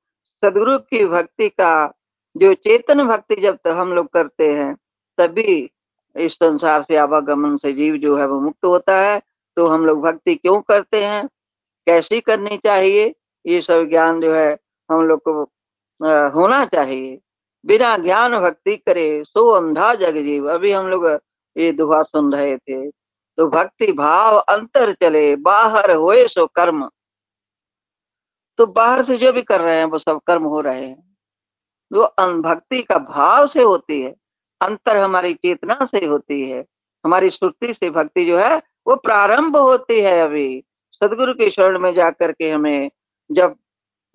सदगुरु 0.45 0.79
की 0.79 1.05
भक्ति 1.05 1.49
का 1.49 1.93
जो 2.37 2.53
चेतन 2.53 3.07
भक्ति 3.07 3.35
जब 3.35 3.55
तक 3.55 3.67
हम 3.67 3.93
लोग 3.93 4.07
करते 4.07 4.53
हैं, 4.53 4.77
तभी 5.17 5.71
इस 6.15 6.33
संसार 6.33 6.81
से 6.81 6.95
आवागमन 6.95 7.57
से 7.57 7.73
जीव 7.73 7.97
जो 7.97 8.15
है 8.15 8.27
वो 8.27 8.39
मुक्त 8.39 8.65
होता 8.65 8.99
है। 8.99 9.21
तो 9.55 9.67
हम 9.67 9.85
लोग 9.85 10.01
भक्ति 10.01 10.35
क्यों 10.35 10.61
करते 10.61 11.03
हैं? 11.05 11.27
कैसी 11.85 12.21
करनी 12.21 12.57
चाहिए? 12.57 13.15
ये 13.45 13.61
सब 13.61 13.83
ज्ञान 13.83 14.21
जो 14.21 14.33
है 14.33 14.57
हम 14.91 15.01
लोग 15.01 15.21
को 15.27 15.43
होना 16.29 16.65
चाहिए। 16.65 17.19
बिना 17.65 17.97
ज्ञान 17.97 18.39
भक्ति 18.39 18.77
करे 18.77 19.23
सो 19.23 19.49
अंधा 19.49 19.95
जग 19.95 20.13
जीव। 20.13 20.51
अभी 20.51 20.71
हम 20.71 20.87
लोग 20.87 21.07
ये 21.57 21.71
दुहा 21.71 22.03
सुन 22.03 22.33
रहे 22.33 22.57
थे। 22.57 22.91
तो 23.37 23.47
भक्ति 23.47 23.91
भाव 23.91 24.37
अंतर 24.37 24.93
चले, 24.93 25.35
बाहर 25.35 25.91
होए 25.91 26.27
सो 26.27 26.47
कर्म। 26.47 26.89
तो 28.59 28.65
बाहर 28.67 29.03
से 29.03 29.17
जो 29.17 29.31
भी 29.33 29.41
कर 29.41 29.61
रहे 29.61 29.77
हैं, 29.77 29.85
वो 29.85 29.97
सब 29.97 30.19
कर्म 30.27 30.43
हो 30.43 30.61
रहे 30.61 30.85
हैं। 30.85 31.03
वो 31.91 32.05
भक्ति 32.41 32.81
का 32.83 32.97
भाव 32.99 33.45
से 33.47 33.61
होती 33.61 34.01
है, 34.01 34.13
अंतर 34.61 34.97
हमारी 34.97 35.33
चेतना 35.33 35.85
से 35.85 36.05
होती 36.05 36.41
है, 36.49 36.65
हमारी 37.03 37.29
श्रुति 37.29 37.73
से 37.73 37.89
भक्ति 37.89 38.25
जो 38.25 38.37
है, 38.39 38.55
वो 38.87 38.95
प्रारंभ 38.95 39.57
होती 39.57 39.99
है 40.01 40.19
अभी। 40.21 40.63
सदगुरु 40.93 41.33
के 41.33 41.49
शरण 41.49 41.79
में 41.79 41.93
जाकर 41.93 42.31
के 42.31 42.49
हमें 42.51 42.89
जब 43.29 43.55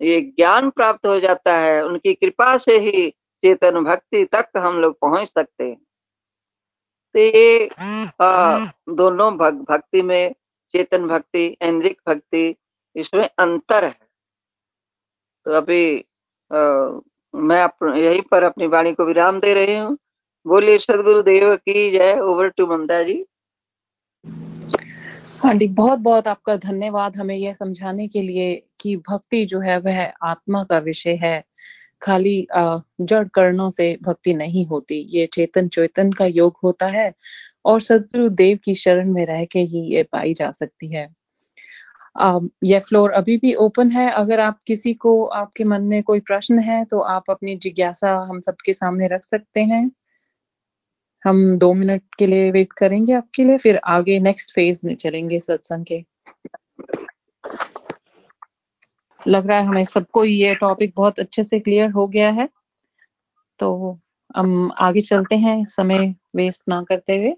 ये 0.01 0.19
ज्ञान 0.21 0.69
प्राप्त 0.69 1.05
हो 1.07 1.19
जाता 1.19 1.55
है, 1.57 1.83
उनकी 1.85 2.13
कृपा 2.13 2.57
से 2.57 2.77
ही 2.79 3.09
चेतन 3.43 3.83
भक्ति 3.83 4.23
तक 4.25 4.57
हम 4.57 4.79
लोग 4.79 4.97
पहुँच 4.99 5.27
सकते 5.29 5.63
हैं। 5.63 5.77
तो 7.15 7.19
ये 7.19 7.69
दोनों 8.89 9.35
भक्ति 9.37 10.01
में 10.01 10.33
चेतन 10.73 11.07
भक्ति, 11.07 11.45
इंद्रिक 11.61 12.01
भक्ति, 12.07 12.55
इसमें 12.95 13.29
अंतर 13.39 13.85
है। 13.85 14.08
तो 15.45 15.51
अभी 15.51 15.97
आ, 16.51 16.57
मैं 17.33 17.61
अप, 17.63 17.77
यहीं 17.97 18.21
पर 18.31 18.43
अपनी 18.43 18.67
वाणी 18.67 18.93
को 18.93 19.05
विराम 19.05 19.39
दे 19.39 19.53
रही 19.53 19.75
हूँ। 19.77 19.97
बोलिए 20.45 20.77
सदगुरु 20.77 21.21
देव 21.23 21.55
की 21.55 21.91
जय। 21.91 22.19
Over 22.19 22.47
to 22.49 22.67
Mamta 22.67 23.01
ji. 23.03 23.23
हाँ 25.43 25.53
जी 25.53 25.67
बहुत 25.67 25.99
बहुत 25.99 26.27
आपका 26.27 26.55
धन्यवाद 26.55 27.17
हमें 27.17 27.35
यह 27.35 27.53
समझाने 27.53 28.07
के 28.07 28.21
लिए 28.21 28.63
कि 28.81 28.95
भक्ति 29.09 29.45
जो 29.45 29.59
है 29.59 29.77
वह 29.79 30.01
आत्मा 30.23 30.63
का 30.63 30.77
विषय 30.77 31.15
है। 31.23 31.43
खाली 32.01 32.47
जड़ 33.01 33.27
कर्णों 33.27 33.69
से 33.69 33.97
भक्ति 34.01 34.33
नहीं 34.33 34.65
होती। 34.65 34.95
ये 35.09 35.25
चेतन 35.33 35.67
चेतन 35.67 36.11
का 36.11 36.25
योग 36.25 36.57
होता 36.63 36.87
है 36.87 37.11
और 37.65 37.81
सदगुरु 37.81 38.29
देव 38.29 38.59
की 38.63 38.75
शरण 38.75 39.13
में 39.13 39.25
रह 39.25 39.45
के 39.45 39.59
ही 39.59 39.79
ये 39.95 40.03
पाई 40.03 40.33
जा 40.33 40.51
सकती 40.51 40.87
है। 40.93 41.07
यह 42.63 42.79
फ्लोर 42.79 43.11
अभी 43.11 43.35
भी 43.37 43.53
ओपन 43.55 43.91
है। 43.91 44.09
अगर 44.11 44.39
आप 44.39 44.59
किसी 44.67 44.93
को, 44.93 45.23
आपके 45.25 45.63
मन 45.63 45.83
में 45.83 46.01
कोई 46.03 46.19
प्रश्न 46.19 46.59
है 46.59 46.83
तो 46.85 46.99
आप 46.99 47.29
अपनी 47.29 47.55
जिज्ञासा 47.55 48.15
हम 48.29 48.39
सबके 48.39 48.73
सामने 48.73 49.07
रख 49.07 49.23
सकते 49.23 49.63
हैं। 49.63 49.89
हम 51.25 51.57
दो 51.57 51.73
मिनट 51.73 52.01
के 52.19 52.27
लिए 52.27 52.51
वेट 52.51 52.73
करेंगे 52.73 53.13
आपके 53.13 53.43
लिए, 53.43 53.57
फिर 53.57 53.79
आगे 53.85 54.19
नेक्स्ट 54.19 54.53
फ़ेज़ 54.55 54.81
में 54.85 54.95
चलेंगे 54.95 55.39
सत्संग 55.39 55.85
के। 55.85 56.03
लग 59.21 59.47
रहा 59.47 59.57
है 59.57 59.65
हमें 59.65 59.85
सबको 59.85 60.23
ये 60.25 60.53
टॉपिक 60.55 60.93
बहुत 60.95 61.19
अच्छे 61.19 61.43
से 61.43 61.59
क्लियर 61.59 61.89
हो 61.89 62.07
गया 62.07 62.29
है। 62.29 62.49
तो 63.59 63.99
हम 64.35 64.71
आगे 64.79 65.01
चलते 65.01 65.35
हैं 65.35 65.65
समय 65.65 66.15
वेस्ट 66.35 66.63
ना 66.69 66.81
करते 66.83 67.17
हुए। 67.17 67.35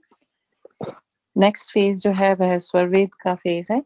नेक्स्ट 1.36 1.72
फ़ेज़ 1.72 2.02
जो 2.02 2.12
है, 2.12 2.34
वह 2.36 2.58
स्वरवेद 2.58 3.14
का 3.14 3.36
फ़ेज़ 3.36 3.74
है। 3.74 3.82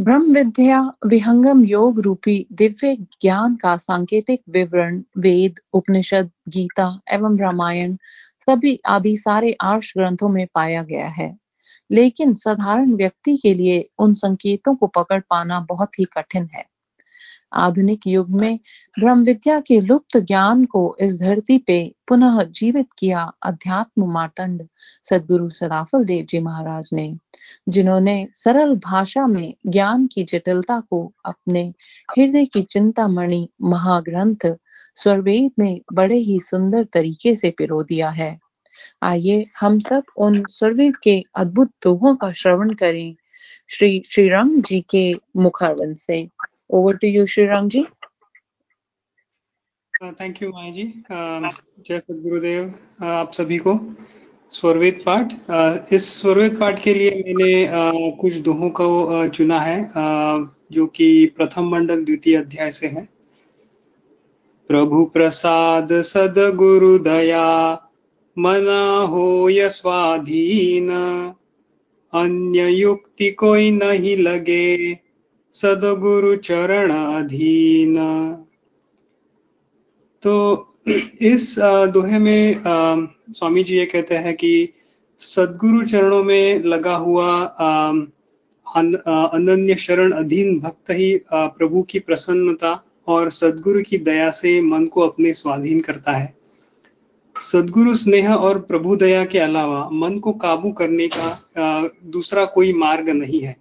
ब्रह्म 0.00 0.34
विद्या 0.34 0.92
विहंगम 1.06 1.64
योग 1.64 2.00
रूपी 2.00 2.46
दिव्य 2.52 2.96
ज्ञान 2.96 3.56
का 3.56 3.76
सांकेतिक 3.76 4.42
विवरण, 4.50 5.02
वेद, 5.18 5.54
उपनिषद, 5.72 6.30
गीता 6.48 7.00
एवं 7.12 7.38
रामायण 7.38 7.96
सभी 8.40 8.80
आदि 8.86 9.16
सारे 9.16 9.56
आर्ष 9.60 9.92
ग्रंथों 9.96 10.28
में 10.28 10.46
पाया 10.54 10.82
गया 10.82 11.08
है। 11.08 11.36
लेकिन 11.90 12.34
साधारण 12.34 12.92
व्यक्ति 12.92 13.36
के 13.36 13.54
लिए 13.54 13.88
उन 13.98 14.14
संकेतों 14.14 14.74
को 14.74 14.86
पकड़ 14.86 15.20
पाना 15.20 15.60
बहुत 15.60 15.98
ही 15.98 16.04
कठिन 16.04 16.48
है। 16.54 16.64
आधुनिक 17.52 18.06
युग 18.06 18.30
में 18.30 18.58
ब्रह्म 19.00 19.24
विद्या 19.24 19.60
के 19.60 19.80
लुप्त 19.80 20.16
ज्ञान 20.16 20.64
को 20.64 20.96
इस 21.00 21.18
धरती 21.20 21.58
पे 21.58 21.94
पुनः 22.08 22.42
जीवित 22.42 22.88
किया 22.98 23.32
अध्यात्म 23.42 24.12
मार्तंड 24.12 24.66
सदगुरु 25.02 25.50
सदाफल 25.50 26.04
देव 26.04 26.24
जी 26.24 26.38
महाराज 26.38 26.90
ने, 26.92 27.14
जिन्होंने 27.68 28.26
सरल 28.32 28.76
भाषा 28.76 29.26
में 29.26 29.54
ज्ञान 29.66 30.06
की 30.06 30.24
जटिलता 30.24 30.80
को 30.80 31.12
अपने 31.24 31.62
हृदय 32.10 32.44
की 32.46 32.62
चिंता 32.62 33.08
मणि 33.08 33.48
महाग्रंथ 33.62 34.56
स्वरवेद 34.94 35.50
में 35.58 35.80
बड़े 35.92 36.16
ही 36.16 36.40
सुंदर 36.40 36.84
तरीके 36.84 37.34
से 37.34 37.50
पिरो 37.50 37.82
दिया 37.82 38.08
है। 38.10 38.38
आइए 39.02 39.46
हम 39.60 39.78
सब 39.78 40.02
उन 40.16 40.42
स्वर्वेद 40.48 40.96
के 40.96 41.22
अद्भुत 41.36 41.70
दोहों 41.82 42.16
का 42.16 42.32
श्रवण 42.32 42.74
करें 42.74 43.14
श्री 43.68 44.02
श्री 44.10 44.28
राम 44.28 44.60
जी 44.62 44.80
के 44.90 45.14
मुखारवन 45.36 45.94
से। 45.94 46.28
Over 46.70 46.96
to 46.96 47.08
you 47.08 47.26
Shriram 47.26 47.68
ji 47.68 47.84
thank 50.20 50.42
you 50.42 50.48
Maya 50.48 50.72
ji 50.72 50.84
जय 51.12 51.98
सदगुरुदेव 51.98 52.74
आप 53.04 53.32
सभी 53.32 53.58
को 53.58 53.96
स्वरवेद 54.52 55.02
पाठ. 55.06 55.32
Uh, 55.32 55.94
इस 55.94 56.22
स्वरवेद 56.22 56.54
पाठ 56.60 56.82
के 56.82 56.94
लिए 56.94 57.10
मैंने 57.10 57.64
uh, 57.64 58.20
कुछ 58.20 58.34
दोहों 58.34 58.70
को 58.70 58.86
uh, 59.14 59.30
चुना 59.30 59.60
है 59.60 59.90
जो 60.72 60.86
कि 60.86 61.26
प्रथम 61.36 61.68
मंडल 61.68 62.04
द्वितीय 62.04 62.36
अध्याय 62.36 62.70
से 62.70 62.86
है. 62.86 63.08
प्रभु 64.68 65.04
प्रसाद 65.04 65.88
सदगुरु 66.02 66.98
दया 66.98 67.72
मना 68.38 68.82
हो 69.00 69.48
स्वाधीन 69.50 70.90
अन्य 72.14 72.68
युक्ति 72.70 73.30
कोई 73.30 73.70
नहीं 73.70 74.16
लगे 74.16 74.94
सदगुरु 75.58 76.34
चरण 76.36 76.92
अधीन 76.92 77.96
तो 80.22 80.34
इस 81.20 81.54
दोहे 81.92 82.18
में 82.18 82.60
स्वामी 83.30 83.64
जी 83.64 83.76
ये 83.76 83.86
कहते 83.86 84.14
हैं 84.16 84.34
कि 84.36 84.52
सदगुरु 85.20 85.84
चरणों 85.86 86.22
में 86.24 86.64
लगा 86.64 86.94
हुआ 86.96 87.28
अनन्य 88.66 89.74
शरण 89.76 90.12
अधीन 90.12 90.58
भक्त 90.60 90.90
ही 90.90 91.10
प्रभु 91.32 91.82
की 91.82 91.98
प्रसन्नता 91.98 92.72
और 93.08 93.30
सदगुरु 93.30 93.82
की 93.82 93.98
दया 93.98 94.30
से 94.30 94.60
मन 94.60 94.86
को 94.86 95.00
अपने 95.00 95.32
स्वाधीन 95.32 95.80
करता 95.80 96.12
है। 96.12 96.34
सदगुरु 97.36 97.94
स्नेह 97.94 98.32
और 98.32 98.58
प्रभु 98.60 98.96
दया 98.96 99.24
के 99.24 99.38
अलावा 99.38 99.88
मन 99.92 100.18
को 100.18 100.32
काबू 100.38 100.72
करने 100.72 101.08
का 101.08 101.88
दूसरा 102.04 102.44
कोई 102.44 102.72
मार्ग 102.72 103.08
नहीं 103.08 103.40
है। 103.40 103.56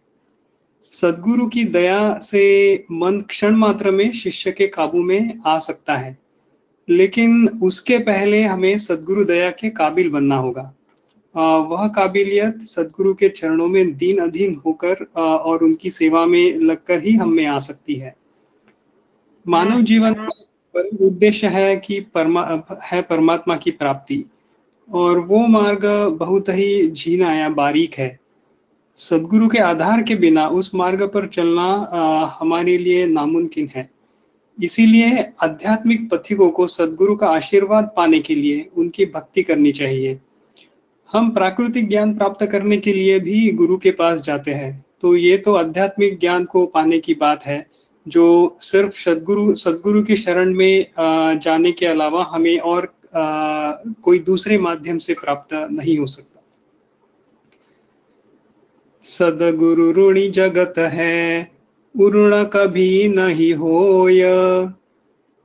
सदगुरु 1.02 1.48
की 1.48 1.64
दया 1.64 2.20
से 2.20 2.76
मन 2.92 3.22
क्षण 3.22 3.56
मात्र 3.56 3.92
में 3.92 4.12
शिष्य 4.12 4.52
के 4.52 4.68
काबू 4.68 5.04
में 5.04 5.40
आ 5.46 5.60
सकता 5.60 5.96
है। 5.96 6.18
लेकिन 6.90 7.48
उसके 7.64 7.98
पहले 7.98 8.44
हमें 8.44 8.78
सदगुरु 8.78 9.26
दया 9.26 9.50
के 9.50 9.70
काबिल 9.70 10.10
बनना 10.10 10.36
होगा। 10.36 10.74
वह 11.60 11.88
काबिलियत 11.88 12.62
सदगुरु 12.62 13.14
के 13.14 13.30
चरणों 13.30 13.68
में 13.68 13.98
दीन 13.98 14.18
अधीन 14.18 14.62
होकर 14.66 15.04
और 15.20 15.64
उनकी 15.64 15.90
सेवा 15.90 16.26
में 16.26 16.56
लगकर 16.56 17.04
ही 17.04 17.16
हम 17.16 17.30
में 17.30 17.46
आ 17.46 17.60
सकती 17.60 17.96
है। 17.96 18.16
मानव 19.48 19.82
जीवन 19.82 20.14
का 20.14 21.06
उद्देश्य 21.06 21.48
है 21.48 21.78
कि 21.78 22.00
परमा, 22.00 22.64
है 22.84 23.02
परमात्मा 23.02 23.56
की 23.56 23.72
प्राप्ति। 23.72 24.24
और 24.94 25.20
वो 25.20 25.48
मार्ग 25.48 25.86
बहुत 26.20 26.46
ही 26.50 26.92
झीना 26.92 27.34
या 27.34 27.50
बारीक 27.50 27.94
है। 27.94 28.20
सदगुरु 29.00 29.48
के 29.48 29.58
आधार 29.58 30.02
के 30.04 30.16
बिना 30.16 30.48
उस 30.50 30.74
मार्ग 30.76 31.02
पर 31.04 31.28
चलना 31.28 31.64
आ, 31.64 32.26
हमारे 32.40 32.78
लिए 32.78 33.06
नामुमकिन 33.08 33.70
है। 33.76 33.90
इसीलिए 34.58 35.20
आध्यात्मिक 35.44 36.10
पथिकों 36.10 36.50
को 36.50 36.68
सदगुरु 36.68 37.16
का 37.16 37.28
आशीर्वाद 37.28 37.92
पाने 37.98 38.20
के 38.20 38.36
लिए 38.36 38.68
उनकी 38.78 39.06
भक्ति 39.06 39.44
करनी 39.44 39.72
चाहिए। 39.72 40.18
हम 41.12 41.30
प्राकृतिक 41.32 41.90
ज्ञान 41.90 42.14
प्राप्त 42.18 42.46
करने 42.46 42.78
के 42.78 42.94
लिए 42.94 43.20
भी 43.20 43.50
गुरु 43.52 43.78
के 43.78 43.92
पास 43.92 44.22
जाते 44.22 44.52
हैं। 44.52 44.86
तो 45.02 45.16
ये 45.16 45.38
तो 45.38 45.54
आध्यात्मिक 45.56 46.20
ज्ञान 46.20 46.46
को 46.46 46.66
पाने 46.66 47.00
की 47.00 47.14
बात 47.14 47.46
है 47.46 47.66
जो 48.06 48.58
सिर्फ़ 48.62 49.00
सदगुरु 49.00 49.56
सदगुरु 49.56 50.02
की 50.04 50.18
शरण 50.18 50.54
में 50.56 50.86
जाने 51.40 51.72
के 51.72 51.86
अलावा 51.86 52.24
हमें 52.32 52.58
और 52.60 52.92
कोई 53.16 54.20
दूसरे 54.20 54.58
माध्यम 54.58 54.98
से 54.98 55.14
प्राप्त 55.14 55.54
नहीं 55.72 55.98
हो 55.98 56.06
सकता। 56.06 56.37
सदगुरु 59.08 59.92
ऋणी 59.92 60.30
जगत 60.30 60.74
है 60.78 61.52
उर्ण 61.96 62.44
कभी 62.44 63.08
नहीं 63.08 63.54
होय। 63.54 64.22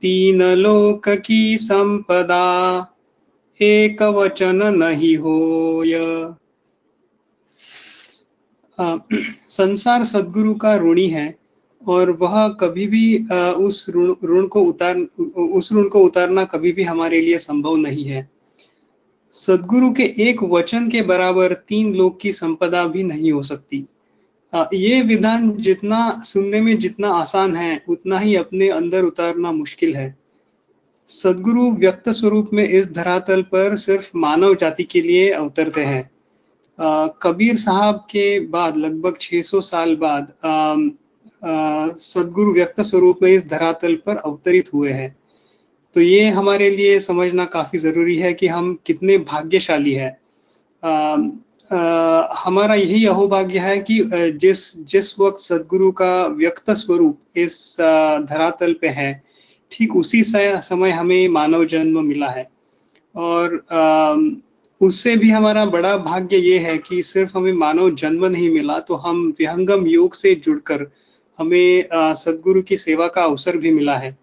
तीन 0.03 0.41
लोक 0.43 1.09
की 1.09 1.57
संपदा, 1.57 2.47
एक 3.59 4.01
वचन 4.01 4.61
नहीं 4.77 5.15
होय। 5.17 5.93
संसार 9.49 10.03
सदगुरु 10.03 10.53
का 10.55 10.75
ऋणी 10.77 11.07
है, 11.07 11.35
और 11.81 12.11
वह 12.11 12.47
कभी 12.59 12.87
भी 12.87 13.17
उस 13.57 13.85
ऋण 13.89 14.45
को 14.47 14.61
उतार, 14.61 14.97
उस 15.37 15.73
ऋण 15.73 15.87
को 15.87 15.99
उतारना 15.99 16.45
कभी 16.45 16.71
भी 16.71 16.83
हमारे 16.83 17.21
लिए 17.21 17.37
संभव 17.37 17.75
नहीं 17.77 18.03
है। 18.03 18.32
सदगुरु 19.33 19.91
के 19.91 20.03
एक 20.19 20.41
वचन 20.43 20.89
के 20.89 21.01
बराबर 21.01 21.53
तीन 21.67 21.93
लोक 21.95 22.17
की 22.19 22.31
संपदा 22.31 22.85
भी 22.87 23.03
नहीं 23.03 23.31
हो 23.31 23.41
सकती। 23.43 23.85
ये 24.73 25.01
विधान 25.01 25.49
जितना 25.57 26.21
सुनने 26.25 26.61
में 26.61 26.77
जितना 26.77 27.09
आसान 27.11 27.55
है, 27.55 27.83
उतना 27.89 28.19
ही 28.19 28.35
अपने 28.35 28.67
अंदर 28.69 29.03
उतारना 29.03 29.51
मुश्किल 29.51 29.95
है। 29.95 30.15
सदगुरु 31.07 31.71
व्यक्त 31.71 32.09
स्वरूप 32.09 32.49
में 32.53 32.67
इस 32.67 32.91
धरातल 32.93 33.41
पर 33.41 33.75
सिर्फ़ 33.75 34.11
मानव 34.17 34.55
जाति 34.55 34.83
के 34.83 35.01
लिए 35.01 35.29
अवतरते 35.31 35.83
हैं। 35.83 36.09
कबीर 37.21 37.55
साहब 37.55 37.95
के 38.09 38.39
बाद, 38.39 38.77
लगभग 38.77 39.17
600 39.21 39.61
साल 39.61 39.95
बाद 39.95 40.33
सदगुरु 41.99 42.53
व्यक्त 42.53 42.81
स्वरूप 42.81 43.19
में 43.21 43.31
इस 43.31 43.47
धरातल 43.49 43.95
पर 43.95 44.17
अवतरित 44.17 44.73
हुए 44.73 44.91
हैं। 44.91 45.15
तो 45.95 46.01
ये 46.01 46.29
हमारे 46.31 46.69
लिए 46.69 46.99
समझना 46.99 47.45
काफ़ी 47.53 47.79
ज़रूरी 47.79 48.17
है 48.17 48.33
कि 48.33 48.47
हम 48.47 48.73
कितने 48.85 49.17
भाग्यशाली 49.25 49.93
है। 49.93 50.09
हमारा 52.35 52.75
यही 52.75 53.05
अहोभाग्य 53.05 53.59
है 53.59 53.77
कि 53.81 53.99
जिस 54.41 54.63
जिस 54.87 55.19
वक्त 55.19 55.39
सदगुरु 55.39 55.91
का 55.91 56.25
व्यक्त 56.27 56.71
स्वरूप 56.71 57.37
इस 57.37 57.75
धरातल 58.29 58.73
पे 58.81 58.87
है, 58.89 59.23
ठीक 59.71 59.95
उसी 59.95 60.23
समय 60.23 60.91
हमें 60.91 61.27
मानव 61.29 61.65
जन्म 61.65 62.03
मिला 62.05 62.29
है। 62.29 62.47
और 63.15 63.61
उससे 64.81 65.15
भी 65.17 65.29
हमारा 65.29 65.65
बड़ा 65.67 65.95
भाग्य 65.99 66.37
ये 66.37 66.57
है 66.59 66.77
कि 66.77 67.01
सिर्फ़ 67.03 67.37
हमें 67.37 67.53
मानव 67.53 67.93
जन्म 67.95 68.25
नहीं 68.25 68.49
मिला 68.49 68.79
तो 68.79 68.95
हम 68.95 69.25
विहंगम 69.39 69.87
योग 69.87 70.13
से 70.13 70.33
जुड़कर 70.35 70.85
हमें 71.39 71.87
सदगुरु 72.15 72.61
की 72.61 72.77
सेवा 72.77 73.07
का 73.07 73.23
अवसर 73.23 73.57
भी 73.57 73.71
मिला 73.71 73.95
है। 73.97 74.17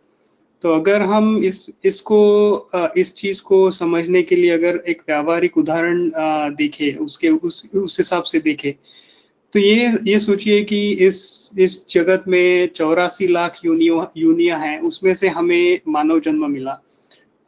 तो 0.65 0.73
अगर 0.75 1.03
हम 1.03 1.37
इस 1.45 1.59
इसको 1.85 2.19
इस 2.97 3.15
चीज़ 3.17 3.43
को 3.43 3.59
समझने 3.71 4.23
के 4.23 4.37
लिए 4.37 4.51
अगर 4.51 4.83
एक 4.89 5.01
व्यावहारिक 5.09 5.57
उदाहरण 5.59 6.11
देखें 6.57 6.97
उसके 7.05 7.29
उस 7.29 7.63
उस 7.75 7.99
हिसाब 7.99 8.23
से 8.23 8.41
देखें 8.41 8.73
तो 9.53 9.59
ये 9.59 9.93
ये 10.07 10.19
सोचिए 10.19 10.63
कि 10.65 10.81
इस 11.07 11.19
इस 11.59 11.79
जगत 11.91 12.25
में 12.29 12.69
चौरासी 12.75 13.27
लाख 13.27 13.59
यूनियो 13.65 14.11
यूनिया 14.17 14.57
है 14.57 14.79
उसमें 14.81 15.15
से 15.15 15.29
हमें 15.29 15.81
मानव 15.89 16.21
जन्म 16.21 16.51
मिला। 16.51 16.79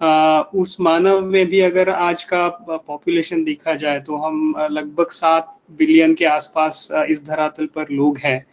आ, 0.00 0.40
उस 0.54 0.76
मानव 0.80 1.20
में 1.26 1.46
भी 1.46 1.60
अगर 1.60 1.90
आज 1.90 2.24
का 2.24 2.48
पॉपुलेशन 2.86 3.44
देखा 3.44 3.74
जाए 3.74 4.00
तो 4.00 4.16
हम 4.16 4.54
लगभग 4.70 5.10
सात 5.10 5.54
बिलियन 5.78 6.14
के 6.14 6.24
आसपास 6.24 6.88
इस 7.08 7.24
धरातल 7.26 7.66
पर 7.66 7.92
लोग 7.92 8.18
हैं। 8.18 8.44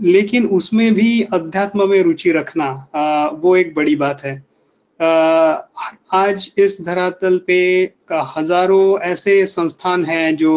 लेकिन 0.00 0.46
उसमें 0.46 0.92
भी 0.94 1.22
अध्यात्म 1.22 1.88
में 1.90 2.02
रुचि 2.02 2.32
रखना 2.32 2.64
आ, 2.94 3.28
वो 3.28 3.56
एक 3.56 3.74
बड़ी 3.74 3.96
बात 3.96 4.24
है। 4.24 4.34
आ, 5.00 5.06
आज 6.12 6.50
इस 6.58 6.80
धरातल 6.86 7.38
पे 7.46 7.58
हज़ारों 8.36 8.98
ऐसे 9.00 9.44
संस्थान 9.46 10.04
हैं 10.04 10.36
जो 10.36 10.54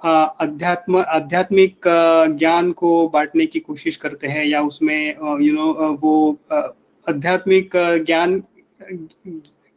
अध्यात्म 0.00 1.04
आध्यात्मिक 1.08 1.88
ज्ञान 2.38 2.70
को 2.72 3.08
बांटने 3.08 3.46
की 3.46 3.60
कोशिश 3.60 3.96
करते 3.96 4.26
हैं 4.26 4.44
या 4.44 4.62
उसमें 4.62 5.14
यू 5.40 5.52
नो 5.54 5.96
वो 6.02 6.38
आध्यात्मिक 6.52 7.70
ज्ञान 8.06 8.42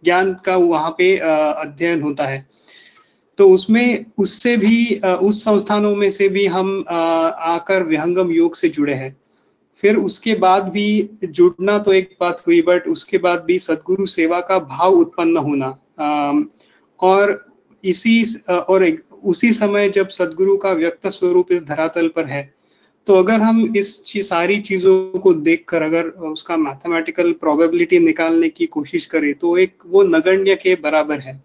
ज्ञान 0.03 0.33
का 0.45 0.55
वहाँ 0.55 0.89
पे 0.97 1.17
अध्ययन 1.17 2.01
होता 2.01 2.25
है। 2.25 2.45
तो 3.37 3.49
उसमें 3.49 4.05
उससे 4.17 4.55
भी 4.57 4.99
उस 4.99 5.43
संस्थानों 5.43 5.95
में 5.95 6.09
से 6.09 6.27
भी 6.29 6.45
हम 6.47 6.83
आकर 6.89 7.83
विहंगम 7.83 8.31
योग 8.31 8.55
से 8.55 8.69
जुड़े 8.69 8.93
हैं। 8.93 9.15
फिर 9.83 9.95
उसके 9.97 10.33
बाद 10.35 10.67
भी 10.69 11.09
जुड़ना 11.23 11.77
तो 11.79 11.93
एक 11.93 12.15
बात 12.21 12.41
हुई 12.47 12.61
बट 12.61 12.87
उसके 12.87 13.17
बाद 13.17 13.43
भी 13.43 13.57
सदगुरु 13.59 14.05
सेवा 14.05 14.39
का 14.41 14.59
भाव 14.59 14.93
उत्पन्न 14.93 15.37
होना। 15.37 15.77
और 16.99 17.45
इसी 17.83 18.23
और 18.49 18.85
उसी 19.23 19.51
समय 19.53 19.89
जब 19.89 20.07
सदगुरु 20.09 20.57
का 20.57 20.71
व्यक्त 20.73 21.07
स्वरूप 21.07 21.51
इस 21.51 21.63
धरातल 21.63 22.07
पर 22.07 22.25
है 22.25 22.53
तो 23.07 23.15
अगर 23.15 23.41
हम 23.41 23.73
इस 23.77 24.03
ची, 24.05 24.21
सारी 24.23 24.59
चीज़ों 24.59 25.19
को 25.19 25.33
देखकर 25.33 25.81
अगर 25.81 26.07
उसका 26.29 26.57
मैथमेटिकल 26.57 27.31
प्रोबेबिलिटी 27.33 27.99
निकालने 27.99 28.49
की 28.49 28.65
कोशिश 28.67 29.05
करें 29.05 29.33
तो 29.33 29.57
एक 29.57 29.83
वो 29.85 30.03
नगण्य 30.03 30.55
के 30.55 30.75
बराबर 30.75 31.19
है। 31.19 31.35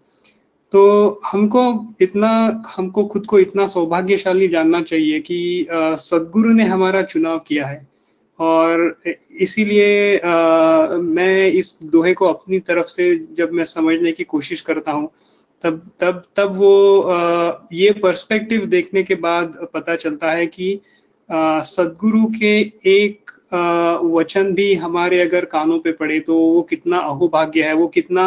तो 0.71 1.19
हमको 1.25 1.61
इतना 2.01 2.29
हमको 2.77 3.03
खुद 3.05 3.25
को 3.25 3.39
इतना 3.39 3.65
सौभाग्यशाली 3.67 4.47
जानना 4.47 4.81
चाहिए 4.81 5.19
कि 5.19 5.67
सदगुरु 5.71 6.53
ने 6.53 6.63
हमारा 6.63 7.01
चुनाव 7.03 7.39
किया 7.39 7.65
है। 7.67 7.87
और 8.39 9.01
इसीलिए 9.41 10.21
मैं 11.01 11.47
इस 11.47 11.79
दोहे 11.83 12.13
को 12.13 12.25
अपनी 12.25 12.59
तरफ़ 12.59 12.87
से 12.87 13.15
जब 13.37 13.51
मैं 13.51 13.63
समझने 13.63 14.11
की 14.11 14.23
कोशिश 14.23 14.61
करता 14.61 14.91
हूँ 14.91 15.09
तब 15.61 15.81
तब 15.99 16.23
तब 16.35 16.55
वो 16.57 17.01
आ, 17.01 17.51
ये 17.73 17.91
पर्सपेक्टिव 17.93 18.65
देखने 18.65 19.03
के 19.03 19.15
बाद 19.15 19.57
पता 19.73 19.95
चलता 19.95 20.31
है 20.31 20.47
कि 20.47 20.79
सदगुरु 21.29 22.25
के 22.39 22.59
एक 22.91 23.31
आ, 23.53 23.93
वचन 24.15 24.53
भी 24.53 24.73
हमारे 24.75 25.21
अगर 25.21 25.45
कानों 25.45 25.79
पे 25.79 25.91
पड़े 25.91 26.19
तो 26.19 26.37
वो 26.37 26.61
कितना 26.61 26.97
अहोभाग्य 26.97 27.63
है 27.63 27.73
वो 27.73 27.87
कितना 27.87 28.25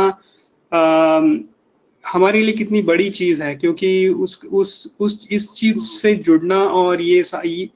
हमारे 2.04 2.40
लिए 2.42 2.52
कितनी 2.54 2.80
बड़ी 2.82 3.08
चीज़ 3.10 3.42
है 3.42 3.54
क्योंकि 3.54 4.08
उस 4.08 4.38
उस 4.52 4.96
उस 5.00 5.26
इस 5.30 5.52
चीज़ 5.52 5.78
से 5.78 6.14
जुड़ना 6.16 6.62
और 6.80 7.00
ये 7.02 7.22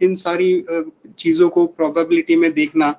इन 0.03 0.14
सारी 0.14 0.64
चीज़ों 1.18 1.49
को 1.49 1.66
प्रोबेबिलिटी 1.66 2.37
में 2.37 2.53
देखना 2.53 2.91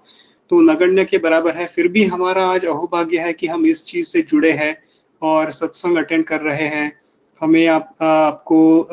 तो 0.52 0.62
नगण्य 0.62 1.06
के 1.06 1.18
बराबर 1.18 1.56
है। 1.56 1.66
फिर 1.68 1.88
भी 1.88 2.04
हमारा 2.06 2.46
आज 2.46 2.66
अहोभाग्य 2.66 3.20
है 3.20 3.34
कि 3.34 3.48
हम 3.48 3.66
इस 3.66 3.84
चीज़ 3.86 4.08
से 4.08 4.22
जुड़े 4.22 4.52
हैं 4.52 4.76
और 5.22 5.52
सत्संग 5.52 5.98
अटेंड 5.98 6.24
कर 6.26 6.42
रहे 6.42 6.68
हैं। 6.68 6.92
हमें 7.42 7.68
आप, 7.68 7.96
आपको 8.02 8.88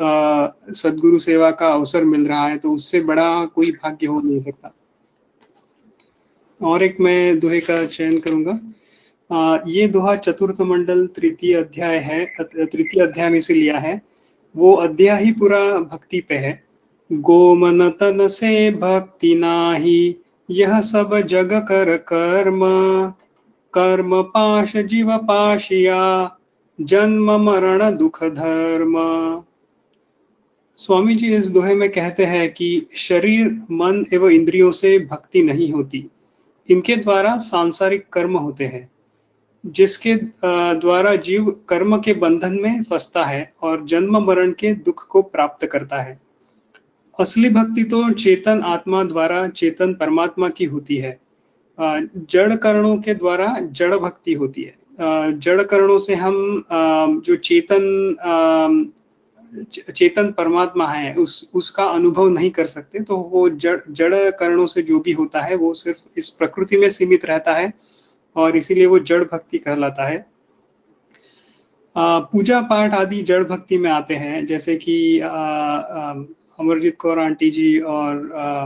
सदगुरु 0.73 1.19
सेवा 1.19 1.51
का 1.51 1.67
अवसर 1.67 2.03
मिल 2.05 2.27
रहा 2.27 2.47
है 2.47 2.57
तो 2.57 2.71
उससे 2.71 3.01
बड़ा 3.01 3.45
कोई 3.45 3.71
भाग्य 3.73 4.07
हो 4.07 4.19
नहीं 4.19 4.41
सकता। 4.41 4.73
और 6.61 6.83
एक 6.83 6.99
मैं 6.99 7.39
दोहे 7.39 7.59
का 7.59 7.85
चयन 7.85 8.17
करूँगा। 8.19 8.59
ये 9.67 9.87
दोहा 9.87 10.15
चतुर्थ 10.15 10.61
मंडल 10.61 11.05
तृतीय 11.07 11.55
अध्याय 11.55 11.97
है 11.97 12.25
तृतीय 12.41 13.01
अध्याय 13.03 13.29
में 13.29 13.41
से 13.41 13.53
लिया 13.53 13.77
है। 13.77 14.01
वो 14.55 14.73
अध्याय 14.73 15.23
ही 15.23 15.31
पूरा 15.31 15.59
भक्ति 15.79 16.19
पे 16.19 16.35
है। 16.35 16.63
गोमन 17.11 17.89
तन 17.89 18.27
से 18.27 18.71
भक्ति 18.71 19.35
नाही, 19.35 20.15
यह 20.49 20.79
सब 20.81 21.19
जग 21.21 21.53
कर 21.53 21.97
कर्म। 21.97 22.61
कर्म 23.73 24.21
पाश 24.23 24.77
जीव 24.77 25.17
पाशिया, 25.17 26.37
जन्म 26.81 27.31
मरण 27.41 27.95
दुख 27.95 28.23
धर्म। 28.23 28.95
स्वामी 30.77 31.15
जी 31.15 31.35
इस 31.35 31.47
दोहे 31.47 31.75
में 31.75 31.89
कहते 31.89 32.25
हैं 32.25 32.53
कि 32.53 32.87
शरीर, 32.95 33.47
मन 33.71 34.05
एवं 34.13 34.29
इंद्रियों 34.29 34.71
से 34.71 34.97
भक्ति 34.99 35.41
नहीं 35.43 35.71
होती। 35.71 36.07
इनके 36.69 36.95
द्वारा 36.95 37.37
सांसारिक 37.37 38.05
कर्म 38.13 38.37
होते 38.37 38.65
हैं। 38.65 38.89
जिसके 39.67 40.15
द्वारा 40.75 41.15
जीव 41.15 41.49
कर्म 41.69 41.97
के 42.01 42.13
बंधन 42.13 42.53
में 42.53 42.83
फंसता 42.83 43.23
है 43.25 43.53
और 43.61 43.85
जन्म 43.85 44.17
मरण 44.17 44.51
के 44.51 44.73
दुख 44.73 45.07
को 45.07 45.21
प्राप्त 45.21 45.65
करता 45.65 46.01
है। 46.01 46.19
असली 47.19 47.49
भक्ति 47.49 47.83
तो 47.83 48.11
चेतन 48.13 48.61
आत्मा 48.63 49.03
द्वारा, 49.03 49.47
चेतन 49.47 49.93
परमात्मा 49.93 50.49
की 50.49 50.65
होती 50.65 50.97
है। 50.97 51.19
जड़ 51.79 52.55
करणों 52.55 52.97
के 52.97 53.13
द्वारा 53.13 53.57
जड़ 53.61 53.95
भक्ति 53.95 54.33
होती 54.33 54.61
है। 54.61 54.75
जड़ 55.39 55.63
करणों 55.63 55.97
से 55.99 56.15
हम 56.15 56.63
जो 57.25 57.35
चेतन 57.35 58.91
चेतन 59.95 60.31
परमात्मा 60.31 60.87
है, 60.87 61.13
उस, 61.15 61.51
उसका 61.53 61.83
अनुभव 61.83 62.29
नहीं 62.29 62.49
कर 62.51 62.65
सकते 62.65 62.99
तो 62.99 63.17
वो 63.17 63.49
जड़ 63.49 63.79
जड़ 63.89 64.31
करणों 64.31 64.65
से 64.67 64.81
जो 64.81 64.99
भी 64.99 65.11
होता 65.11 65.41
है, 65.41 65.55
वो 65.55 65.73
सिर्फ़ 65.73 66.03
इस 66.17 66.29
प्रकृति 66.29 66.77
में 66.77 66.89
सीमित 66.89 67.25
रहता 67.25 67.53
है। 67.53 67.73
और 68.37 68.57
इसीलिए 68.57 68.85
वो 68.85 68.99
जड़ 69.01 69.23
भक्ति 69.23 69.57
कहलाता 69.57 70.07
है। 70.07 70.25
पूजा 71.95 72.61
पाठ 72.61 72.93
आदि 72.93 73.21
जड़ 73.23 73.43
भक्ति 73.43 73.77
में 73.77 73.89
आते 73.91 74.15
हैं 74.15 74.45
जैसे 74.45 74.75
कि 74.77 74.97
अमरजीत 75.19 76.97
कौर 76.99 77.19
आंटी 77.19 77.49
जी 77.51 77.79
और 77.79 78.31
आ, 78.33 78.65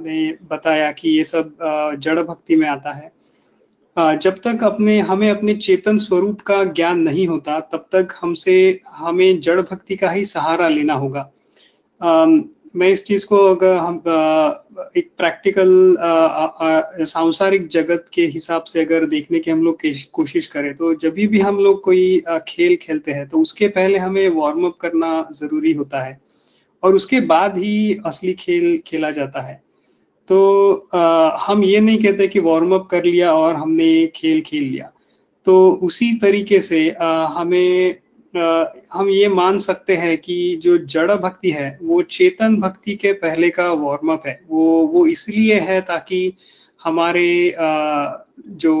ने 0.00 0.36
बताया 0.50 0.90
कि 0.92 1.08
ये 1.08 1.24
सब 1.24 1.56
जड़ 1.98 2.18
भक्ति 2.20 2.56
में 2.56 2.68
आता 2.68 2.92
है। 2.92 3.12
जब 3.96 4.40
तक 4.44 4.64
अपने 4.64 4.98
हमें 5.00 5.30
अपने 5.30 5.54
चेतन 5.56 5.98
स्वरूप 5.98 6.40
का 6.40 6.62
ज्ञान 6.64 7.00
नहीं 7.00 7.26
होता 7.26 7.58
तब 7.72 7.86
तक 7.92 8.14
हमसे 8.20 8.54
हमें 8.88 9.40
जड़ 9.40 9.60
भक्ति 9.60 9.96
का 9.96 10.10
ही 10.10 10.24
सहारा 10.24 10.68
लेना 10.68 10.94
होगा। 10.94 11.30
मैं 12.76 12.88
इस 12.88 13.04
चीज़ 13.04 13.26
को 13.26 13.36
अगर 13.54 13.76
हम 13.76 13.96
एक 14.96 15.10
प्रैक्टिकल 15.18 15.96
सांसारिक 17.04 17.66
जगत 17.68 18.04
के 18.14 18.22
हिसाब 18.26 18.62
से 18.62 18.80
अगर 18.80 19.04
देखने 19.06 19.38
की 19.38 19.50
हम 19.50 19.62
लोग 19.64 19.80
कोशिश 20.12 20.46
करें 20.46 20.74
तो 20.74 20.94
जब 20.94 21.14
भी 21.14 21.40
हम 21.40 21.58
लोग 21.58 21.82
कोई 21.82 22.22
खेल 22.48 22.76
खेलते 22.76 23.12
हैं 23.12 23.28
तो 23.28 23.38
उसके 23.38 23.68
पहले 23.68 23.98
हमें 23.98 24.28
वार्म 24.28 24.66
अप 24.66 24.76
करना 24.80 25.28
ज़रूरी 25.32 25.72
होता 25.72 26.02
है। 26.02 26.20
और 26.82 26.94
उसके 26.94 27.20
बाद 27.20 27.58
ही 27.58 27.98
असली 28.06 28.32
खेल 28.34 28.78
खेला 28.86 29.10
जाता 29.10 29.40
है। 29.40 29.62
तो 30.28 30.88
आ, 30.94 31.36
हम 31.46 31.64
ये 31.64 31.80
नहीं 31.80 31.98
कहते 31.98 32.28
कि 32.28 32.40
वार्म 32.40 32.74
अप 32.74 32.88
कर 32.90 33.04
लिया 33.04 33.34
और 33.34 33.54
हमने 33.54 34.06
खेल 34.06 34.40
खेल 34.40 34.62
लिया। 34.62 34.90
तो 35.46 35.72
उसी 35.82 36.12
तरीके 36.14 36.60
से 36.60 36.90
आ, 36.90 37.26
हमें 37.26 37.98
हम 38.34 39.08
ये 39.10 39.28
मान 39.28 39.58
सकते 39.58 39.96
हैं 39.96 40.16
कि 40.18 40.56
जो 40.62 40.76
जड़ 40.78 41.12
भक्ति 41.12 41.50
है, 41.50 41.78
वो 41.82 42.02
चेतन 42.02 42.56
भक्ति 42.60 42.94
के 42.96 43.12
पहले 43.14 43.50
का 43.50 43.70
वार्म 43.72 44.12
अप 44.12 44.26
है। 44.26 44.40
वो 44.48 44.86
वो 44.86 45.06
इसलिए 45.06 45.58
है 45.60 45.80
ताकि 45.80 46.32
हमारे 46.84 47.54
जो 48.56 48.74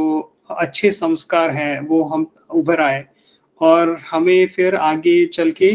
अच्छे 0.50 0.90
संस्कार 0.90 1.50
हैं, 1.50 1.80
वो 1.80 2.02
हम 2.04 2.26
उभर 2.50 2.80
आए 2.80 3.04
और 3.60 3.96
हमें 4.10 4.46
फिर 4.46 4.74
आगे 4.76 5.24
चल 5.26 5.50
के 5.62 5.72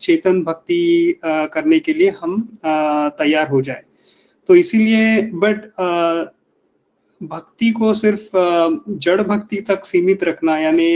चेतन 0.00 0.42
भक्ति 0.42 1.20
करने 1.24 1.78
के 1.78 1.92
लिए 1.92 2.10
हम 2.20 2.40
तैयार 2.62 3.48
हो 3.48 3.60
जाए। 3.62 3.82
तो 4.48 4.54
इसीलिए 4.56 5.20
बट 5.34 5.70
भक्ति 7.26 7.70
को 7.70 7.92
सिर्फ़ 7.94 8.30
जड़ 8.98 9.20
भक्ति 9.22 9.60
तक 9.68 9.84
सीमित 9.84 10.24
रखना 10.24 10.58
यानी 10.58 10.88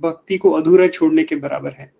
भक्ति 0.00 0.38
को 0.38 0.50
अधूरा 0.50 0.86
छोड़ने 0.88 1.24
के 1.24 1.36
बराबर 1.36 1.72
है। 1.72 1.92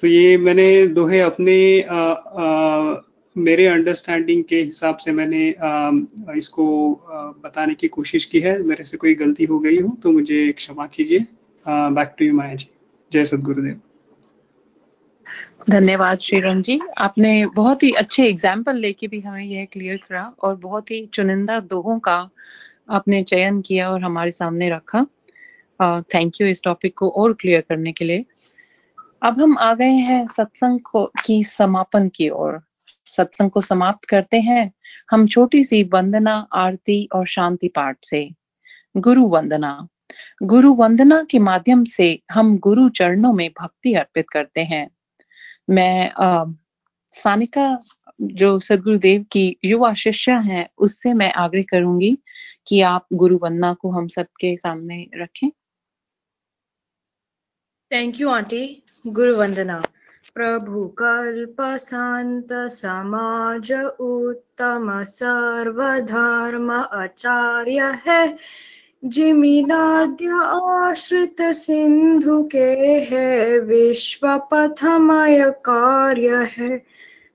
तो 0.00 0.06
ये 0.06 0.36
मैंने 0.38 0.86
दोहे 0.88 1.20
अपने 1.20 1.56
आ, 1.82 1.96
आ, 1.96 3.02
मेरे 3.36 3.66
अंडरस्टैंडिंग 3.66 4.42
के 4.44 4.62
हिसाब 4.62 4.96
से 4.96 5.12
मैंने 5.12 5.50
आ, 5.52 5.90
इसको 6.36 6.66
बताने 7.44 7.74
की 7.74 7.88
कोशिश 7.88 8.24
की 8.24 8.40
है। 8.40 8.62
मेरे 8.62 8.84
से 8.84 8.96
कोई 8.96 9.14
गलती 9.14 9.44
हो 9.44 9.58
गई 9.58 9.80
हो 9.80 9.96
तो 10.02 10.12
मुझे 10.12 10.50
क्षमा 10.52 10.86
कीजिए। 10.86 11.26
Back 11.66 12.14
to 12.18 12.24
you 12.24 12.34
Maya 12.34 12.54
ji. 12.54 12.68
जय 13.12 13.24
सदगुरुदेव। 13.24 13.80
धन्यवाद 15.70 16.18
श्रीरंग 16.18 16.62
जी। 16.62 16.78
आपने 16.98 17.46
बहुत 17.46 17.82
ही 17.82 17.90
अच्छे 17.92 18.24
एग्ज़ाम्पल 18.24 18.76
लेके 18.76 19.06
भी 19.08 19.20
हमें 19.20 19.44
यह 19.44 19.66
क्लियर 19.72 19.96
करा 20.08 20.22
और 20.42 20.54
बहुत 20.56 20.90
ही 20.90 21.04
चुनिंदा 21.14 21.58
दोहों 21.70 21.98
का 21.98 22.18
आपने 22.90 23.22
चयन 23.22 23.60
किया 23.60 23.90
और 23.90 24.02
हमारे 24.02 24.30
सामने 24.30 24.70
रखा। 24.70 25.06
थैंक 26.14 26.40
यू 26.40 26.46
इस 26.46 26.62
टॉपिक 26.64 26.98
को 26.98 27.08
और 27.08 27.32
क्लियर 27.32 27.60
करने 27.60 27.92
के 27.92 28.04
लिए। 28.04 28.24
अब 29.22 29.40
हम 29.40 29.58
आ 29.58 29.74
गए 29.74 29.90
हैं 29.90 30.26
सत्संग 30.26 30.80
को, 30.80 31.12
की 31.26 31.44
समापन 31.44 32.08
की 32.08 32.28
ओर। 32.28 32.60
सत्संग 33.06 33.50
को 33.50 33.60
समाप्त 33.60 34.04
करते 34.04 34.40
हैं। 34.40 34.72
हम 35.10 35.26
छोटी 35.26 35.64
सी 35.64 35.82
वंदना, 35.82 36.46
आरती 36.54 37.08
और 37.14 37.26
शांति 37.26 37.68
पाठ 37.68 37.96
से। 38.04 38.30
गुरु 38.96 39.26
वंदना। 39.26 39.88
गुरु 40.42 40.74
वंदना 40.74 41.26
के 41.30 41.38
माध्यम 41.38 41.84
से 41.84 42.20
हम 42.32 42.58
गुरु 42.58 42.88
चरणों 42.88 43.32
में 43.32 43.50
भक्ति 43.60 43.94
अर्पित 43.94 44.30
करते 44.30 44.60
हैं। 44.60 44.90
मैं 45.70 46.12
सानिका, 47.10 47.78
जो 48.20 48.58
सदगुरुदेव 48.58 49.26
की 49.32 49.56
युवा 49.64 49.94
शिष्या 49.94 50.38
हैं, 50.38 50.68
उससे 50.78 51.12
मैं 51.12 51.32
आग्रह 51.32 51.62
करूँगी 51.62 52.18
कि 52.66 52.80
आप 52.80 53.06
गुरु 53.12 53.38
वंदना 53.42 53.74
को 53.74 53.90
हम 53.90 54.08
सबके 54.08 54.56
सामने 54.56 55.06
रखें। 55.14 55.50
थैंक 57.90 58.20
यू 58.20 58.28
आंटी 58.30 58.82
गुरु 59.06 59.36
वंदना 59.36 59.82
प्रभु 60.34 60.88
कल्प 60.88 61.56
संत 61.60 62.52
समाज 62.52 63.72
उत्तम 64.00 65.04
सर्वधर्म 65.04 66.70
आचार्य 66.70 67.92
है 68.06 68.38
जिमिनाद्य 69.04 70.28
आश्रित 70.44 71.42
सिंधु 71.42 72.42
के 72.44 72.68
है 73.10 73.58
विश्व 73.60 74.38
पथमय 74.52 75.50
कार्य 75.50 76.44
है 76.58 76.78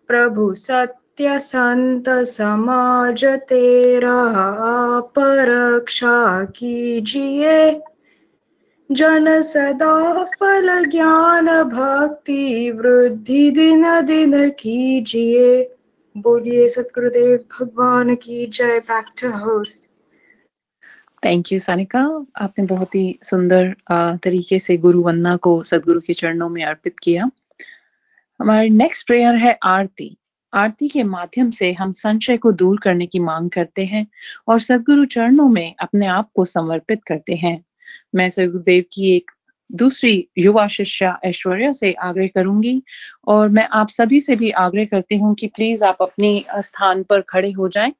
प्रभु 0.08 0.54
सत्य 0.56 1.05
संत 1.22 2.10
समाज 2.10 3.26
तेरा 3.26 4.16
परक्षा 5.00 6.44
कीजिए। 6.46 7.82
जन 8.92 9.42
सदा 9.42 10.24
फल 10.24 10.84
ज्ञान 10.84 11.48
भक्ति 11.64 12.72
वृद्धि 12.72 13.52
दिन 13.52 14.02
दिन 14.02 14.50
कीजिए। 14.50 15.76
बोलिए 16.18 16.70
सतगुरुदेव, 16.70 17.38
भगवान 17.38 18.16
की 18.16 18.46
जय। 18.48 18.80
Back 18.80 19.06
to 19.22 19.30
host 19.30 19.90
thank 21.26 21.52
you 21.52 21.60
Sanika 21.60 22.26
आपने 22.38 22.66
बहुत 22.66 22.96
ही 22.96 23.20
सुंदर 23.24 23.74
तरीके 24.24 24.60
से 24.60 24.78
गुरु 24.78 25.02
वंदना 25.02 25.36
को 25.38 25.64
सदगुरु 25.64 26.02
के 26.02 26.14
चरणों 26.14 26.50
में 26.50 26.64
अर्पित 26.66 27.00
किया। 27.00 27.30
हमारी 28.40 28.70
नेक्स्ट 28.70 29.08
प्रेयर 29.08 29.36
है 29.36 29.58
आरती। 29.64 30.18
आरती 30.56 30.88
के 30.90 31.04
माध्यम 31.04 31.52
से 31.52 31.72
हम 31.74 31.94
संशय 31.94 32.38
को 32.38 32.52
दूर 32.52 32.80
करने 32.84 33.06
की 33.06 33.20
मांग 33.20 33.50
करते 33.50 33.86
हैं 33.86 34.08
और 34.48 34.60
सदगुरु 34.60 35.06
चरणों 35.06 35.48
में 35.50 35.76
अपने 35.80 36.08
आप 36.08 36.30
को 36.36 36.46
समर्पित 36.46 37.04
करते 37.04 37.36
हैं। 37.36 37.66
मैं 38.16 38.30
सदगुरुदेव 38.30 38.84
की 38.94 39.16
एक 39.16 39.32
दूसरी 39.72 40.28
युवा 40.38 40.68
शिष्या 40.68 41.20
ऐश्वर्या 41.24 41.72
से 41.72 41.94
आग्रह 41.94 42.28
करूँगी 42.28 42.84
और 43.28 43.50
मैं 43.50 43.68
आप 43.72 43.90
सभी 43.90 44.20
से 44.20 44.36
भी 44.36 44.52
आग्रह 44.52 44.86
करती 44.86 45.18
हूँ 45.18 45.36
कि 45.36 45.48
प्लीज़ 45.48 45.84
आप 45.84 45.98
अपनी 46.02 46.46
स्थान 46.56 47.04
पर 47.04 47.22
खड़े 47.22 47.52
हो 47.52 47.68
जाएँ। 47.70 47.94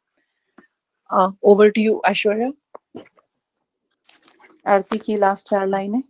Over 1.44 1.70
to 1.70 1.82
you 1.82 2.02
Aishwarya. 2.06 2.52
आरती 4.68 4.98
की 4.98 5.16
लास्ट 5.16 5.50
चार 5.50 5.68
लाइनें। 5.68 6.02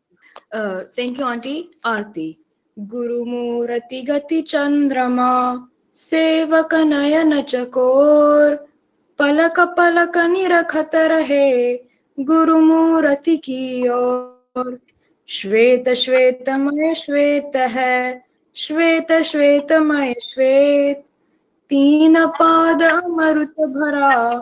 Thank 0.97 1.19
you 1.19 1.25
aunty. 1.25 1.71
आरती। 1.85 2.35
गुरुमूर्ति 2.79 4.01
गति 4.01 4.41
चंद्रमा 4.41 5.31
सेवक 5.95 6.73
नयन 6.73 7.41
चकोर 7.41 8.55
पलक 9.19 9.59
पलक 9.59 10.17
निरखत 10.17 10.91
रहे 10.95 11.75
गुरुमूर्ति 12.19 13.37
की 13.37 13.87
ओर 13.87 14.79
श्वेत 15.27 15.89
श्वेतमय 15.89 16.95
श्वेत। 16.95 17.55
है 17.55 18.25
श्वेत 18.55 19.11
श्वेतमय 19.11 20.13
श्वेत 20.21 21.05
तीन 21.69 22.25
पाद 22.25 22.83
अमृत 22.83 23.61
भरा 23.61 24.39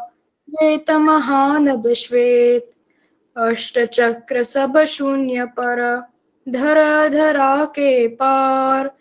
श्वेत 0.49 0.91
महानद 0.91 1.93
श्वेत 1.93 2.69
अष्ट 3.37 3.79
चक्र 3.79 4.43
सब 4.43 4.83
शून्य 4.83 5.45
पर 5.45 6.07
धरा 6.49 7.07
धरा 7.07 7.65
के 7.65 8.07
पार 8.07 8.91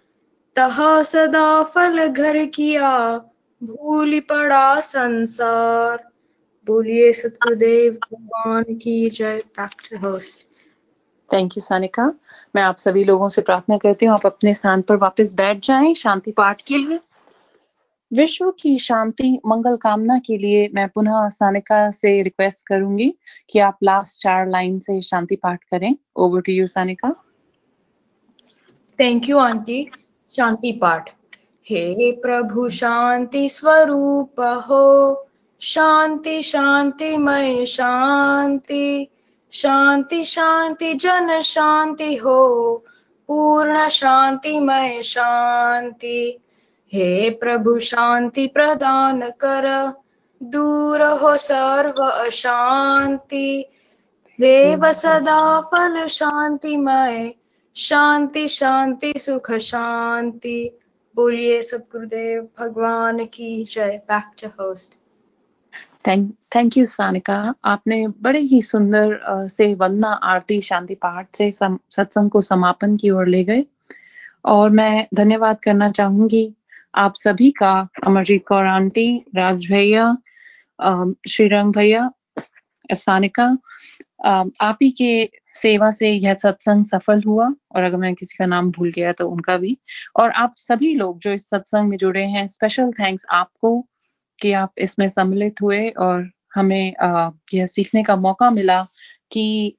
तहा 0.56 1.02
सदा 1.02 1.62
फल 1.62 2.06
घर 2.08 2.44
किया 2.46 3.18
भूल 3.62 4.18
पड़ा 4.20 4.80
संसार। 4.80 6.08
बोलिए 6.66 7.12
सतगुरुदेव 7.12 7.92
भगवान 7.92 8.62
की 8.62 9.10
जय। 9.10 9.42
बैक 9.58 10.20
थैंक 11.32 11.56
यू 11.56 11.60
सानिका 11.60 12.12
मैं 12.56 12.62
आप 12.62 12.76
सभी 12.76 13.04
लोगों 13.04 13.28
से 13.28 13.42
प्रार्थना 13.42 13.78
करती 13.78 14.06
हूँ 14.06 14.14
आप 14.14 14.26
अपने 14.26 14.54
स्थान 14.54 14.82
पर 14.82 14.96
वापस 14.96 15.32
बैठ 15.34 15.64
जाएँ 15.64 15.94
शांति 15.94 16.32
पाठ 16.32 16.62
के 16.62 16.78
लिए। 16.78 16.98
विश्व 18.12 18.50
की 18.50 18.78
शांति 18.78 19.40
मंगल 19.46 19.76
कामना 19.76 20.18
के 20.18 20.36
लिए 20.36 20.68
मैं 20.74 20.88
पुनः 20.88 21.28
सानिका 21.28 21.90
से 21.90 22.22
रिक्वेस्ट 22.22 22.66
करूँगी 22.66 23.14
कि 23.50 23.58
आप 23.58 23.78
लास्ट 23.82 24.22
चार 24.22 24.48
लाइन 24.48 24.78
से 24.78 25.00
शांति 25.00 25.36
पाठ 25.36 25.64
करें। 25.64 25.94
Over 26.16 26.40
to 26.40 26.52
you 26.52 26.66
Sanika 26.66 27.10
thank 29.00 29.28
you 29.28 29.38
aunty 29.38 29.90
शांति 30.36 30.72
पाठ। 30.72 31.10
हे 31.66 32.12
प्रभु, 32.12 32.68
शांति 32.68 33.48
स्वरूप 33.48 34.40
हो। 34.40 35.26
शांति 35.60 36.42
शांति 36.42 37.16
मय 37.16 37.66
शांति। 37.66 39.08
शांति 39.52 40.24
शांति, 40.24 40.94
जन 40.94 41.42
शांति 41.42 42.16
हो। 42.16 42.76
पूर्ण 43.28 43.88
शांतिमय 43.88 45.02
शांति। 45.02 46.38
हे 46.92 47.30
प्रभु, 47.30 47.78
शांति 47.78 48.46
प्रदान 48.46 49.20
कर। 49.20 49.92
दूर 50.42 51.02
हो 51.02 51.36
सर्व 51.36 52.04
अशांति। 52.04 53.64
देव 54.40 54.92
सदा 54.92 55.60
फल 55.60 56.06
शांतिमय 56.06 57.34
शांति 57.76 58.46
शांति, 58.48 59.12
सुख, 59.16 59.50
शांति। 59.52 60.70
बोलिए 61.16 61.62
सतगुरुदेव 61.62 62.48
भगवान 62.58 63.24
की 63.24 63.64
जय। 63.64 64.00
Back 64.08 64.24
to 64.42 64.48
host 64.60 64.98
thank 66.08 66.76
you 66.76 66.84
Sanika 66.86 67.54
आपने 67.64 68.06
बड़े 68.22 68.38
ही 68.40 68.60
सुंदर 68.62 69.18
से 69.48 69.74
वंदना 69.74 70.08
आरती 70.08 70.60
शांति 70.60 70.94
पाठ 70.94 71.36
से 71.36 71.50
सत्संग 71.52 72.30
को 72.30 72.40
समापन 72.40 72.96
की 72.96 73.10
ओर 73.10 73.28
ले 73.28 73.42
गए। 73.44 73.64
और 74.44 74.70
मैं 74.70 75.06
धन्यवाद 75.14 75.60
करना 75.60 75.90
चाहूँगी 75.90 76.54
आप 76.94 77.14
सभी 77.16 77.50
का, 77.50 77.88
अमरजीत 78.06 78.46
कौर 78.46 78.66
आंटी, 78.66 79.24
राज 79.36 79.66
भैया 79.66 80.16
श्रीरंग 81.28 81.72
भैया, 81.72 82.10
सानिका 82.90 83.56
आप 84.24 84.78
ही 84.82 84.90
के 84.90 85.30
सेवा 85.54 85.90
से 85.90 86.10
यह 86.10 86.34
सत्संग 86.34 86.84
सफल 86.84 87.22
हुआ? 87.26 87.48
और 87.72 87.82
अगर 87.82 87.96
मैं 87.96 88.14
किसी 88.14 88.36
का 88.38 88.46
नाम 88.46 88.70
भूल 88.70 88.90
गया 88.96 89.12
तो 89.12 89.28
उनका 89.30 89.56
भी। 89.56 89.76
और 90.16 90.30
आप 90.30 90.52
सभी 90.56 90.94
लोग 90.94 91.18
जो 91.20 91.32
इस 91.32 91.48
सत्संग 91.50 91.88
में 91.90 91.96
जुड़े 91.98 92.24
हैं 92.26 92.46
स्पेशल 92.46 92.90
थैंक्स 93.00 93.26
आपको 93.30 93.80
कि 94.38 94.52
आप 94.52 94.72
इसमें 94.78 95.08
सम्मिलित 95.08 95.62
हुए 95.62 95.88
और 95.90 96.28
हमें 96.54 96.94
यह 97.54 97.66
सीखने 97.66 98.02
का 98.02 98.16
मौका 98.16 98.50
मिला 98.50 98.82
कि 99.32 99.76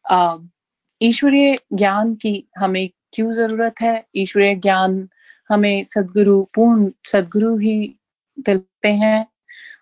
ईश्वरीय 1.01 1.57
ज्ञान 1.73 2.13
की 2.15 2.43
हमें 2.57 2.89
क्यों 3.13 3.31
ज़रूरत 3.33 3.81
है? 3.81 4.03
ईश्वरीय 4.15 4.55
ज्ञान 4.55 5.07
हमें 5.49 5.83
सदगुरु, 5.83 6.41
पूर्ण 6.55 6.89
सदगुरु 7.05 7.57
ही 7.57 7.75
दिलते 8.39 8.89
हैं। 8.89 9.25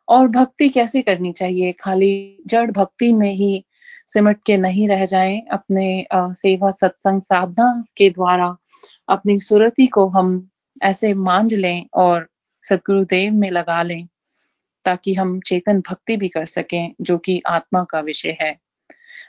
और 0.09 0.28
भक्ति 0.28 0.70
कैसे 0.70 1.01
करनी 1.01 1.32
चाहिए? 1.34 1.72
खाली 1.80 2.38
जड़ 2.47 2.70
भक्ति 2.72 3.12
में 3.14 3.32
ही 3.34 3.64
सिमट 4.14 4.39
के 4.45 4.57
नहीं 4.57 4.88
रह 4.88 5.05
जाए, 5.05 5.38
अपने 5.51 6.05
सेवा 6.14 6.70
सत्संग 6.72 7.22
साधना 7.22 7.84
के 7.97 8.09
द्वारा, 8.09 8.55
अपनी 9.09 9.39
सुरति 9.39 9.88
को 9.88 10.07
हम 10.09 10.49
ऐसे 10.82 11.14
मांझ 11.16 11.53
लें 11.53 11.86
और 11.95 12.28
सदगुरुदेव 12.64 13.34
में 13.34 13.49
लगा 13.51 13.82
लें, 13.84 14.07
ताकि 14.86 15.14
हम 15.14 15.39
चेतन 15.41 15.82
भक्ति 15.89 16.18
भी 16.18 16.28
कर 16.30 16.45
सकें, 16.47 16.93
जो 17.01 17.18
कि 17.18 17.41
आत्मा 17.47 17.84
का 17.84 17.99
विषय 18.01 18.38
है। 18.41 18.55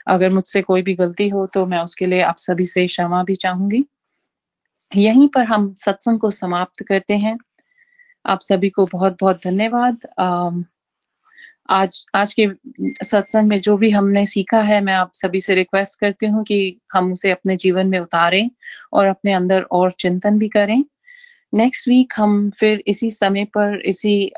अगर 0.07 0.29
मुझसे 0.29 0.61
कोई 0.61 0.81
भी 0.81 0.93
गलती 0.95 1.27
हो 1.29 1.45
तो 1.47 1.65
मैं 1.65 1.79
उसके 1.79 2.05
लिए 2.05 2.21
आप 2.23 2.37
सभी 2.37 2.65
से 2.65 2.85
क्षमा 2.87 3.23
भी 3.23 3.35
चाहूँगी। 3.37 3.83
यहीं 4.91 5.27
पर 5.27 5.45
हम 5.45 5.73
सत्संग 5.77 6.19
को 6.19 6.31
समाप्त 6.31 6.83
करते 6.87 7.17
हैं। 7.17 7.37
आप 8.25 8.39
सभी 8.41 8.69
को 8.69 8.85
बहुत 8.85 9.17
बहुत 9.21 9.43
धन्यवाद 9.43 10.07
आज 11.69 12.03
आज 12.15 12.33
के 12.39 12.47
सत्संग 13.05 13.47
में 13.49 13.59
जो 13.61 13.75
भी 13.77 13.89
हमने 13.91 14.25
सीखा 14.25 14.59
है, 14.61 14.79
मैं 14.81 14.93
आप 14.93 15.11
सभी 15.15 15.39
से 15.41 15.55
रिक्वेस्ट 15.55 15.99
करती 15.99 16.25
हूँ 16.25 16.43
कि 16.43 16.57
हम 16.93 17.11
उसे 17.13 17.31
अपने 17.31 17.55
जीवन 17.57 17.87
में 17.87 17.97
उतारें 17.99 18.49
और 18.93 19.07
अपने 19.07 19.33
अंदर 19.33 19.61
और 19.71 19.91
चिंतन 19.99 20.37
भी 20.39 20.49
करें। 20.49 20.83
नेक्स्ट 21.53 21.87
वीक 21.87 22.13
हम 22.17 22.49
फिर 22.59 22.83
इसी 22.87 23.11
समय 23.11 23.45
पर, 23.57 23.79
इसी 23.81 24.31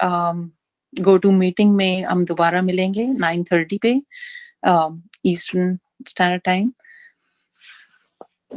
गो 0.93 1.17
टू 1.17 1.31
मीटिंग 1.31 1.75
में 1.75 2.03
हम 2.03 2.23
दोबारा 2.25 2.61
मिलेंगे 2.61 3.05
9:30 3.07 3.77
पे 3.79 3.93
ईस्टर्न 5.25 5.77
स्टैंडर्ड 6.09 6.41
टाइम 6.45 6.71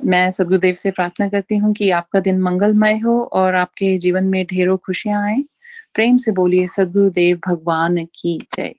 मैं 0.04 0.30
सदगुरुदेव 0.30 0.74
से 0.74 0.90
प्रार्थना 0.90 1.28
करती 1.28 1.56
हूँ 1.56 1.72
कि 1.74 1.90
आपका 1.92 2.20
दिन 2.20 2.40
मंगलमय 2.42 2.98
हो 2.98 3.20
और 3.34 3.54
आपके 3.56 3.96
जीवन 3.98 4.24
में 4.26 4.44
ढेरों 4.46 4.76
खुशियाँ 4.78 5.22
आए। 5.24 5.42
प्रेम 5.94 6.16
से 6.16 6.32
बोलिए 6.32 6.66
सदगुरुदेव 6.66 7.38
भगवान 7.48 8.04
की 8.14 8.38
जय। 8.56 8.74